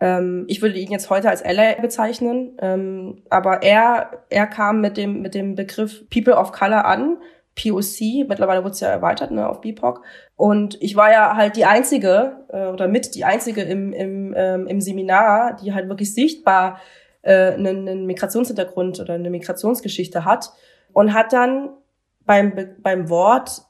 Ähm, 0.01 0.43
ich 0.49 0.61
würde 0.61 0.77
ihn 0.77 0.91
jetzt 0.91 1.09
heute 1.09 1.29
als 1.29 1.41
Ally 1.41 1.77
bezeichnen, 1.81 2.57
ähm, 2.61 3.23
aber 3.29 3.63
er, 3.63 4.25
er 4.29 4.45
kam 4.45 4.81
mit 4.81 4.97
dem, 4.97 5.21
mit 5.21 5.33
dem 5.35 5.55
Begriff 5.55 6.09
People 6.09 6.35
of 6.35 6.51
Color 6.51 6.83
an, 6.83 7.17
POC, 7.55 8.27
mittlerweile 8.27 8.63
wurde 8.63 8.73
es 8.73 8.79
ja 8.81 8.89
erweitert 8.89 9.31
ne, 9.31 9.47
auf 9.47 9.61
BIPOC. 9.61 10.01
Und 10.35 10.81
ich 10.81 10.95
war 10.95 11.11
ja 11.11 11.35
halt 11.35 11.55
die 11.55 11.65
Einzige 11.65 12.45
äh, 12.49 12.67
oder 12.67 12.87
mit 12.87 13.15
die 13.15 13.25
Einzige 13.25 13.61
im, 13.61 13.93
im, 13.93 14.33
ähm, 14.35 14.67
im 14.67 14.81
Seminar, 14.81 15.57
die 15.61 15.73
halt 15.73 15.89
wirklich 15.89 16.13
sichtbar 16.13 16.79
äh, 17.21 17.53
einen, 17.53 17.87
einen 17.87 18.05
Migrationshintergrund 18.05 18.99
oder 18.99 19.13
eine 19.13 19.29
Migrationsgeschichte 19.29 20.25
hat 20.25 20.51
und 20.93 21.13
hat 21.13 21.33
dann 21.33 21.69
beim, 22.25 22.53
beim 22.79 23.09
Wort 23.09 23.63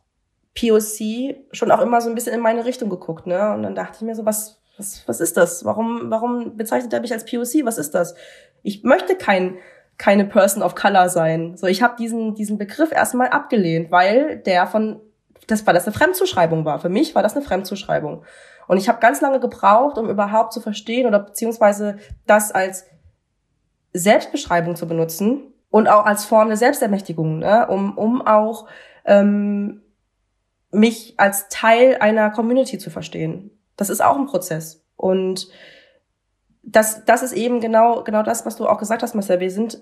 POC 0.59 1.35
schon 1.51 1.71
auch 1.71 1.81
immer 1.81 2.01
so 2.01 2.09
ein 2.09 2.15
bisschen 2.15 2.33
in 2.33 2.41
meine 2.41 2.65
Richtung 2.65 2.89
geguckt, 2.89 3.27
ne? 3.27 3.53
Und 3.53 3.63
dann 3.63 3.75
dachte 3.75 3.97
ich 3.97 4.01
mir 4.01 4.15
so, 4.15 4.25
was, 4.25 4.61
was, 4.77 5.07
was 5.07 5.21
ist 5.21 5.37
das? 5.37 5.63
Warum, 5.63 6.09
warum 6.09 6.57
bezeichnet 6.57 6.91
er 6.93 7.01
mich 7.01 7.13
als 7.13 7.25
POC? 7.25 7.65
Was 7.65 7.77
ist 7.77 7.95
das? 7.95 8.15
Ich 8.61 8.83
möchte 8.83 9.15
kein, 9.15 9.57
keine 9.97 10.25
Person 10.25 10.63
of 10.63 10.75
Color 10.75 11.09
sein. 11.09 11.55
So, 11.55 11.67
ich 11.67 11.81
habe 11.81 11.95
diesen, 11.97 12.35
diesen 12.35 12.57
Begriff 12.57 12.91
erstmal 12.91 13.29
abgelehnt, 13.29 13.91
weil 13.91 14.37
der 14.37 14.67
von, 14.67 14.99
das 15.47 15.65
war 15.65 15.73
das 15.73 15.85
eine 15.85 15.93
Fremdzuschreibung 15.93 16.65
war. 16.65 16.79
Für 16.79 16.89
mich 16.89 17.15
war 17.15 17.23
das 17.23 17.35
eine 17.35 17.45
Fremdzuschreibung. 17.45 18.23
Und 18.67 18.77
ich 18.77 18.87
habe 18.87 18.99
ganz 18.99 19.21
lange 19.21 19.39
gebraucht, 19.39 19.97
um 19.97 20.09
überhaupt 20.09 20.53
zu 20.53 20.61
verstehen 20.61 21.07
oder 21.07 21.19
beziehungsweise 21.19 21.97
das 22.27 22.51
als 22.51 22.85
Selbstbeschreibung 23.93 24.75
zu 24.75 24.87
benutzen 24.87 25.41
und 25.69 25.87
auch 25.87 26.05
als 26.05 26.25
Form 26.25 26.47
der 26.47 26.57
Selbstermächtigung, 26.57 27.39
ne? 27.39 27.67
um, 27.67 27.97
um 27.97 28.25
auch 28.25 28.67
ähm, 29.05 29.81
mich 30.71 31.15
als 31.17 31.49
Teil 31.49 31.97
einer 31.99 32.29
Community 32.29 32.77
zu 32.77 32.89
verstehen. 32.89 33.51
Das 33.75 33.89
ist 33.89 34.01
auch 34.01 34.17
ein 34.17 34.27
Prozess. 34.27 34.85
Und 34.95 35.49
das, 36.61 37.05
das 37.05 37.23
ist 37.23 37.33
eben 37.33 37.61
genau, 37.61 38.03
genau 38.03 38.23
das, 38.23 38.45
was 38.45 38.55
du 38.57 38.67
auch 38.67 38.77
gesagt 38.77 39.01
hast, 39.01 39.15
Marcel. 39.15 39.39
Wir 39.39 39.51
sind, 39.51 39.81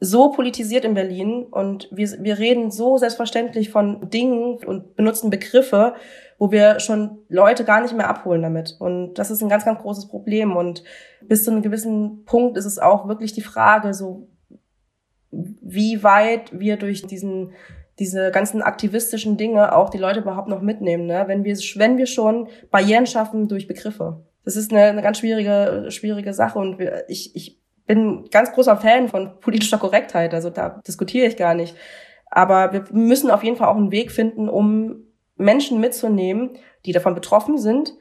so 0.00 0.30
politisiert 0.30 0.86
in 0.86 0.94
Berlin 0.94 1.44
und 1.44 1.88
wir, 1.92 2.08
wir 2.20 2.38
reden 2.38 2.70
so 2.70 2.96
selbstverständlich 2.96 3.68
von 3.68 4.08
Dingen 4.08 4.56
und 4.64 4.96
benutzen 4.96 5.28
Begriffe, 5.28 5.94
wo 6.38 6.50
wir 6.50 6.80
schon 6.80 7.18
Leute 7.28 7.64
gar 7.64 7.82
nicht 7.82 7.94
mehr 7.94 8.08
abholen 8.08 8.40
damit. 8.40 8.76
Und 8.78 9.14
das 9.14 9.30
ist 9.30 9.42
ein 9.42 9.50
ganz, 9.50 9.66
ganz 9.66 9.78
großes 9.80 10.08
Problem. 10.08 10.56
Und 10.56 10.82
bis 11.20 11.44
zu 11.44 11.50
einem 11.50 11.60
gewissen 11.60 12.24
Punkt 12.24 12.56
ist 12.56 12.64
es 12.64 12.78
auch 12.78 13.08
wirklich 13.08 13.34
die 13.34 13.42
Frage, 13.42 13.92
so 13.92 14.28
wie 15.30 16.02
weit 16.02 16.58
wir 16.58 16.76
durch 16.78 17.06
diesen 17.06 17.52
diese 17.98 18.30
ganzen 18.30 18.62
aktivistischen 18.62 19.36
Dinge 19.36 19.76
auch 19.76 19.90
die 19.90 19.98
Leute 19.98 20.20
überhaupt 20.20 20.48
noch 20.48 20.62
mitnehmen, 20.62 21.04
ne? 21.04 21.24
wenn 21.26 21.44
wir 21.44 21.54
wenn 21.74 21.98
wir 21.98 22.06
schon 22.06 22.48
Barrieren 22.70 23.06
schaffen 23.06 23.46
durch 23.46 23.68
Begriffe. 23.68 24.24
Das 24.42 24.56
ist 24.56 24.72
eine, 24.72 24.84
eine 24.84 25.02
ganz 25.02 25.18
schwierige 25.18 25.90
schwierige 25.90 26.32
Sache 26.32 26.58
und 26.58 26.78
wir, 26.78 27.04
ich 27.08 27.36
ich 27.36 27.59
bin 27.90 28.30
ganz 28.30 28.52
großer 28.52 28.76
Fan 28.76 29.08
von 29.08 29.40
politischer 29.40 29.78
Korrektheit, 29.78 30.32
also 30.32 30.48
da 30.48 30.80
diskutiere 30.86 31.26
ich 31.26 31.36
gar 31.36 31.54
nicht. 31.54 31.74
Aber 32.30 32.72
wir 32.72 32.84
müssen 32.92 33.32
auf 33.32 33.42
jeden 33.42 33.56
Fall 33.56 33.66
auch 33.66 33.76
einen 33.76 33.90
Weg 33.90 34.12
finden, 34.12 34.48
um 34.48 35.08
Menschen 35.34 35.80
mitzunehmen, 35.80 36.50
die 36.86 36.92
davon 36.92 37.16
betroffen 37.16 37.58
sind, 37.58 37.94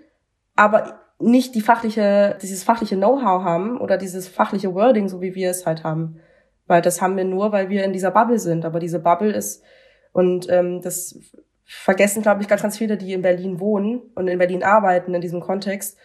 aber 0.55 0.99
nicht 1.17 1.55
die 1.55 1.61
fachliche, 1.61 2.37
dieses 2.39 2.63
fachliche 2.63 2.97
Know-how 2.97 3.43
haben 3.43 3.81
oder 3.81 3.97
dieses 3.97 4.27
fachliche 4.27 4.75
Wording, 4.75 5.09
so 5.09 5.21
wie 5.21 5.33
wir 5.33 5.49
es 5.49 5.65
halt 5.65 5.83
haben. 5.83 6.19
Weil 6.67 6.83
das 6.83 7.01
haben 7.01 7.17
wir 7.17 7.25
nur, 7.25 7.51
weil 7.51 7.69
wir 7.69 7.83
in 7.83 7.91
dieser 7.91 8.11
Bubble 8.11 8.37
sind. 8.37 8.65
Aber 8.65 8.79
diese 8.79 8.99
Bubble 8.99 9.31
ist, 9.31 9.63
und 10.11 10.47
ähm, 10.51 10.81
das 10.83 11.19
vergessen, 11.65 12.21
glaube 12.21 12.43
ich, 12.43 12.47
ganz, 12.47 12.61
ganz 12.61 12.77
viele, 12.77 12.95
die 12.95 13.13
in 13.13 13.23
Berlin 13.23 13.59
wohnen 13.59 14.01
und 14.13 14.27
in 14.27 14.37
Berlin 14.37 14.63
arbeiten 14.63 15.15
in 15.15 15.21
diesem 15.21 15.41
Kontext. 15.41 15.97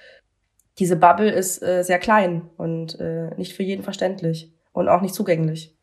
Diese 0.79 0.97
Bubble 0.97 1.31
ist 1.31 1.63
äh, 1.63 1.83
sehr 1.83 1.99
klein 1.99 2.51
und 2.57 2.99
äh, 2.99 3.35
nicht 3.37 3.55
für 3.55 3.63
jeden 3.63 3.85
verständlich 3.85 4.53
und 4.73 4.89
auch 4.89 5.03
nicht 5.03 5.15
zugänglich 5.15 5.75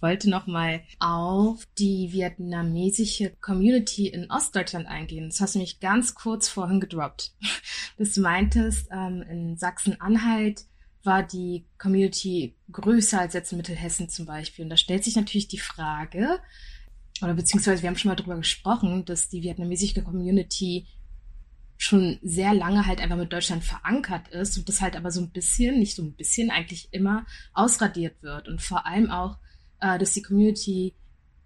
wollte 0.00 0.30
noch 0.30 0.46
mal 0.46 0.80
auf 0.98 1.64
die 1.78 2.12
vietnamesische 2.12 3.30
Community 3.40 4.08
in 4.08 4.30
Ostdeutschland 4.30 4.86
eingehen. 4.86 5.28
Das 5.28 5.40
hast 5.40 5.54
du 5.54 5.58
mich 5.58 5.80
ganz 5.80 6.14
kurz 6.14 6.48
vorhin 6.48 6.80
gedroppt. 6.80 7.32
Das 8.00 8.16
meintest, 8.16 8.86
ähm, 8.92 9.24
in 9.28 9.56
Sachsen-Anhalt 9.56 10.66
war 11.02 11.24
die 11.24 11.66
Community 11.78 12.54
größer 12.70 13.18
als 13.18 13.34
jetzt 13.34 13.50
in 13.50 13.58
Mittelhessen 13.58 14.08
zum 14.08 14.24
Beispiel. 14.24 14.62
Und 14.64 14.70
da 14.70 14.76
stellt 14.76 15.02
sich 15.02 15.16
natürlich 15.16 15.48
die 15.48 15.58
Frage, 15.58 16.38
oder 17.20 17.34
beziehungsweise 17.34 17.82
wir 17.82 17.88
haben 17.88 17.96
schon 17.96 18.10
mal 18.10 18.14
darüber 18.14 18.36
gesprochen, 18.36 19.04
dass 19.04 19.28
die 19.28 19.42
vietnamesische 19.42 20.04
Community 20.04 20.86
schon 21.78 22.18
sehr 22.22 22.52
lange 22.52 22.86
halt 22.86 23.00
einfach 23.00 23.16
mit 23.16 23.32
Deutschland 23.32 23.64
verankert 23.64 24.28
ist 24.28 24.58
und 24.58 24.68
das 24.68 24.80
halt 24.82 24.96
aber 24.96 25.10
so 25.10 25.20
ein 25.22 25.30
bisschen, 25.30 25.78
nicht 25.78 25.94
so 25.96 26.02
ein 26.02 26.14
bisschen, 26.14 26.50
eigentlich 26.50 26.88
immer 26.92 27.24
ausradiert 27.54 28.22
wird 28.22 28.48
und 28.48 28.60
vor 28.60 28.84
allem 28.84 29.10
auch 29.10 29.38
äh, 29.80 29.98
dass 29.98 30.12
die 30.12 30.22
Community 30.22 30.94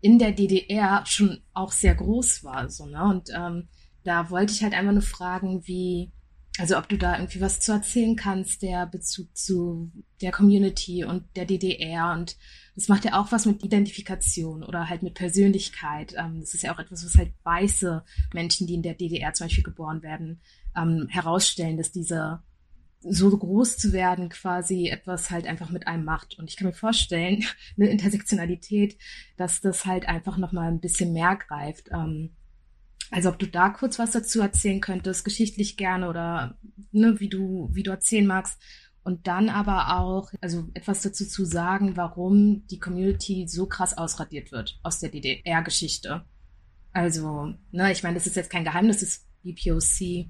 in 0.01 0.19
der 0.19 0.33
DDR 0.33 1.05
schon 1.07 1.43
auch 1.55 1.73
sehr 1.73 1.95
groß 1.95 2.45
war. 2.45 2.69
So, 2.69 2.87
ne? 2.87 3.05
Und 3.05 3.31
ähm, 3.35 3.69
da 4.05 4.31
wollte 4.31 4.53
ich 4.53 4.63
halt 4.63 4.75
einfach 4.75 4.93
nur 4.93 5.03
fragen, 5.03 5.67
wie, 5.67 6.11
also 6.59 6.77
ob 6.77 6.89
du 6.89 6.99
da 6.99 7.17
irgendwie 7.17 7.41
was 7.41 7.61
zu 7.61 7.73
erzählen 7.73 8.17
kannst, 8.17 8.63
der 8.63 8.87
Bezug 8.87 9.37
zu 9.37 9.93
der 10.21 10.33
Community 10.33 11.05
und 11.05 11.25
der 11.37 11.45
DDR 11.45 12.13
und 12.13 12.37
das 12.75 12.89
macht 12.89 13.05
ja 13.05 13.21
auch 13.21 13.33
was 13.33 13.47
mit 13.47 13.63
Identifikation 13.63 14.65
oder 14.65 14.89
halt 14.89 15.03
mit 15.03 15.15
Persönlichkeit. 15.15 16.15
Ähm, 16.17 16.41
das 16.41 16.55
ist 16.55 16.63
ja 16.63 16.75
auch 16.75 16.79
etwas, 16.79 17.05
was 17.05 17.17
halt 17.17 17.33
weiße 17.45 18.03
Menschen, 18.33 18.67
die 18.67 18.75
in 18.75 18.83
der 18.83 18.95
DDR 18.95 19.35
zum 19.35 19.47
Beispiel 19.47 19.65
geboren 19.65 20.03
werden, 20.03 20.41
ähm, 20.77 21.07
herausstellen, 21.11 21.77
dass 21.77 21.93
diese 21.93 22.43
so 23.05 23.37
groß 23.37 23.79
zu 23.79 23.93
werden 23.93 24.29
quasi 24.29 24.89
etwas 24.89 25.31
halt 25.31 25.47
einfach 25.47 25.71
mit 25.71 25.87
einem 25.87 26.05
macht. 26.05 26.39
Und 26.39 26.49
ich 26.49 26.57
kann 26.57 26.69
mir 26.69 26.73
vorstellen, 26.73 27.45
eine 27.77 27.89
Intersektionalität, 27.91 28.97
dass 29.37 29.61
das 29.61 29.85
halt 29.85 30.09
einfach 30.09 30.39
nochmal 30.39 30.69
ein 30.69 30.81
bisschen 30.81 31.13
mehr 31.13 31.37
greift. 31.37 31.91
Ähm, 31.93 32.31
also 33.11 33.29
ob 33.29 33.39
du 33.39 33.47
da 33.47 33.69
kurz 33.69 33.99
was 33.99 34.13
dazu 34.13 34.41
erzählen 34.41 34.81
könntest, 34.81 35.25
geschichtlich 35.25 35.77
gerne 35.77 36.09
oder 36.09 36.57
ne, 36.93 37.21
wie 37.21 37.29
du, 37.29 37.69
wie 37.73 37.83
du 37.83 37.91
erzählen 37.91 38.27
magst. 38.27 38.59
Und 39.05 39.27
dann 39.27 39.49
aber 39.49 39.99
auch, 39.99 40.33
also 40.41 40.69
etwas 40.75 41.03
dazu 41.03 41.27
zu 41.27 41.45
sagen, 41.45 41.97
warum 41.97 42.67
die 42.69 42.79
Community 42.79 43.47
so 43.49 43.67
krass 43.67 43.99
ausradiert 43.99 44.53
wird 44.53 44.79
aus 44.83 45.01
der 45.01 45.11
DDR-Geschichte. 45.11 46.25
Also, 46.93 47.55
ne, 47.73 47.91
ich 47.91 48.03
meine, 48.03 48.15
das 48.15 48.27
ist 48.27 48.37
jetzt 48.37 48.51
kein 48.51 48.65
Geheimnis, 48.65 49.01
das 49.01 49.09
ist 49.09 49.27
BPOC 49.43 50.29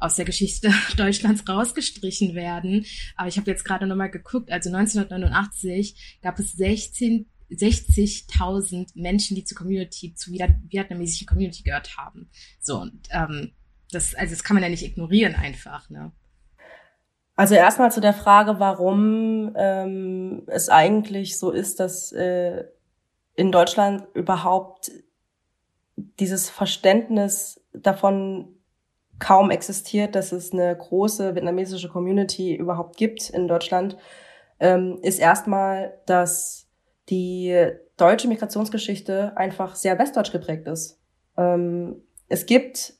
aus 0.00 0.16
der 0.16 0.24
Geschichte 0.24 0.72
Deutschlands 0.96 1.48
rausgestrichen 1.48 2.34
werden. 2.34 2.84
Aber 3.16 3.28
ich 3.28 3.38
habe 3.38 3.50
jetzt 3.50 3.64
gerade 3.64 3.86
nochmal 3.86 4.10
geguckt, 4.10 4.50
also 4.50 4.68
1989 4.68 6.18
gab 6.22 6.38
es 6.38 6.52
16 6.52 7.26
60.000 7.50 8.92
Menschen, 8.94 9.34
die 9.34 9.42
zur 9.42 9.58
Community, 9.58 10.14
zur 10.14 10.34
vietnamesischen 10.34 11.26
Community 11.26 11.64
gehört 11.64 11.96
haben. 11.96 12.30
So, 12.60 12.80
und 12.80 13.08
ähm, 13.10 13.50
das, 13.90 14.14
also 14.14 14.32
das 14.32 14.44
kann 14.44 14.54
man 14.54 14.62
ja 14.62 14.68
nicht 14.68 14.84
ignorieren 14.84 15.34
einfach, 15.34 15.90
ne? 15.90 16.12
Also 17.40 17.54
erstmal 17.54 17.90
zu 17.90 18.02
der 18.02 18.12
Frage, 18.12 18.60
warum 18.60 19.54
ähm, 19.56 20.42
es 20.46 20.68
eigentlich 20.68 21.38
so 21.38 21.50
ist, 21.52 21.80
dass 21.80 22.12
äh, 22.12 22.64
in 23.34 23.50
Deutschland 23.50 24.06
überhaupt 24.12 24.90
dieses 25.96 26.50
Verständnis 26.50 27.64
davon 27.72 28.56
kaum 29.18 29.50
existiert, 29.50 30.16
dass 30.16 30.32
es 30.32 30.52
eine 30.52 30.76
große 30.76 31.34
vietnamesische 31.34 31.88
Community 31.88 32.54
überhaupt 32.54 32.98
gibt 32.98 33.30
in 33.30 33.48
Deutschland, 33.48 33.96
ähm, 34.58 34.98
ist 35.00 35.18
erstmal, 35.18 35.98
dass 36.04 36.68
die 37.08 37.56
deutsche 37.96 38.28
Migrationsgeschichte 38.28 39.34
einfach 39.38 39.76
sehr 39.76 39.98
westdeutsch 39.98 40.32
geprägt 40.32 40.68
ist. 40.68 41.00
Ähm, 41.38 42.02
es 42.28 42.44
gibt 42.44 42.92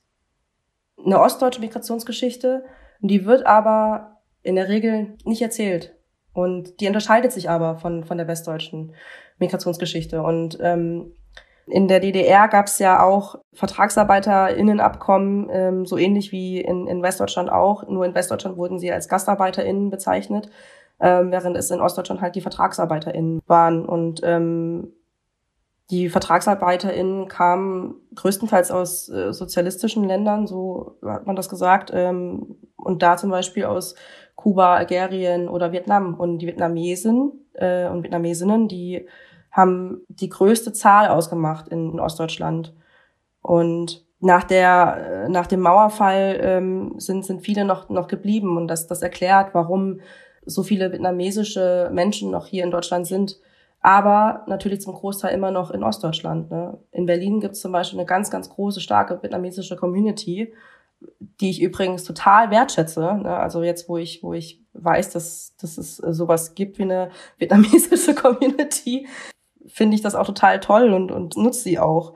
eine 0.96 1.20
ostdeutsche 1.20 1.60
Migrationsgeschichte, 1.60 2.64
die 3.00 3.26
wird 3.26 3.44
aber 3.44 4.09
in 4.42 4.56
der 4.56 4.68
Regel 4.68 5.16
nicht 5.24 5.42
erzählt. 5.42 5.94
Und 6.32 6.80
die 6.80 6.86
unterscheidet 6.86 7.32
sich 7.32 7.50
aber 7.50 7.76
von, 7.76 8.04
von 8.04 8.16
der 8.16 8.28
westdeutschen 8.28 8.94
Migrationsgeschichte. 9.38 10.22
Und 10.22 10.58
ähm, 10.60 11.12
in 11.66 11.88
der 11.88 12.00
DDR 12.00 12.48
gab 12.48 12.66
es 12.66 12.78
ja 12.78 13.02
auch 13.02 13.36
VertragsarbeiterInnenabkommen, 13.54 15.48
ähm, 15.50 15.86
so 15.86 15.96
ähnlich 15.96 16.32
wie 16.32 16.60
in, 16.60 16.86
in 16.86 17.02
Westdeutschland 17.02 17.50
auch. 17.50 17.86
Nur 17.88 18.04
in 18.04 18.14
Westdeutschland 18.14 18.56
wurden 18.56 18.78
sie 18.78 18.92
als 18.92 19.08
GastarbeiterInnen 19.08 19.90
bezeichnet, 19.90 20.50
ähm, 21.00 21.30
während 21.30 21.56
es 21.56 21.70
in 21.70 21.80
Ostdeutschland 21.80 22.20
halt 22.20 22.34
die 22.34 22.40
VertragsarbeiterInnen 22.40 23.40
waren. 23.46 23.84
Und 23.84 24.20
ähm, 24.24 24.92
die 25.90 26.08
VertragsarbeiterInnen 26.08 27.28
kamen 27.28 27.96
größtenteils 28.14 28.70
aus 28.70 29.08
äh, 29.08 29.32
sozialistischen 29.32 30.04
Ländern, 30.04 30.46
so 30.46 30.98
hat 31.04 31.26
man 31.26 31.36
das 31.36 31.48
gesagt, 31.48 31.90
ähm, 31.92 32.56
und 32.76 33.02
da 33.02 33.16
zum 33.16 33.30
Beispiel 33.30 33.64
aus 33.64 33.94
Kuba, 34.40 34.76
Algerien 34.76 35.48
oder 35.48 35.72
Vietnam. 35.72 36.14
Und 36.14 36.38
die 36.38 36.46
Vietnamesen 36.46 37.32
äh, 37.54 37.88
und 37.88 38.02
Vietnamesinnen, 38.02 38.68
die 38.68 39.06
haben 39.50 40.02
die 40.08 40.28
größte 40.28 40.72
Zahl 40.72 41.08
ausgemacht 41.08 41.68
in, 41.68 41.92
in 41.92 42.00
Ostdeutschland. 42.00 42.74
Und 43.42 44.06
nach 44.20 44.44
der, 44.44 45.28
nach 45.28 45.46
dem 45.46 45.60
Mauerfall 45.60 46.38
ähm, 46.42 46.94
sind, 46.98 47.24
sind 47.24 47.42
viele 47.42 47.64
noch, 47.64 47.88
noch 47.88 48.06
geblieben 48.06 48.56
und 48.56 48.68
das, 48.68 48.86
das 48.86 49.02
erklärt, 49.02 49.54
warum 49.54 50.00
so 50.44 50.62
viele 50.62 50.92
vietnamesische 50.92 51.90
Menschen 51.92 52.30
noch 52.30 52.46
hier 52.46 52.64
in 52.64 52.70
Deutschland 52.70 53.06
sind. 53.06 53.40
Aber 53.82 54.44
natürlich 54.46 54.82
zum 54.82 54.94
Großteil 54.94 55.34
immer 55.34 55.50
noch 55.50 55.70
in 55.70 55.82
Ostdeutschland. 55.82 56.50
Ne? 56.50 56.78
In 56.92 57.06
Berlin 57.06 57.40
gibt 57.40 57.54
es 57.54 57.60
zum 57.60 57.72
Beispiel 57.72 57.98
eine 57.98 58.06
ganz, 58.06 58.30
ganz 58.30 58.50
große, 58.50 58.80
starke 58.80 59.22
vietnamesische 59.22 59.76
Community, 59.76 60.52
die 61.40 61.50
ich 61.50 61.62
übrigens 61.62 62.04
total 62.04 62.50
wertschätze. 62.50 63.00
Ne? 63.00 63.36
Also 63.36 63.62
jetzt, 63.62 63.88
wo 63.88 63.96
ich, 63.96 64.22
wo 64.22 64.32
ich 64.34 64.62
weiß, 64.74 65.10
dass, 65.10 65.54
dass 65.60 65.78
es 65.78 65.96
sowas 65.96 66.54
gibt 66.54 66.78
wie 66.78 66.84
eine 66.84 67.10
vietnamesische 67.38 68.14
Community, 68.14 69.06
finde 69.66 69.94
ich 69.94 70.02
das 70.02 70.14
auch 70.14 70.26
total 70.26 70.60
toll 70.60 70.92
und, 70.92 71.10
und 71.10 71.36
nutze 71.36 71.62
sie 71.62 71.78
auch. 71.78 72.14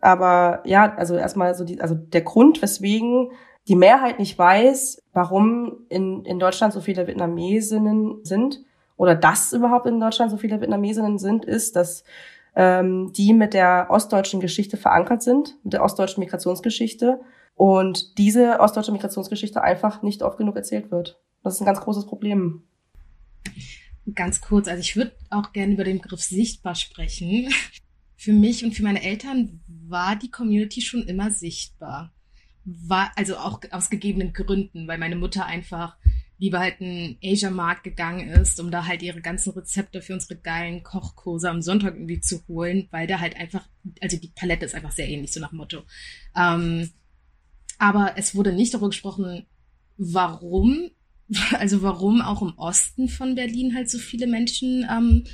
Aber 0.00 0.62
ja, 0.64 0.94
also 0.96 1.16
erstmal 1.16 1.54
so 1.54 1.64
die, 1.64 1.80
also 1.80 1.94
der 1.94 2.22
Grund, 2.22 2.62
weswegen 2.62 3.32
die 3.66 3.76
Mehrheit 3.76 4.18
nicht 4.18 4.38
weiß, 4.38 5.02
warum 5.12 5.78
in, 5.88 6.24
in 6.24 6.38
Deutschland 6.38 6.72
so 6.72 6.80
viele 6.80 7.06
Vietnamesinnen 7.06 8.24
sind 8.24 8.62
oder 8.96 9.14
dass 9.14 9.52
überhaupt 9.52 9.86
in 9.86 10.00
Deutschland 10.00 10.30
so 10.30 10.36
viele 10.36 10.60
Vietnamesinnen 10.60 11.18
sind, 11.18 11.44
ist, 11.44 11.76
dass 11.76 12.04
ähm, 12.54 13.12
die 13.12 13.34
mit 13.34 13.54
der 13.54 13.88
ostdeutschen 13.90 14.40
Geschichte 14.40 14.76
verankert 14.76 15.22
sind, 15.22 15.56
mit 15.64 15.74
der 15.74 15.82
ostdeutschen 15.82 16.22
Migrationsgeschichte 16.22 17.20
und 17.58 18.16
diese 18.16 18.60
ostdeutsche 18.60 18.92
Migrationsgeschichte 18.92 19.62
einfach 19.62 20.02
nicht 20.02 20.22
oft 20.22 20.38
genug 20.38 20.56
erzählt 20.56 20.90
wird. 20.90 21.20
Das 21.44 21.54
ist 21.54 21.60
ein 21.60 21.66
ganz 21.66 21.80
großes 21.80 22.06
Problem 22.06 22.62
ganz 24.14 24.40
kurz, 24.40 24.68
also 24.68 24.80
ich 24.80 24.96
würde 24.96 25.12
auch 25.30 25.52
gerne 25.52 25.74
über 25.74 25.84
den 25.84 26.00
Begriff 26.00 26.22
sichtbar 26.22 26.74
sprechen. 26.74 27.52
Für 28.16 28.32
mich 28.32 28.64
und 28.64 28.74
für 28.74 28.82
meine 28.82 29.02
Eltern 29.02 29.60
war 29.68 30.16
die 30.16 30.30
Community 30.30 30.80
schon 30.80 31.04
immer 31.04 31.30
sichtbar. 31.30 32.12
War, 32.64 33.12
also 33.16 33.36
auch 33.36 33.60
aus 33.70 33.90
gegebenen 33.90 34.32
Gründen, 34.32 34.88
weil 34.88 34.98
meine 34.98 35.16
Mutter 35.16 35.46
einfach 35.46 35.96
lieber 36.36 36.60
halt 36.60 36.80
in 36.80 37.16
Asia-Markt 37.22 37.84
gegangen 37.84 38.28
ist, 38.28 38.60
um 38.60 38.70
da 38.70 38.86
halt 38.86 39.02
ihre 39.02 39.20
ganzen 39.20 39.52
Rezepte 39.52 40.02
für 40.02 40.14
unsere 40.14 40.36
geilen 40.36 40.82
Kochkurse 40.82 41.48
am 41.48 41.62
Sonntag 41.62 41.94
irgendwie 41.94 42.20
zu 42.20 42.46
holen, 42.46 42.88
weil 42.90 43.06
da 43.06 43.20
halt 43.20 43.36
einfach, 43.36 43.68
also 44.00 44.16
die 44.16 44.32
Palette 44.34 44.66
ist 44.66 44.74
einfach 44.74 44.92
sehr 44.92 45.08
ähnlich, 45.08 45.32
so 45.32 45.40
nach 45.40 45.52
Motto. 45.52 45.82
Ähm, 46.36 46.90
aber 47.78 48.14
es 48.16 48.34
wurde 48.34 48.52
nicht 48.52 48.74
darüber 48.74 48.90
gesprochen, 48.90 49.46
warum, 49.96 50.90
also 51.52 51.82
warum 51.82 52.20
auch 52.20 52.42
im 52.42 52.56
Osten 52.58 53.08
von 53.08 53.34
Berlin 53.34 53.74
halt 53.74 53.88
so 53.88 53.98
viele 53.98 54.26
Menschen 54.26 54.86
ähm, 54.90 55.24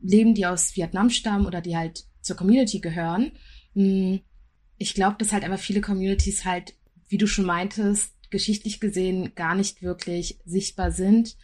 leben, 0.00 0.34
die 0.34 0.46
aus 0.46 0.76
Vietnam 0.76 1.10
stammen 1.10 1.46
oder 1.46 1.60
die 1.60 1.76
halt 1.76 2.04
zur 2.20 2.36
Community 2.36 2.80
gehören. 2.80 3.32
Hm, 3.74 4.20
ich 4.76 4.94
glaube, 4.94 5.16
dass 5.18 5.32
halt 5.32 5.44
einfach 5.44 5.58
viele 5.58 5.80
Communities 5.80 6.44
halt, 6.44 6.74
wie 7.08 7.18
du 7.18 7.26
schon 7.26 7.44
meintest, 7.44 8.12
geschichtlich 8.30 8.80
gesehen 8.80 9.34
gar 9.34 9.54
nicht 9.54 9.82
wirklich 9.82 10.40
sichtbar 10.44 10.90
sind. 10.90 11.36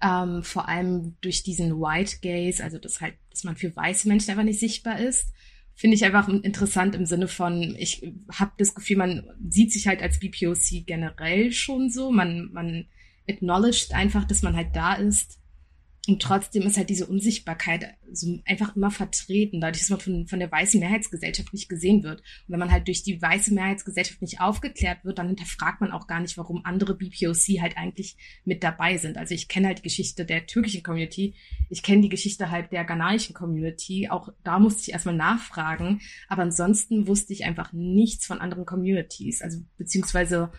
Ähm, 0.00 0.42
vor 0.44 0.68
allem 0.68 1.16
durch 1.22 1.42
diesen 1.42 1.80
White 1.80 2.18
Gaze, 2.22 2.62
also 2.62 2.78
dass 2.78 3.00
halt, 3.00 3.14
dass 3.30 3.44
man 3.44 3.56
für 3.56 3.74
weiße 3.74 4.06
Menschen 4.08 4.30
einfach 4.30 4.44
nicht 4.44 4.60
sichtbar 4.60 5.00
ist, 5.00 5.32
finde 5.76 5.94
ich 5.94 6.04
einfach 6.04 6.26
interessant 6.28 6.94
im 6.94 7.04
Sinne 7.04 7.28
von, 7.28 7.76
ich 7.78 8.02
habe 8.32 8.52
das 8.58 8.74
Gefühl, 8.74 8.96
man 8.96 9.24
sieht 9.48 9.72
sich 9.72 9.86
halt 9.86 10.02
als 10.02 10.18
BPOC 10.18 10.86
generell 10.86 11.52
schon 11.52 11.90
so, 11.90 12.10
man, 12.10 12.50
man 12.52 12.86
acknowledged 13.28 13.92
einfach, 13.92 14.24
dass 14.24 14.42
man 14.42 14.56
halt 14.56 14.74
da 14.74 14.94
ist 14.94 15.38
und 16.08 16.22
trotzdem 16.22 16.62
ist 16.62 16.76
halt 16.76 16.88
diese 16.88 17.06
Unsichtbarkeit 17.06 17.94
so 18.12 18.38
einfach 18.44 18.76
immer 18.76 18.90
vertreten, 18.90 19.60
dadurch, 19.60 19.80
dass 19.80 19.90
man 19.90 20.00
von, 20.00 20.26
von 20.26 20.38
der 20.38 20.50
weißen 20.50 20.78
Mehrheitsgesellschaft 20.78 21.52
nicht 21.52 21.68
gesehen 21.68 22.02
wird. 22.04 22.20
Und 22.20 22.52
wenn 22.52 22.60
man 22.60 22.70
halt 22.70 22.86
durch 22.86 23.02
die 23.02 23.20
weiße 23.20 23.52
Mehrheitsgesellschaft 23.52 24.22
nicht 24.22 24.40
aufgeklärt 24.40 25.04
wird, 25.04 25.18
dann 25.18 25.28
hinterfragt 25.28 25.80
man 25.80 25.90
auch 25.90 26.06
gar 26.06 26.20
nicht, 26.20 26.38
warum 26.38 26.64
andere 26.64 26.94
BPOC 26.94 27.60
halt 27.60 27.76
eigentlich 27.76 28.16
mit 28.44 28.62
dabei 28.62 28.98
sind. 28.98 29.18
Also 29.18 29.34
ich 29.34 29.48
kenne 29.48 29.68
halt 29.68 29.78
die 29.78 29.82
Geschichte 29.82 30.24
der 30.24 30.46
türkischen 30.46 30.82
Community, 30.82 31.34
ich 31.68 31.82
kenne 31.82 32.02
die 32.02 32.08
Geschichte 32.08 32.50
halt 32.50 32.72
der 32.72 32.84
ghanaischen 32.84 33.34
Community, 33.34 34.08
auch 34.08 34.28
da 34.44 34.58
musste 34.58 34.82
ich 34.82 34.92
erstmal 34.92 35.16
nachfragen, 35.16 36.00
aber 36.28 36.42
ansonsten 36.42 37.06
wusste 37.06 37.32
ich 37.32 37.44
einfach 37.44 37.72
nichts 37.72 38.26
von 38.26 38.40
anderen 38.40 38.64
Communities, 38.64 39.42
also 39.42 39.58
beziehungsweise 39.76 40.52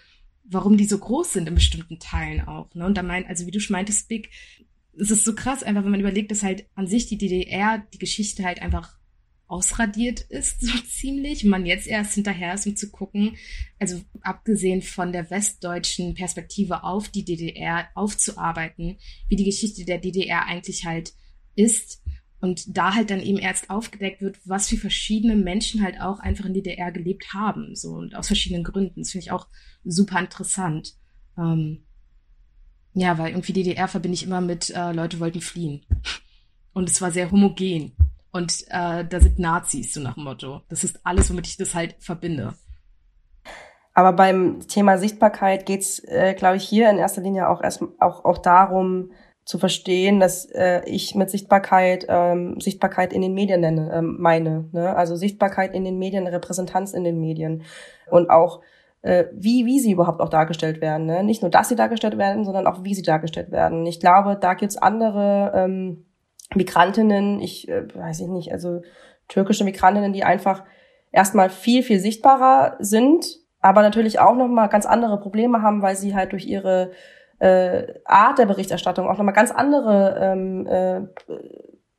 warum 0.50 0.78
die 0.78 0.86
so 0.86 0.98
groß 0.98 1.34
sind 1.34 1.48
in 1.48 1.56
bestimmten 1.56 2.00
Teilen 2.00 2.48
auch. 2.48 2.74
Ne? 2.74 2.86
Und 2.86 2.98
da 2.98 3.04
meint, 3.04 3.28
also 3.28 3.45
wie 3.45 3.52
du 3.52 3.60
meintest, 3.70 4.08
Big, 4.08 4.30
es 5.00 5.12
ist 5.12 5.26
so 5.26 5.36
krass, 5.36 5.64
einfach 5.64 5.84
wenn 5.84 5.91
man 5.91 6.00
überlegt, 6.00 6.32
dass 6.32 6.43
halt 6.43 6.68
an 6.76 6.88
sich 6.88 7.08
die 7.08 7.18
DDR, 7.18 7.86
die 7.93 8.00
Geschichte 8.00 8.43
halt 8.43 8.62
einfach 8.62 8.98
ausradiert 9.48 10.22
ist, 10.22 10.62
so 10.66 10.78
ziemlich. 10.80 11.43
Man 11.43 11.66
jetzt 11.66 11.88
erst 11.88 12.16
hinterher 12.16 12.54
ist, 12.54 12.68
um 12.68 12.76
zu 12.76 12.89
gucken, 12.89 13.38
also 13.80 14.02
abgesehen 14.22 14.82
von 14.82 15.12
der 15.12 15.30
westdeutschen 15.30 16.16
Perspektive 16.16 16.84
auf 16.84 17.10
die 17.10 17.26
DDR 17.26 17.88
aufzuarbeiten, 17.95 18.98
wie 19.30 19.36
die 19.36 19.45
Geschichte 19.45 19.86
der 19.86 20.00
DDR 20.00 20.45
eigentlich 20.45 20.86
halt 20.86 21.14
ist. 21.56 22.04
Und 22.39 22.78
da 22.78 22.93
halt 22.93 23.10
dann 23.10 23.22
eben 23.22 23.39
erst 23.39 23.72
aufgedeckt 23.72 24.22
wird, 24.22 24.38
was 24.45 24.70
für 24.70 24.78
verschiedene 24.78 25.36
Menschen 25.36 25.82
halt 25.82 26.00
auch 26.00 26.20
einfach 26.20 26.45
in 26.45 26.54
DDR 26.54 26.91
gelebt 26.91 27.34
haben. 27.34 27.74
So 27.74 27.93
und 27.93 28.14
aus 28.14 28.28
verschiedenen 28.28 28.64
Gründen. 28.64 29.02
Das 29.02 29.12
finde 29.12 29.26
ich 29.26 29.32
auch 29.32 29.48
super 29.84 30.20
interessant. 30.20 30.93
Ähm, 31.36 31.86
ja, 32.98 33.18
weil 33.20 33.30
irgendwie 33.30 33.54
DDR 33.54 33.88
verbinde 33.88 34.16
ich 34.16 34.24
immer 34.24 34.41
mit, 34.41 34.72
äh, 34.72 34.91
Leute 34.91 35.20
wollten 35.20 35.39
fliehen. 35.39 35.86
Und 36.74 36.89
es 36.89 37.00
war 37.00 37.12
sehr 37.12 37.30
homogen. 37.30 37.91
Und 38.32 38.64
äh, 38.70 39.06
da 39.06 39.20
sind 39.20 39.38
Nazis, 39.38 39.93
so 39.93 40.02
nach 40.02 40.16
dem 40.16 40.24
Motto. 40.24 40.62
Das 40.70 40.84
ist 40.84 41.00
alles, 41.06 41.30
womit 41.30 41.45
ich 41.45 41.58
das 41.58 41.76
halt 41.76 41.95
verbinde. 42.00 42.56
Aber 43.93 44.14
beim 44.14 44.62
Thema 44.68 44.98
Sichtbarkeit 44.98 45.68
geht's, 45.68 46.00
äh, 46.06 46.34
glaube 46.34 46.58
ich, 46.58 46.64
hier 46.64 46.89
in 46.89 46.98
erster 46.98 47.22
Linie 47.22 47.50
auch 47.50 47.64
erst 47.64 47.84
auch, 48.00 48.26
auch 48.26 48.39
darum 48.39 49.12
zu 49.45 49.60
verstehen, 49.60 50.20
dass 50.20 50.45
äh, 50.45 50.82
ich 50.86 51.14
mit 51.14 51.30
Sichtbarkeit 51.30 52.06
ähm, 52.10 52.60
Sichtbarkeit 52.60 53.14
in 53.14 53.22
den 53.22 53.34
Medien 53.34 53.62
nenne, 53.62 53.91
ähm, 53.93 54.18
meine. 54.20 54.70
Ne? 54.72 54.95
Also 54.95 55.16
Sichtbarkeit 55.16 55.74
in 55.74 55.86
den 55.86 56.00
Medien, 56.00 56.28
Repräsentanz 56.28 56.93
in 56.93 57.04
den 57.04 57.20
Medien 57.20 57.64
und 58.10 58.30
auch 58.30 58.62
wie, 59.02 59.66
wie 59.66 59.80
sie 59.80 59.91
überhaupt 59.91 60.22
auch 60.22 60.30
dargestellt 60.30 60.82
werden. 60.82 61.06
Ne? 61.06 61.24
Nicht 61.24 61.41
nur, 61.41 61.52
dass 61.52 61.70
sie 61.70 61.76
dargestellt 61.76 62.18
werden, 62.18 62.43
sondern 62.43 62.68
auch, 62.68 62.84
wie 62.84 62.95
sie 62.95 63.04
dargestellt 63.04 63.52
werden. 63.52 63.86
Ich 63.86 64.00
glaube, 64.00 64.38
da 64.39 64.54
gibt's 64.54 64.78
andere 64.78 65.52
ähm, 65.56 66.06
Migrantinnen, 66.56 67.39
ich 67.39 67.68
äh, 67.70 67.84
weiß 67.93 68.22
ich 68.22 68.28
nicht, 68.28 68.52
also 68.52 68.82
türkische 69.28 69.64
Migrantinnen, 69.64 70.14
die 70.14 70.24
einfach 70.24 70.64
erstmal 71.12 71.50
viel, 71.50 71.84
viel 71.84 72.00
sichtbarer 72.00 72.76
sind, 72.80 73.26
aber 73.60 73.82
natürlich 73.82 74.20
auch 74.20 74.36
nochmal 74.36 74.70
ganz 74.70 74.86
andere 74.86 75.20
Probleme 75.20 75.62
haben, 75.62 75.82
weil 75.82 75.95
sie 75.95 76.16
halt 76.16 76.32
durch 76.32 76.45
ihre 76.45 76.91
äh, 77.39 77.93
Art 78.06 78.39
der 78.39 78.45
Berichterstattung 78.45 79.08
auch 79.08 79.18
nochmal 79.18 79.34
ganz 79.34 79.52
andere 79.52 80.18
ähm, 80.20 80.68
äh, 80.68 81.02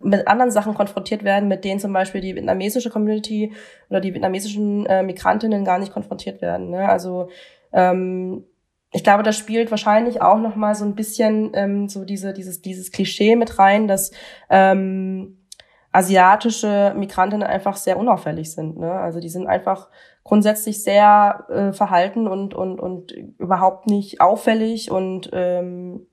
mit 0.00 0.28
anderen 0.28 0.50
Sachen 0.50 0.74
konfrontiert 0.74 1.24
werden, 1.24 1.48
mit 1.48 1.64
denen 1.64 1.80
zum 1.80 1.92
Beispiel 1.92 2.20
die 2.20 2.36
vietnamesische 2.36 2.90
Community 2.90 3.52
oder 3.90 4.00
die 4.00 4.14
vietnamesischen 4.14 4.86
äh, 4.86 5.02
Migrantinnen 5.02 5.64
gar 5.64 5.78
nicht 5.78 5.92
konfrontiert 5.92 6.40
werden. 6.40 6.70
Ne? 6.70 6.88
Also 6.88 7.28
ähm, 7.72 8.44
ich 8.92 9.04
glaube, 9.04 9.22
da 9.22 9.32
spielt 9.32 9.70
wahrscheinlich 9.70 10.22
auch 10.22 10.38
noch 10.38 10.56
mal 10.56 10.74
so 10.74 10.84
ein 10.84 10.94
bisschen 10.94 11.50
ähm, 11.54 11.88
so 11.88 12.04
diese 12.04 12.32
dieses 12.32 12.62
dieses 12.62 12.92
Klischee 12.92 13.36
mit 13.36 13.58
rein, 13.58 13.88
dass 13.88 14.12
ähm, 14.48 15.44
asiatische 15.90 16.94
Migrantinnen 16.96 17.46
einfach 17.46 17.76
sehr 17.76 17.98
unauffällig 17.98 18.52
sind. 18.52 18.78
Ne? 18.78 18.92
Also 18.92 19.20
die 19.20 19.28
sind 19.28 19.46
einfach 19.46 19.88
grundsätzlich 20.22 20.82
sehr 20.82 21.44
äh, 21.50 21.72
verhalten 21.72 22.28
und 22.28 22.54
und 22.54 22.80
und 22.80 23.12
überhaupt 23.12 23.88
nicht 23.88 24.20
auffällig 24.20 24.90
und 24.90 25.30
ähm, 25.32 26.06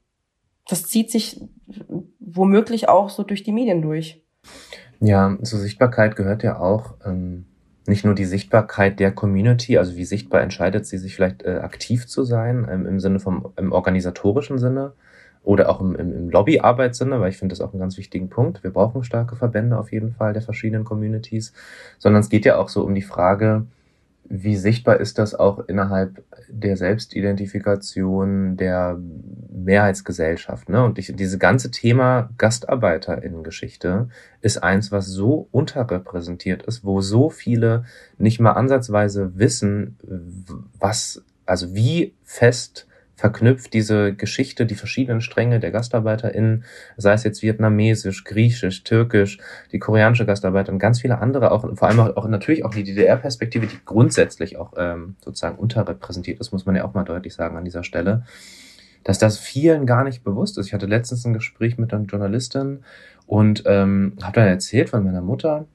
das 0.67 0.83
zieht 0.83 1.11
sich 1.11 1.41
womöglich 2.19 2.89
auch 2.89 3.09
so 3.09 3.23
durch 3.23 3.43
die 3.43 3.51
Medien 3.51 3.81
durch. 3.81 4.23
Ja, 4.99 5.37
zur 5.43 5.59
Sichtbarkeit 5.59 6.15
gehört 6.15 6.43
ja 6.43 6.59
auch 6.59 6.95
ähm, 7.05 7.45
nicht 7.87 8.05
nur 8.05 8.15
die 8.15 8.25
Sichtbarkeit 8.25 8.99
der 8.99 9.11
Community, 9.11 9.77
also 9.77 9.95
wie 9.95 10.05
sichtbar 10.05 10.41
entscheidet 10.41 10.85
sie 10.85 10.97
sich 10.97 11.15
vielleicht 11.15 11.43
äh, 11.43 11.57
aktiv 11.57 12.07
zu 12.07 12.23
sein, 12.23 12.67
ähm, 12.69 12.85
im 12.85 12.99
Sinne 12.99 13.19
vom 13.19 13.53
im 13.57 13.71
organisatorischen 13.71 14.57
Sinne 14.57 14.93
oder 15.43 15.69
auch 15.69 15.79
im, 15.81 15.95
im, 15.95 16.11
im 16.11 16.29
Lobbyarbeitssinne, 16.29 17.19
weil 17.19 17.29
ich 17.29 17.37
finde 17.37 17.53
das 17.53 17.61
auch 17.61 17.73
einen 17.73 17.79
ganz 17.79 17.97
wichtigen 17.97 18.29
Punkt. 18.29 18.63
Wir 18.63 18.71
brauchen 18.71 19.03
starke 19.03 19.35
Verbände 19.35 19.77
auf 19.77 19.91
jeden 19.91 20.11
Fall 20.11 20.33
der 20.33 20.41
verschiedenen 20.41 20.83
Communities, 20.83 21.53
sondern 21.99 22.21
es 22.21 22.29
geht 22.29 22.45
ja 22.45 22.57
auch 22.57 22.69
so 22.69 22.83
um 22.83 22.95
die 22.95 23.03
Frage, 23.03 23.67
wie 24.27 24.55
sichtbar 24.55 24.99
ist 24.99 25.19
das 25.19 25.35
auch 25.35 25.59
innerhalb 25.67 26.23
der 26.49 26.77
Selbstidentifikation 26.77 28.57
der 28.57 28.99
Mehrheitsgesellschaft? 29.51 30.69
Ne? 30.69 30.83
Und 30.83 30.97
ich, 30.97 31.13
diese 31.15 31.37
ganze 31.37 31.71
Thema 31.71 32.29
GastarbeiterInnen-Geschichte 32.37 34.09
ist 34.41 34.63
eins, 34.63 34.91
was 34.91 35.07
so 35.07 35.47
unterrepräsentiert 35.51 36.63
ist, 36.63 36.83
wo 36.83 37.01
so 37.01 37.29
viele 37.29 37.85
nicht 38.17 38.39
mal 38.39 38.53
ansatzweise 38.53 39.37
wissen, 39.37 39.97
was, 40.79 41.23
also 41.45 41.73
wie 41.75 42.13
fest 42.23 42.87
verknüpft 43.15 43.73
diese 43.73 44.13
Geschichte, 44.13 44.65
die 44.65 44.75
verschiedenen 44.75 45.21
Stränge 45.21 45.59
der 45.59 45.71
GastarbeiterInnen, 45.71 46.65
sei 46.97 47.13
es 47.13 47.23
jetzt 47.23 47.41
vietnamesisch, 47.41 48.23
griechisch, 48.23 48.83
türkisch, 48.83 49.39
die 49.71 49.79
koreanische 49.79 50.25
Gastarbeiter 50.25 50.71
und 50.71 50.79
ganz 50.79 51.01
viele 51.01 51.19
andere, 51.19 51.51
auch 51.51 51.75
vor 51.75 51.87
allem 51.87 51.99
auch, 51.99 52.17
auch 52.17 52.27
natürlich 52.27 52.65
auch 52.65 52.73
die 52.73 52.83
DDR-Perspektive, 52.83 53.67
die 53.67 53.79
grundsätzlich 53.85 54.57
auch 54.57 54.73
ähm, 54.77 55.15
sozusagen 55.23 55.57
unterrepräsentiert 55.57 56.39
ist, 56.39 56.51
muss 56.51 56.65
man 56.65 56.75
ja 56.75 56.83
auch 56.83 56.93
mal 56.93 57.03
deutlich 57.03 57.33
sagen 57.33 57.57
an 57.57 57.65
dieser 57.65 57.83
Stelle, 57.83 58.23
dass 59.03 59.19
das 59.19 59.37
vielen 59.37 59.85
gar 59.85 60.03
nicht 60.03 60.23
bewusst 60.23 60.57
ist. 60.57 60.67
Ich 60.67 60.73
hatte 60.73 60.87
letztens 60.87 61.25
ein 61.25 61.33
Gespräch 61.33 61.77
mit 61.77 61.93
einer 61.93 62.05
Journalistin 62.05 62.83
und 63.27 63.63
ähm, 63.65 64.17
habe 64.21 64.33
dann 64.33 64.47
erzählt 64.47 64.89
von 64.89 65.03
meiner 65.03 65.21
Mutter, 65.21 65.67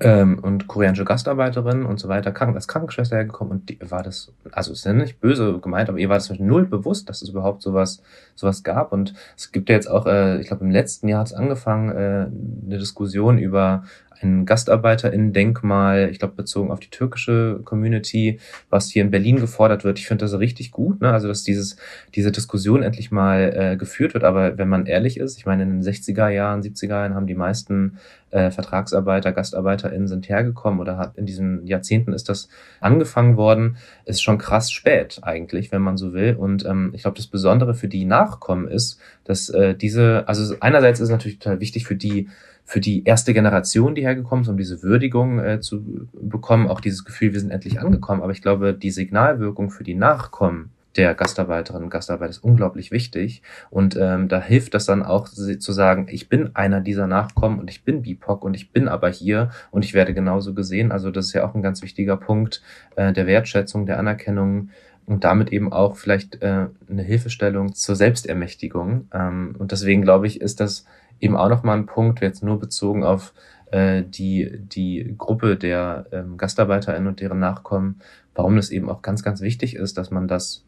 ähm, 0.00 0.38
und 0.40 0.66
koreanische 0.66 1.04
Gastarbeiterin 1.04 1.84
und 1.84 1.98
so 1.98 2.08
weiter, 2.08 2.32
krank, 2.32 2.54
als 2.54 2.68
Krankenschwester 2.68 3.16
hergekommen 3.16 3.52
und 3.52 3.68
die 3.68 3.78
war 3.90 4.02
das, 4.02 4.32
also 4.52 4.72
ist 4.72 4.84
ja 4.84 4.92
nicht 4.92 5.20
böse 5.20 5.58
gemeint, 5.60 5.88
aber 5.88 5.98
ihr 5.98 6.08
war 6.08 6.16
das 6.16 6.30
null 6.30 6.66
bewusst, 6.66 7.08
dass 7.08 7.22
es 7.22 7.28
überhaupt 7.28 7.62
sowas, 7.62 8.02
sowas 8.34 8.62
gab 8.62 8.92
und 8.92 9.14
es 9.36 9.52
gibt 9.52 9.68
ja 9.68 9.74
jetzt 9.74 9.88
auch, 9.88 10.06
äh, 10.06 10.40
ich 10.40 10.48
glaube 10.48 10.64
im 10.64 10.70
letzten 10.70 11.08
Jahr 11.08 11.20
hat 11.20 11.28
es 11.28 11.34
angefangen, 11.34 11.90
äh, 11.90 12.26
eine 12.66 12.78
Diskussion 12.78 13.38
über 13.38 13.84
ein 14.24 14.46
GastarbeiterInnen-Denkmal, 14.46 16.08
ich 16.10 16.18
glaube 16.18 16.34
bezogen 16.34 16.70
auf 16.70 16.80
die 16.80 16.90
türkische 16.90 17.60
Community, 17.64 18.40
was 18.70 18.90
hier 18.90 19.02
in 19.02 19.10
Berlin 19.10 19.36
gefordert 19.36 19.84
wird. 19.84 19.98
Ich 19.98 20.06
finde 20.06 20.24
das 20.24 20.38
richtig 20.38 20.72
gut, 20.72 21.00
ne? 21.00 21.12
also 21.12 21.28
dass 21.28 21.44
dieses, 21.44 21.76
diese 22.14 22.32
Diskussion 22.32 22.82
endlich 22.82 23.10
mal 23.10 23.52
äh, 23.54 23.76
geführt 23.76 24.14
wird. 24.14 24.24
Aber 24.24 24.58
wenn 24.58 24.68
man 24.68 24.86
ehrlich 24.86 25.18
ist, 25.18 25.38
ich 25.38 25.46
meine, 25.46 25.62
in 25.62 25.70
den 25.70 25.82
60er 25.82 26.28
Jahren, 26.28 26.62
70er 26.62 26.88
Jahren 26.88 27.14
haben 27.14 27.26
die 27.26 27.34
meisten 27.34 27.98
äh, 28.34 28.50
Vertragsarbeiter, 28.50 29.32
GastarbeiterInnen 29.32 30.08
sind 30.08 30.28
hergekommen 30.28 30.80
oder 30.80 30.98
hat 30.98 31.16
in 31.16 31.24
diesen 31.24 31.64
Jahrzehnten 31.66 32.12
ist 32.12 32.28
das 32.28 32.48
angefangen 32.80 33.36
worden, 33.36 33.76
ist 34.04 34.22
schon 34.22 34.38
krass 34.38 34.72
spät 34.72 35.20
eigentlich, 35.22 35.70
wenn 35.70 35.82
man 35.82 35.96
so 35.96 36.12
will. 36.12 36.34
Und 36.34 36.66
ähm, 36.66 36.90
ich 36.94 37.02
glaube, 37.02 37.16
das 37.16 37.28
Besondere 37.28 37.74
für 37.74 37.86
die 37.86 38.04
Nachkommen 38.04 38.66
ist, 38.66 38.98
dass 39.22 39.48
äh, 39.50 39.76
diese, 39.76 40.24
also 40.26 40.56
einerseits 40.58 40.98
ist 40.98 41.04
es 41.04 41.12
natürlich 41.12 41.38
total 41.38 41.60
wichtig 41.60 41.86
für 41.86 41.96
die 41.96 42.28
für 42.66 42.80
die 42.80 43.04
erste 43.04 43.34
Generation, 43.34 43.94
die 43.94 44.00
hergekommen 44.00 44.42
ist, 44.42 44.48
um 44.48 44.56
diese 44.56 44.82
Würdigung 44.82 45.38
äh, 45.38 45.60
zu 45.60 46.08
bekommen, 46.14 46.66
auch 46.66 46.80
dieses 46.80 47.04
Gefühl, 47.04 47.34
wir 47.34 47.40
sind 47.40 47.50
endlich 47.50 47.78
angekommen. 47.78 48.22
Aber 48.22 48.32
ich 48.32 48.40
glaube, 48.40 48.72
die 48.72 48.90
Signalwirkung 48.90 49.70
für 49.70 49.84
die 49.84 49.94
Nachkommen 49.94 50.70
der 50.96 51.14
Gastarbeiterinnen 51.14 51.84
und 51.84 51.90
Gastarbeiter 51.90 52.30
ist 52.30 52.44
unglaublich 52.44 52.90
wichtig. 52.90 53.42
Und 53.70 53.96
ähm, 53.96 54.28
da 54.28 54.40
hilft 54.40 54.74
das 54.74 54.86
dann 54.86 55.02
auch 55.02 55.28
zu 55.28 55.72
sagen, 55.72 56.06
ich 56.10 56.28
bin 56.28 56.54
einer 56.54 56.80
dieser 56.80 57.06
Nachkommen 57.06 57.58
und 57.58 57.70
ich 57.70 57.84
bin 57.84 58.02
BIPOC 58.02 58.44
und 58.44 58.54
ich 58.54 58.72
bin 58.72 58.88
aber 58.88 59.08
hier 59.08 59.50
und 59.70 59.84
ich 59.84 59.94
werde 59.94 60.14
genauso 60.14 60.54
gesehen. 60.54 60.92
Also 60.92 61.10
das 61.10 61.26
ist 61.26 61.32
ja 61.32 61.44
auch 61.44 61.54
ein 61.54 61.62
ganz 61.62 61.82
wichtiger 61.82 62.16
Punkt 62.16 62.62
äh, 62.96 63.12
der 63.12 63.26
Wertschätzung, 63.26 63.86
der 63.86 63.98
Anerkennung 63.98 64.70
und 65.06 65.24
damit 65.24 65.52
eben 65.52 65.72
auch 65.72 65.96
vielleicht 65.96 66.42
äh, 66.42 66.66
eine 66.88 67.02
Hilfestellung 67.02 67.74
zur 67.74 67.96
Selbstermächtigung. 67.96 69.08
Ähm, 69.12 69.54
und 69.58 69.72
deswegen 69.72 70.02
glaube 70.02 70.26
ich, 70.26 70.40
ist 70.40 70.60
das 70.60 70.86
eben 71.20 71.36
auch 71.36 71.48
nochmal 71.48 71.76
ein 71.76 71.86
Punkt, 71.86 72.20
jetzt 72.20 72.42
nur 72.42 72.58
bezogen 72.58 73.04
auf 73.04 73.34
äh, 73.70 74.02
die, 74.02 74.58
die 74.58 75.14
Gruppe 75.18 75.56
der 75.56 76.06
ähm, 76.12 76.36
GastarbeiterInnen 76.36 77.08
und 77.08 77.20
deren 77.20 77.38
Nachkommen, 77.38 78.00
warum 78.34 78.56
es 78.56 78.70
eben 78.70 78.88
auch 78.88 79.02
ganz, 79.02 79.22
ganz 79.22 79.40
wichtig 79.40 79.76
ist, 79.76 79.98
dass 79.98 80.10
man 80.10 80.28
das 80.28 80.64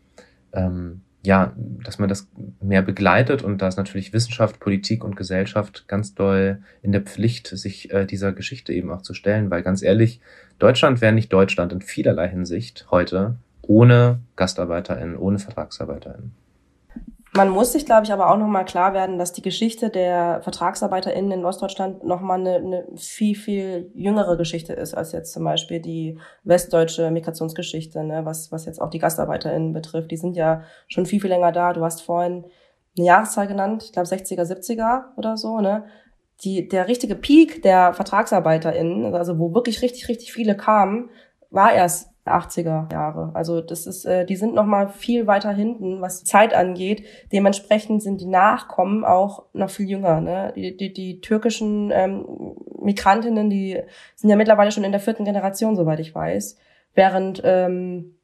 ähm, 0.52 1.02
ja, 1.22 1.52
dass 1.84 1.98
man 1.98 2.08
das 2.08 2.28
mehr 2.60 2.82
begleitet 2.82 3.42
und 3.42 3.60
da 3.60 3.66
ist 3.66 3.76
natürlich 3.76 4.12
Wissenschaft, 4.12 4.60
Politik 4.60 5.02
und 5.02 5.16
Gesellschaft 5.16 5.86
ganz 5.88 6.14
doll 6.14 6.62
in 6.82 6.92
der 6.92 7.00
Pflicht, 7.00 7.48
sich 7.48 7.92
äh, 7.92 8.06
dieser 8.06 8.32
Geschichte 8.32 8.72
eben 8.72 8.90
auch 8.92 9.02
zu 9.02 9.12
stellen, 9.12 9.50
weil 9.50 9.62
ganz 9.62 9.82
ehrlich, 9.82 10.20
Deutschland 10.60 11.00
wäre 11.00 11.12
nicht 11.12 11.32
Deutschland 11.32 11.72
in 11.72 11.80
vielerlei 11.80 12.28
Hinsicht 12.28 12.86
heute 12.90 13.36
ohne 13.62 14.20
GastarbeiterInnen, 14.36 15.16
ohne 15.16 15.40
VertragsarbeiterInnen. 15.40 16.32
Man 17.36 17.50
muss 17.50 17.72
sich, 17.72 17.84
glaube 17.84 18.04
ich, 18.04 18.12
aber 18.12 18.30
auch 18.30 18.38
nochmal 18.38 18.64
klar 18.64 18.94
werden, 18.94 19.18
dass 19.18 19.34
die 19.34 19.42
Geschichte 19.42 19.90
der 19.90 20.40
VertragsarbeiterInnen 20.42 21.32
in 21.32 21.44
Ostdeutschland 21.44 22.02
nochmal 22.02 22.40
eine, 22.40 22.54
eine 22.56 22.86
viel, 22.96 23.34
viel 23.34 23.90
jüngere 23.94 24.38
Geschichte 24.38 24.72
ist, 24.72 24.94
als 24.94 25.12
jetzt 25.12 25.34
zum 25.34 25.44
Beispiel 25.44 25.80
die 25.80 26.18
westdeutsche 26.44 27.10
Migrationsgeschichte, 27.10 28.02
ne, 28.04 28.24
was, 28.24 28.52
was 28.52 28.64
jetzt 28.64 28.80
auch 28.80 28.88
die 28.88 29.00
GastarbeiterInnen 29.00 29.74
betrifft. 29.74 30.10
Die 30.12 30.16
sind 30.16 30.34
ja 30.34 30.62
schon 30.88 31.04
viel, 31.04 31.20
viel 31.20 31.28
länger 31.28 31.52
da. 31.52 31.74
Du 31.74 31.84
hast 31.84 32.00
vorhin 32.00 32.46
eine 32.96 33.06
Jahreszahl 33.06 33.46
genannt, 33.46 33.82
ich 33.84 33.92
glaube 33.92 34.08
60er, 34.08 34.42
70er 34.42 35.16
oder 35.18 35.36
so, 35.36 35.60
ne? 35.60 35.84
Die, 36.42 36.68
der 36.68 36.88
richtige 36.88 37.16
Peak 37.16 37.62
der 37.62 37.92
VertragsarbeiterInnen, 37.92 39.14
also 39.14 39.38
wo 39.38 39.54
wirklich 39.54 39.82
richtig, 39.82 40.08
richtig 40.08 40.32
viele 40.32 40.56
kamen, 40.56 41.10
war 41.50 41.72
erst 41.72 42.15
80er 42.26 42.92
Jahre. 42.92 43.30
Also 43.34 43.60
das 43.60 43.86
ist, 43.86 44.04
äh, 44.04 44.24
die 44.24 44.36
sind 44.36 44.54
noch 44.54 44.66
mal 44.66 44.88
viel 44.88 45.26
weiter 45.26 45.52
hinten, 45.52 46.00
was 46.00 46.24
Zeit 46.24 46.54
angeht. 46.54 47.04
Dementsprechend 47.32 48.02
sind 48.02 48.20
die 48.20 48.26
Nachkommen 48.26 49.04
auch 49.04 49.44
noch 49.52 49.70
viel 49.70 49.88
jünger. 49.88 50.20
Ne? 50.20 50.52
Die, 50.56 50.76
die, 50.76 50.92
die 50.92 51.20
türkischen 51.20 51.90
ähm, 51.92 52.26
Migrantinnen, 52.80 53.50
die 53.50 53.80
sind 54.14 54.30
ja 54.30 54.36
mittlerweile 54.36 54.72
schon 54.72 54.84
in 54.84 54.92
der 54.92 55.00
vierten 55.00 55.24
Generation, 55.24 55.76
soweit 55.76 56.00
ich 56.00 56.14
weiß. 56.14 56.56
Während 56.94 57.42
ähm, 57.44 58.16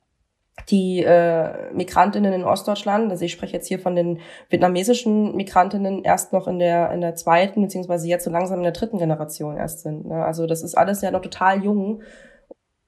die 0.69 1.03
äh, 1.03 1.73
Migrantinnen 1.73 2.33
in 2.33 2.45
Ostdeutschland, 2.45 3.11
also 3.11 3.25
ich 3.25 3.33
spreche 3.33 3.55
jetzt 3.55 3.69
hier 3.69 3.79
von 3.79 3.97
den 3.97 4.21
vietnamesischen 4.49 5.35
Migrantinnen, 5.35 6.05
erst 6.05 6.33
noch 6.33 6.47
in 6.47 6.59
der 6.59 6.91
in 6.93 7.01
der 7.01 7.15
zweiten 7.15 7.63
beziehungsweise 7.63 8.07
jetzt 8.07 8.25
so 8.25 8.31
langsam 8.31 8.59
in 8.59 8.65
der 8.65 8.73
dritten 8.73 8.99
Generation 8.99 9.57
erst 9.57 9.81
sind. 9.81 10.07
Ne? 10.07 10.25
Also 10.25 10.47
das 10.47 10.63
ist 10.63 10.77
alles 10.77 11.01
ja 11.01 11.11
noch 11.11 11.23
total 11.23 11.63
jung 11.63 12.03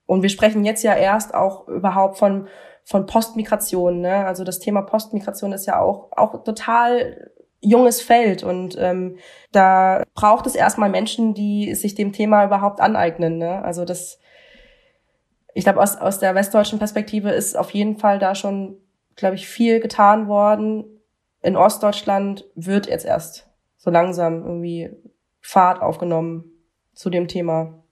und 0.06 0.22
wir 0.22 0.28
sprechen 0.28 0.64
jetzt 0.64 0.82
ja 0.82 0.94
erst 0.94 1.34
auch 1.34 1.68
überhaupt 1.68 2.18
von, 2.18 2.48
von 2.84 3.06
Postmigration. 3.06 4.00
Ne? 4.00 4.26
Also 4.26 4.44
das 4.44 4.58
Thema 4.58 4.82
Postmigration 4.82 5.52
ist 5.52 5.66
ja 5.66 5.80
auch, 5.80 6.10
auch 6.12 6.44
total 6.44 7.30
junges 7.60 8.02
Feld 8.02 8.42
und 8.42 8.76
ähm, 8.78 9.16
da 9.50 10.02
braucht 10.14 10.46
es 10.46 10.54
erstmal 10.54 10.90
Menschen, 10.90 11.32
die 11.32 11.74
sich 11.74 11.94
dem 11.94 12.12
Thema 12.12 12.44
überhaupt 12.44 12.80
aneignen. 12.80 13.38
Ne? 13.38 13.64
Also 13.64 13.86
das, 13.86 14.18
ich 15.54 15.64
glaube, 15.64 15.80
aus, 15.80 15.96
aus 15.96 16.18
der 16.18 16.34
westdeutschen 16.34 16.78
Perspektive 16.78 17.30
ist 17.30 17.56
auf 17.56 17.70
jeden 17.70 17.96
Fall 17.96 18.18
da 18.18 18.34
schon, 18.34 18.76
glaube 19.16 19.36
ich, 19.36 19.48
viel 19.48 19.80
getan 19.80 20.28
worden. 20.28 20.84
In 21.40 21.56
Ostdeutschland 21.56 22.44
wird 22.54 22.86
jetzt 22.86 23.06
erst 23.06 23.48
so 23.78 23.90
langsam 23.90 24.44
irgendwie 24.44 24.90
Fahrt 25.40 25.80
aufgenommen 25.80 26.44
zu 26.94 27.08
dem 27.08 27.28
Thema. 27.28 27.83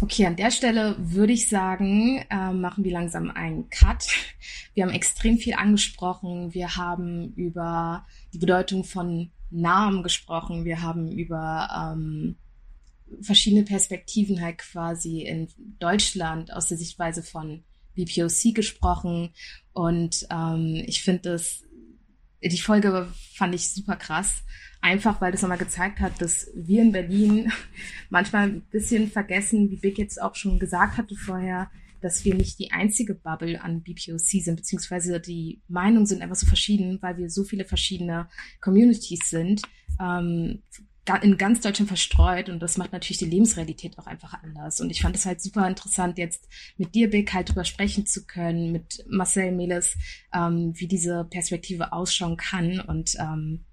Okay, 0.00 0.26
an 0.26 0.36
der 0.36 0.50
Stelle 0.50 0.96
würde 0.98 1.32
ich 1.32 1.48
sagen, 1.48 2.24
äh, 2.30 2.52
machen 2.52 2.84
wir 2.84 2.92
langsam 2.92 3.30
einen 3.30 3.70
Cut. 3.70 4.06
Wir 4.74 4.84
haben 4.84 4.92
extrem 4.92 5.38
viel 5.38 5.54
angesprochen. 5.54 6.54
Wir 6.54 6.76
haben 6.76 7.32
über 7.34 8.06
die 8.32 8.38
Bedeutung 8.38 8.84
von 8.84 9.30
Namen 9.50 10.02
gesprochen. 10.02 10.64
Wir 10.64 10.82
haben 10.82 11.12
über 11.12 11.68
ähm, 11.94 12.36
verschiedene 13.20 13.64
Perspektiven 13.64 14.40
halt 14.40 14.58
quasi 14.58 15.22
in 15.22 15.48
Deutschland 15.78 16.52
aus 16.52 16.66
der 16.66 16.78
Sichtweise 16.78 17.22
von 17.22 17.62
BPOC 17.94 18.54
gesprochen. 18.54 19.30
Und 19.72 20.26
ähm, 20.30 20.82
ich 20.86 21.02
finde 21.02 21.32
das, 21.32 21.62
die 22.42 22.58
Folge 22.58 23.08
fand 23.34 23.54
ich 23.54 23.68
super 23.68 23.96
krass 23.96 24.42
Einfach 24.82 25.20
weil 25.20 25.32
das 25.32 25.42
nochmal 25.42 25.58
gezeigt 25.58 26.00
hat, 26.00 26.20
dass 26.20 26.50
wir 26.54 26.82
in 26.82 26.92
Berlin 26.92 27.50
manchmal 28.10 28.48
ein 28.48 28.60
bisschen 28.70 29.10
vergessen, 29.10 29.70
wie 29.70 29.76
Big 29.76 29.96
jetzt 29.96 30.20
auch 30.20 30.34
schon 30.34 30.58
gesagt 30.58 30.98
hatte 30.98 31.14
vorher, 31.14 31.70
dass 32.00 32.24
wir 32.24 32.34
nicht 32.34 32.58
die 32.58 32.72
einzige 32.72 33.14
Bubble 33.14 33.62
an 33.62 33.82
BPOC 33.82 34.18
sind, 34.18 34.56
beziehungsweise 34.56 35.20
die 35.20 35.62
Meinungen 35.68 36.04
sind 36.04 36.20
einfach 36.20 36.36
so 36.36 36.46
verschieden, 36.46 36.98
weil 37.00 37.16
wir 37.16 37.30
so 37.30 37.44
viele 37.44 37.64
verschiedene 37.64 38.28
Communities 38.60 39.30
sind, 39.30 39.62
ähm, 40.00 40.62
in 41.22 41.36
ganz 41.36 41.60
Deutschland 41.60 41.88
verstreut 41.88 42.48
und 42.48 42.60
das 42.60 42.76
macht 42.76 42.92
natürlich 42.92 43.18
die 43.18 43.26
Lebensrealität 43.26 43.98
auch 43.98 44.06
einfach 44.06 44.40
anders. 44.42 44.80
Und 44.80 44.90
ich 44.90 45.02
fand 45.02 45.16
es 45.16 45.26
halt 45.26 45.40
super 45.40 45.66
interessant, 45.66 46.16
jetzt 46.16 46.48
mit 46.76 46.94
dir, 46.94 47.10
Big, 47.10 47.32
halt 47.32 47.48
drüber 47.48 47.64
sprechen 47.64 48.06
zu 48.06 48.24
können, 48.24 48.70
mit 48.70 49.04
Marcel 49.08 49.50
Meles, 49.52 49.96
ähm, 50.32 50.72
wie 50.76 50.86
diese 50.86 51.24
Perspektive 51.24 51.92
ausschauen 51.92 52.36
kann 52.36 52.80
und 52.80 53.16
ähm, 53.18 53.64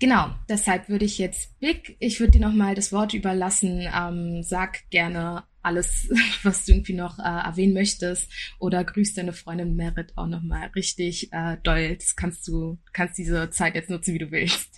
Genau, 0.00 0.28
deshalb 0.48 0.88
würde 0.88 1.04
ich 1.04 1.18
jetzt 1.18 1.60
Big, 1.60 1.96
ich 2.00 2.20
würde 2.20 2.32
dir 2.32 2.40
nochmal 2.40 2.74
das 2.74 2.90
Wort 2.90 3.12
überlassen. 3.12 3.86
Ähm, 3.94 4.42
sag 4.42 4.88
gerne 4.88 5.44
alles, 5.60 6.08
was 6.42 6.64
du 6.64 6.72
irgendwie 6.72 6.94
noch 6.94 7.18
äh, 7.18 7.22
erwähnen 7.22 7.74
möchtest 7.74 8.32
oder 8.58 8.82
grüß 8.82 9.12
deine 9.12 9.34
Freundin 9.34 9.76
Merit 9.76 10.14
auch 10.16 10.26
nochmal 10.26 10.68
richtig 10.74 11.30
äh, 11.32 11.58
doll. 11.62 11.96
Das 11.96 12.16
kannst 12.16 12.48
du, 12.48 12.78
kannst 12.94 13.18
diese 13.18 13.50
Zeit 13.50 13.74
jetzt 13.74 13.90
nutzen, 13.90 14.14
wie 14.14 14.18
du 14.18 14.30
willst. 14.30 14.74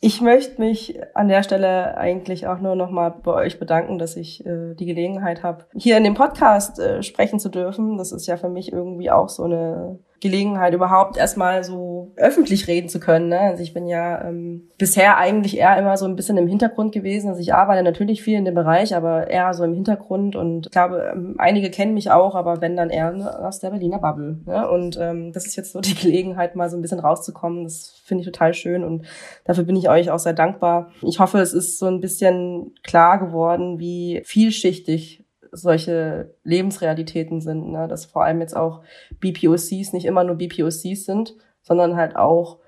Ich 0.00 0.22
möchte 0.22 0.62
mich 0.62 0.98
an 1.14 1.28
der 1.28 1.42
Stelle 1.42 1.98
eigentlich 1.98 2.46
auch 2.46 2.58
nur 2.60 2.74
nochmal 2.74 3.10
bei 3.10 3.34
euch 3.34 3.58
bedanken, 3.58 3.98
dass 3.98 4.16
ich 4.16 4.46
äh, 4.46 4.74
die 4.76 4.86
Gelegenheit 4.86 5.42
habe, 5.42 5.66
hier 5.76 5.98
in 5.98 6.04
dem 6.04 6.14
Podcast 6.14 6.78
äh, 6.78 7.02
sprechen 7.02 7.38
zu 7.38 7.50
dürfen. 7.50 7.98
Das 7.98 8.12
ist 8.12 8.26
ja 8.26 8.38
für 8.38 8.48
mich 8.48 8.72
irgendwie 8.72 9.10
auch 9.10 9.28
so 9.28 9.44
eine 9.44 9.98
Gelegenheit, 10.20 10.74
überhaupt 10.74 11.16
erstmal 11.16 11.64
so 11.64 12.12
öffentlich 12.16 12.68
reden 12.68 12.88
zu 12.88 13.00
können. 13.00 13.28
Ne? 13.28 13.40
Also 13.40 13.62
ich 13.62 13.72
bin 13.72 13.86
ja 13.86 14.22
ähm, 14.24 14.68
bisher 14.78 15.16
eigentlich 15.16 15.56
eher 15.56 15.78
immer 15.78 15.96
so 15.96 16.04
ein 16.04 16.16
bisschen 16.16 16.36
im 16.36 16.46
Hintergrund 16.46 16.92
gewesen. 16.92 17.28
Also 17.28 17.40
ich 17.40 17.54
arbeite 17.54 17.82
natürlich 17.82 18.22
viel 18.22 18.36
in 18.36 18.44
dem 18.44 18.54
Bereich, 18.54 18.94
aber 18.94 19.28
eher 19.28 19.52
so 19.54 19.64
im 19.64 19.74
Hintergrund. 19.74 20.36
Und 20.36 20.66
ich 20.66 20.72
glaube, 20.72 21.10
ähm, 21.12 21.36
einige 21.38 21.70
kennen 21.70 21.94
mich 21.94 22.10
auch, 22.10 22.34
aber 22.34 22.60
wenn 22.60 22.76
dann 22.76 22.90
eher 22.90 23.40
aus 23.46 23.60
der 23.60 23.70
Berliner 23.70 23.98
Bubble. 23.98 24.40
Ne? 24.44 24.68
Und 24.68 24.98
ähm, 25.00 25.32
das 25.32 25.46
ist 25.46 25.56
jetzt 25.56 25.72
so 25.72 25.80
die 25.80 25.94
Gelegenheit, 25.94 26.54
mal 26.54 26.68
so 26.68 26.76
ein 26.76 26.82
bisschen 26.82 27.00
rauszukommen. 27.00 27.64
Das 27.64 28.00
finde 28.04 28.22
ich 28.22 28.26
total 28.26 28.52
schön 28.52 28.84
und 28.84 29.06
dafür 29.44 29.64
bin 29.64 29.76
ich 29.76 29.88
euch 29.88 30.10
auch 30.10 30.18
sehr 30.18 30.32
dankbar. 30.34 30.90
Ich 31.02 31.18
hoffe, 31.18 31.38
es 31.38 31.54
ist 31.54 31.78
so 31.78 31.86
ein 31.86 32.00
bisschen 32.00 32.74
klar 32.82 33.18
geworden, 33.18 33.78
wie 33.78 34.20
vielschichtig 34.24 35.19
solche 35.52 36.34
Lebensrealitäten 36.44 37.40
sind, 37.40 37.72
ne? 37.72 37.88
dass 37.88 38.06
vor 38.06 38.24
allem 38.24 38.40
jetzt 38.40 38.56
auch 38.56 38.82
BPOCs 39.20 39.92
nicht 39.92 40.04
immer 40.04 40.24
nur 40.24 40.36
BPOCs 40.36 41.04
sind, 41.04 41.34
sondern 41.62 41.96
halt 41.96 42.16
auch 42.16 42.58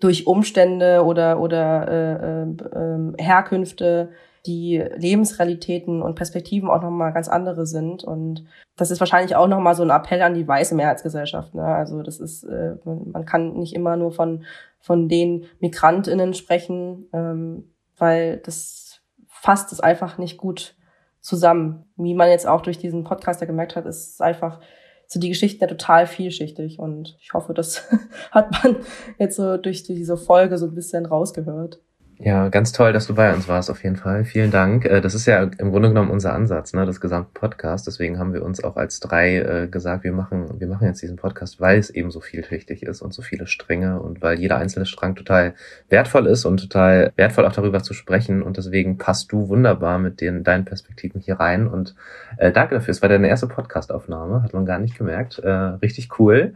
durch 0.00 0.26
Umstände 0.26 1.04
oder 1.04 1.40
oder 1.40 1.88
äh, 1.88 2.42
äh, 2.42 3.22
Herkünfte 3.22 4.10
die 4.46 4.82
Lebensrealitäten 4.96 6.00
und 6.00 6.14
Perspektiven 6.14 6.70
auch 6.70 6.80
nochmal 6.80 7.12
ganz 7.12 7.28
andere 7.28 7.66
sind. 7.66 8.04
Und 8.04 8.46
das 8.76 8.90
ist 8.90 9.00
wahrscheinlich 9.00 9.36
auch 9.36 9.48
nochmal 9.48 9.74
so 9.74 9.82
ein 9.82 9.90
Appell 9.90 10.22
an 10.22 10.34
die 10.34 10.48
weiße 10.48 10.74
Mehrheitsgesellschaft. 10.74 11.54
Ne? 11.54 11.62
Also 11.62 12.02
das 12.02 12.20
ist, 12.20 12.44
äh, 12.44 12.76
man 12.84 13.26
kann 13.26 13.54
nicht 13.54 13.74
immer 13.74 13.96
nur 13.96 14.12
von, 14.12 14.44
von 14.78 15.08
den 15.08 15.44
MigrantInnen 15.60 16.32
sprechen, 16.32 17.06
ähm, 17.12 17.74
weil 17.98 18.38
das 18.38 19.02
fasst 19.28 19.72
es 19.72 19.80
einfach 19.80 20.16
nicht 20.16 20.38
gut 20.38 20.74
zusammen. 21.20 21.84
Wie 21.96 22.14
man 22.14 22.28
jetzt 22.28 22.46
auch 22.46 22.62
durch 22.62 22.78
diesen 22.78 23.04
Podcast 23.04 23.40
ja 23.40 23.46
gemerkt 23.46 23.76
hat, 23.76 23.86
ist 23.86 24.20
einfach 24.22 24.60
so 25.06 25.18
die 25.18 25.28
Geschichten 25.28 25.60
ja 25.60 25.66
total 25.66 26.06
vielschichtig 26.06 26.78
und 26.78 27.16
ich 27.20 27.32
hoffe, 27.34 27.52
das 27.52 27.88
hat 28.30 28.50
man 28.62 28.76
jetzt 29.18 29.36
so 29.36 29.56
durch 29.56 29.82
diese 29.82 30.16
Folge 30.16 30.56
so 30.56 30.66
ein 30.66 30.74
bisschen 30.74 31.04
rausgehört. 31.04 31.80
Ja, 32.22 32.50
ganz 32.50 32.72
toll, 32.72 32.92
dass 32.92 33.06
du 33.06 33.14
bei 33.14 33.32
uns 33.32 33.48
warst, 33.48 33.70
auf 33.70 33.82
jeden 33.82 33.96
Fall. 33.96 34.26
Vielen 34.26 34.50
Dank. 34.50 34.84
Äh, 34.84 35.00
das 35.00 35.14
ist 35.14 35.24
ja 35.24 35.42
im 35.42 35.70
Grunde 35.70 35.88
genommen 35.88 36.10
unser 36.10 36.34
Ansatz, 36.34 36.74
ne, 36.74 36.84
das 36.84 37.00
gesamte 37.00 37.30
Podcast. 37.32 37.86
Deswegen 37.86 38.18
haben 38.18 38.34
wir 38.34 38.44
uns 38.44 38.62
auch 38.62 38.76
als 38.76 39.00
drei 39.00 39.38
äh, 39.38 39.68
gesagt, 39.68 40.04
wir 40.04 40.12
machen, 40.12 40.60
wir 40.60 40.66
machen 40.66 40.86
jetzt 40.86 41.00
diesen 41.00 41.16
Podcast, 41.16 41.62
weil 41.62 41.78
es 41.78 41.88
eben 41.88 42.10
so 42.10 42.20
vielschichtig 42.20 42.82
ist 42.82 43.00
und 43.00 43.14
so 43.14 43.22
viele 43.22 43.46
Stränge 43.46 44.02
und 44.02 44.20
weil 44.20 44.38
jeder 44.38 44.58
einzelne 44.58 44.84
Strang 44.84 45.14
total 45.14 45.54
wertvoll 45.88 46.26
ist 46.26 46.44
und 46.44 46.58
total 46.58 47.10
wertvoll 47.16 47.46
auch 47.46 47.54
darüber 47.54 47.82
zu 47.82 47.94
sprechen. 47.94 48.42
Und 48.42 48.58
deswegen 48.58 48.98
passt 48.98 49.32
du 49.32 49.48
wunderbar 49.48 49.98
mit 49.98 50.20
den, 50.20 50.44
deinen 50.44 50.66
Perspektiven 50.66 51.22
hier 51.22 51.40
rein. 51.40 51.66
Und 51.66 51.94
äh, 52.36 52.52
danke 52.52 52.74
dafür. 52.74 52.92
Es 52.92 53.00
war 53.00 53.08
deine 53.08 53.28
erste 53.28 53.46
Podcastaufnahme, 53.46 54.42
hat 54.42 54.52
man 54.52 54.66
gar 54.66 54.78
nicht 54.78 54.98
gemerkt. 54.98 55.38
Äh, 55.38 55.48
richtig 55.48 56.10
cool. 56.18 56.52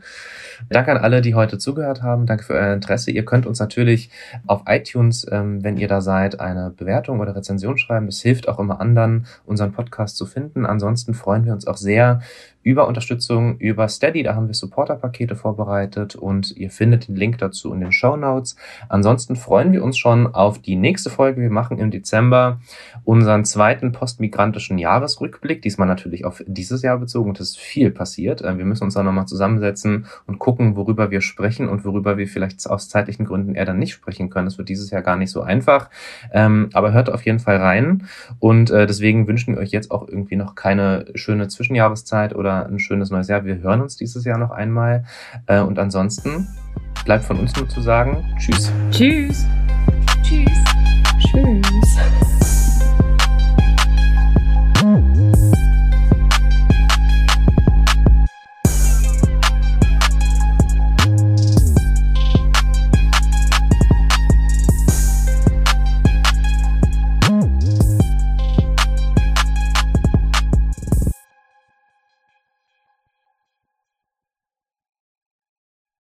Danke 0.68 0.90
an 0.90 0.98
alle, 0.98 1.22
die 1.22 1.34
heute 1.34 1.56
zugehört 1.56 2.02
haben. 2.02 2.26
Danke 2.26 2.44
für 2.44 2.52
euer 2.52 2.74
Interesse. 2.74 3.10
Ihr 3.10 3.24
könnt 3.24 3.46
uns 3.46 3.60
natürlich 3.60 4.10
auf 4.46 4.64
iTunes 4.66 5.26
ähm, 5.32 5.53
wenn 5.62 5.76
ihr 5.76 5.88
da 5.88 6.00
seid, 6.00 6.40
eine 6.40 6.70
Bewertung 6.70 7.20
oder 7.20 7.36
Rezension 7.36 7.78
schreiben. 7.78 8.06
Das 8.06 8.20
hilft 8.20 8.48
auch 8.48 8.58
immer 8.58 8.80
anderen, 8.80 9.26
unseren 9.44 9.72
Podcast 9.72 10.16
zu 10.16 10.26
finden. 10.26 10.66
Ansonsten 10.66 11.14
freuen 11.14 11.44
wir 11.44 11.52
uns 11.52 11.66
auch 11.66 11.76
sehr 11.76 12.20
über 12.64 12.88
Unterstützung 12.88 13.58
über 13.58 13.88
Steady. 13.88 14.22
Da 14.22 14.34
haben 14.34 14.48
wir 14.48 14.54
Supporter-Pakete 14.54 15.36
vorbereitet 15.36 16.16
und 16.16 16.56
ihr 16.56 16.70
findet 16.70 17.08
den 17.08 17.14
Link 17.14 17.38
dazu 17.38 17.72
in 17.74 17.80
den 17.80 17.92
Show 17.92 18.16
Notes. 18.16 18.56
Ansonsten 18.88 19.36
freuen 19.36 19.72
wir 19.72 19.84
uns 19.84 19.98
schon 19.98 20.34
auf 20.34 20.58
die 20.58 20.74
nächste 20.74 21.10
Folge. 21.10 21.42
Wir 21.42 21.50
machen 21.50 21.78
im 21.78 21.90
Dezember 21.90 22.60
unseren 23.04 23.44
zweiten 23.44 23.92
postmigrantischen 23.92 24.78
Jahresrückblick. 24.78 25.60
Diesmal 25.60 25.86
natürlich 25.86 26.24
auf 26.24 26.42
dieses 26.46 26.80
Jahr 26.80 26.98
bezogen. 26.98 27.28
Und 27.28 27.40
es 27.40 27.50
ist 27.50 27.58
viel 27.58 27.90
passiert. 27.90 28.40
Äh, 28.40 28.56
wir 28.56 28.64
müssen 28.64 28.84
uns 28.84 28.94
da 28.94 29.02
nochmal 29.02 29.26
zusammensetzen 29.26 30.06
und 30.26 30.38
gucken, 30.38 30.74
worüber 30.74 31.10
wir 31.10 31.20
sprechen 31.20 31.68
und 31.68 31.84
worüber 31.84 32.16
wir 32.16 32.26
vielleicht 32.26 32.68
aus 32.68 32.88
zeitlichen 32.88 33.26
Gründen 33.26 33.54
eher 33.54 33.66
dann 33.66 33.78
nicht 33.78 33.92
sprechen 33.92 34.30
können. 34.30 34.46
Das 34.46 34.56
wird 34.56 34.70
dieses 34.70 34.90
Jahr 34.90 35.02
gar 35.02 35.16
nicht 35.16 35.30
so 35.30 35.42
einfach. 35.42 35.90
Ähm, 36.32 36.70
aber 36.72 36.94
hört 36.94 37.10
auf 37.10 37.26
jeden 37.26 37.40
Fall 37.40 37.58
rein. 37.58 38.06
Und 38.38 38.70
äh, 38.70 38.86
deswegen 38.86 39.28
wünschen 39.28 39.54
wir 39.54 39.60
euch 39.60 39.70
jetzt 39.70 39.90
auch 39.90 40.08
irgendwie 40.08 40.36
noch 40.36 40.54
keine 40.54 41.04
schöne 41.14 41.48
Zwischenjahreszeit 41.48 42.34
oder 42.34 42.53
ein 42.62 42.78
schönes 42.78 43.10
neues 43.10 43.28
Jahr. 43.28 43.44
Wir 43.44 43.58
hören 43.58 43.80
uns 43.82 43.96
dieses 43.96 44.24
Jahr 44.24 44.38
noch 44.38 44.50
einmal. 44.50 45.04
Äh, 45.46 45.60
und 45.60 45.78
ansonsten 45.78 46.48
bleibt 47.04 47.24
von 47.24 47.38
uns 47.38 47.54
nur 47.56 47.68
zu 47.68 47.80
sagen, 47.80 48.24
tschüss. 48.38 48.72
Tschüss. 48.90 49.46
Tschüss. 50.22 50.48
Tschüss. 51.20 51.73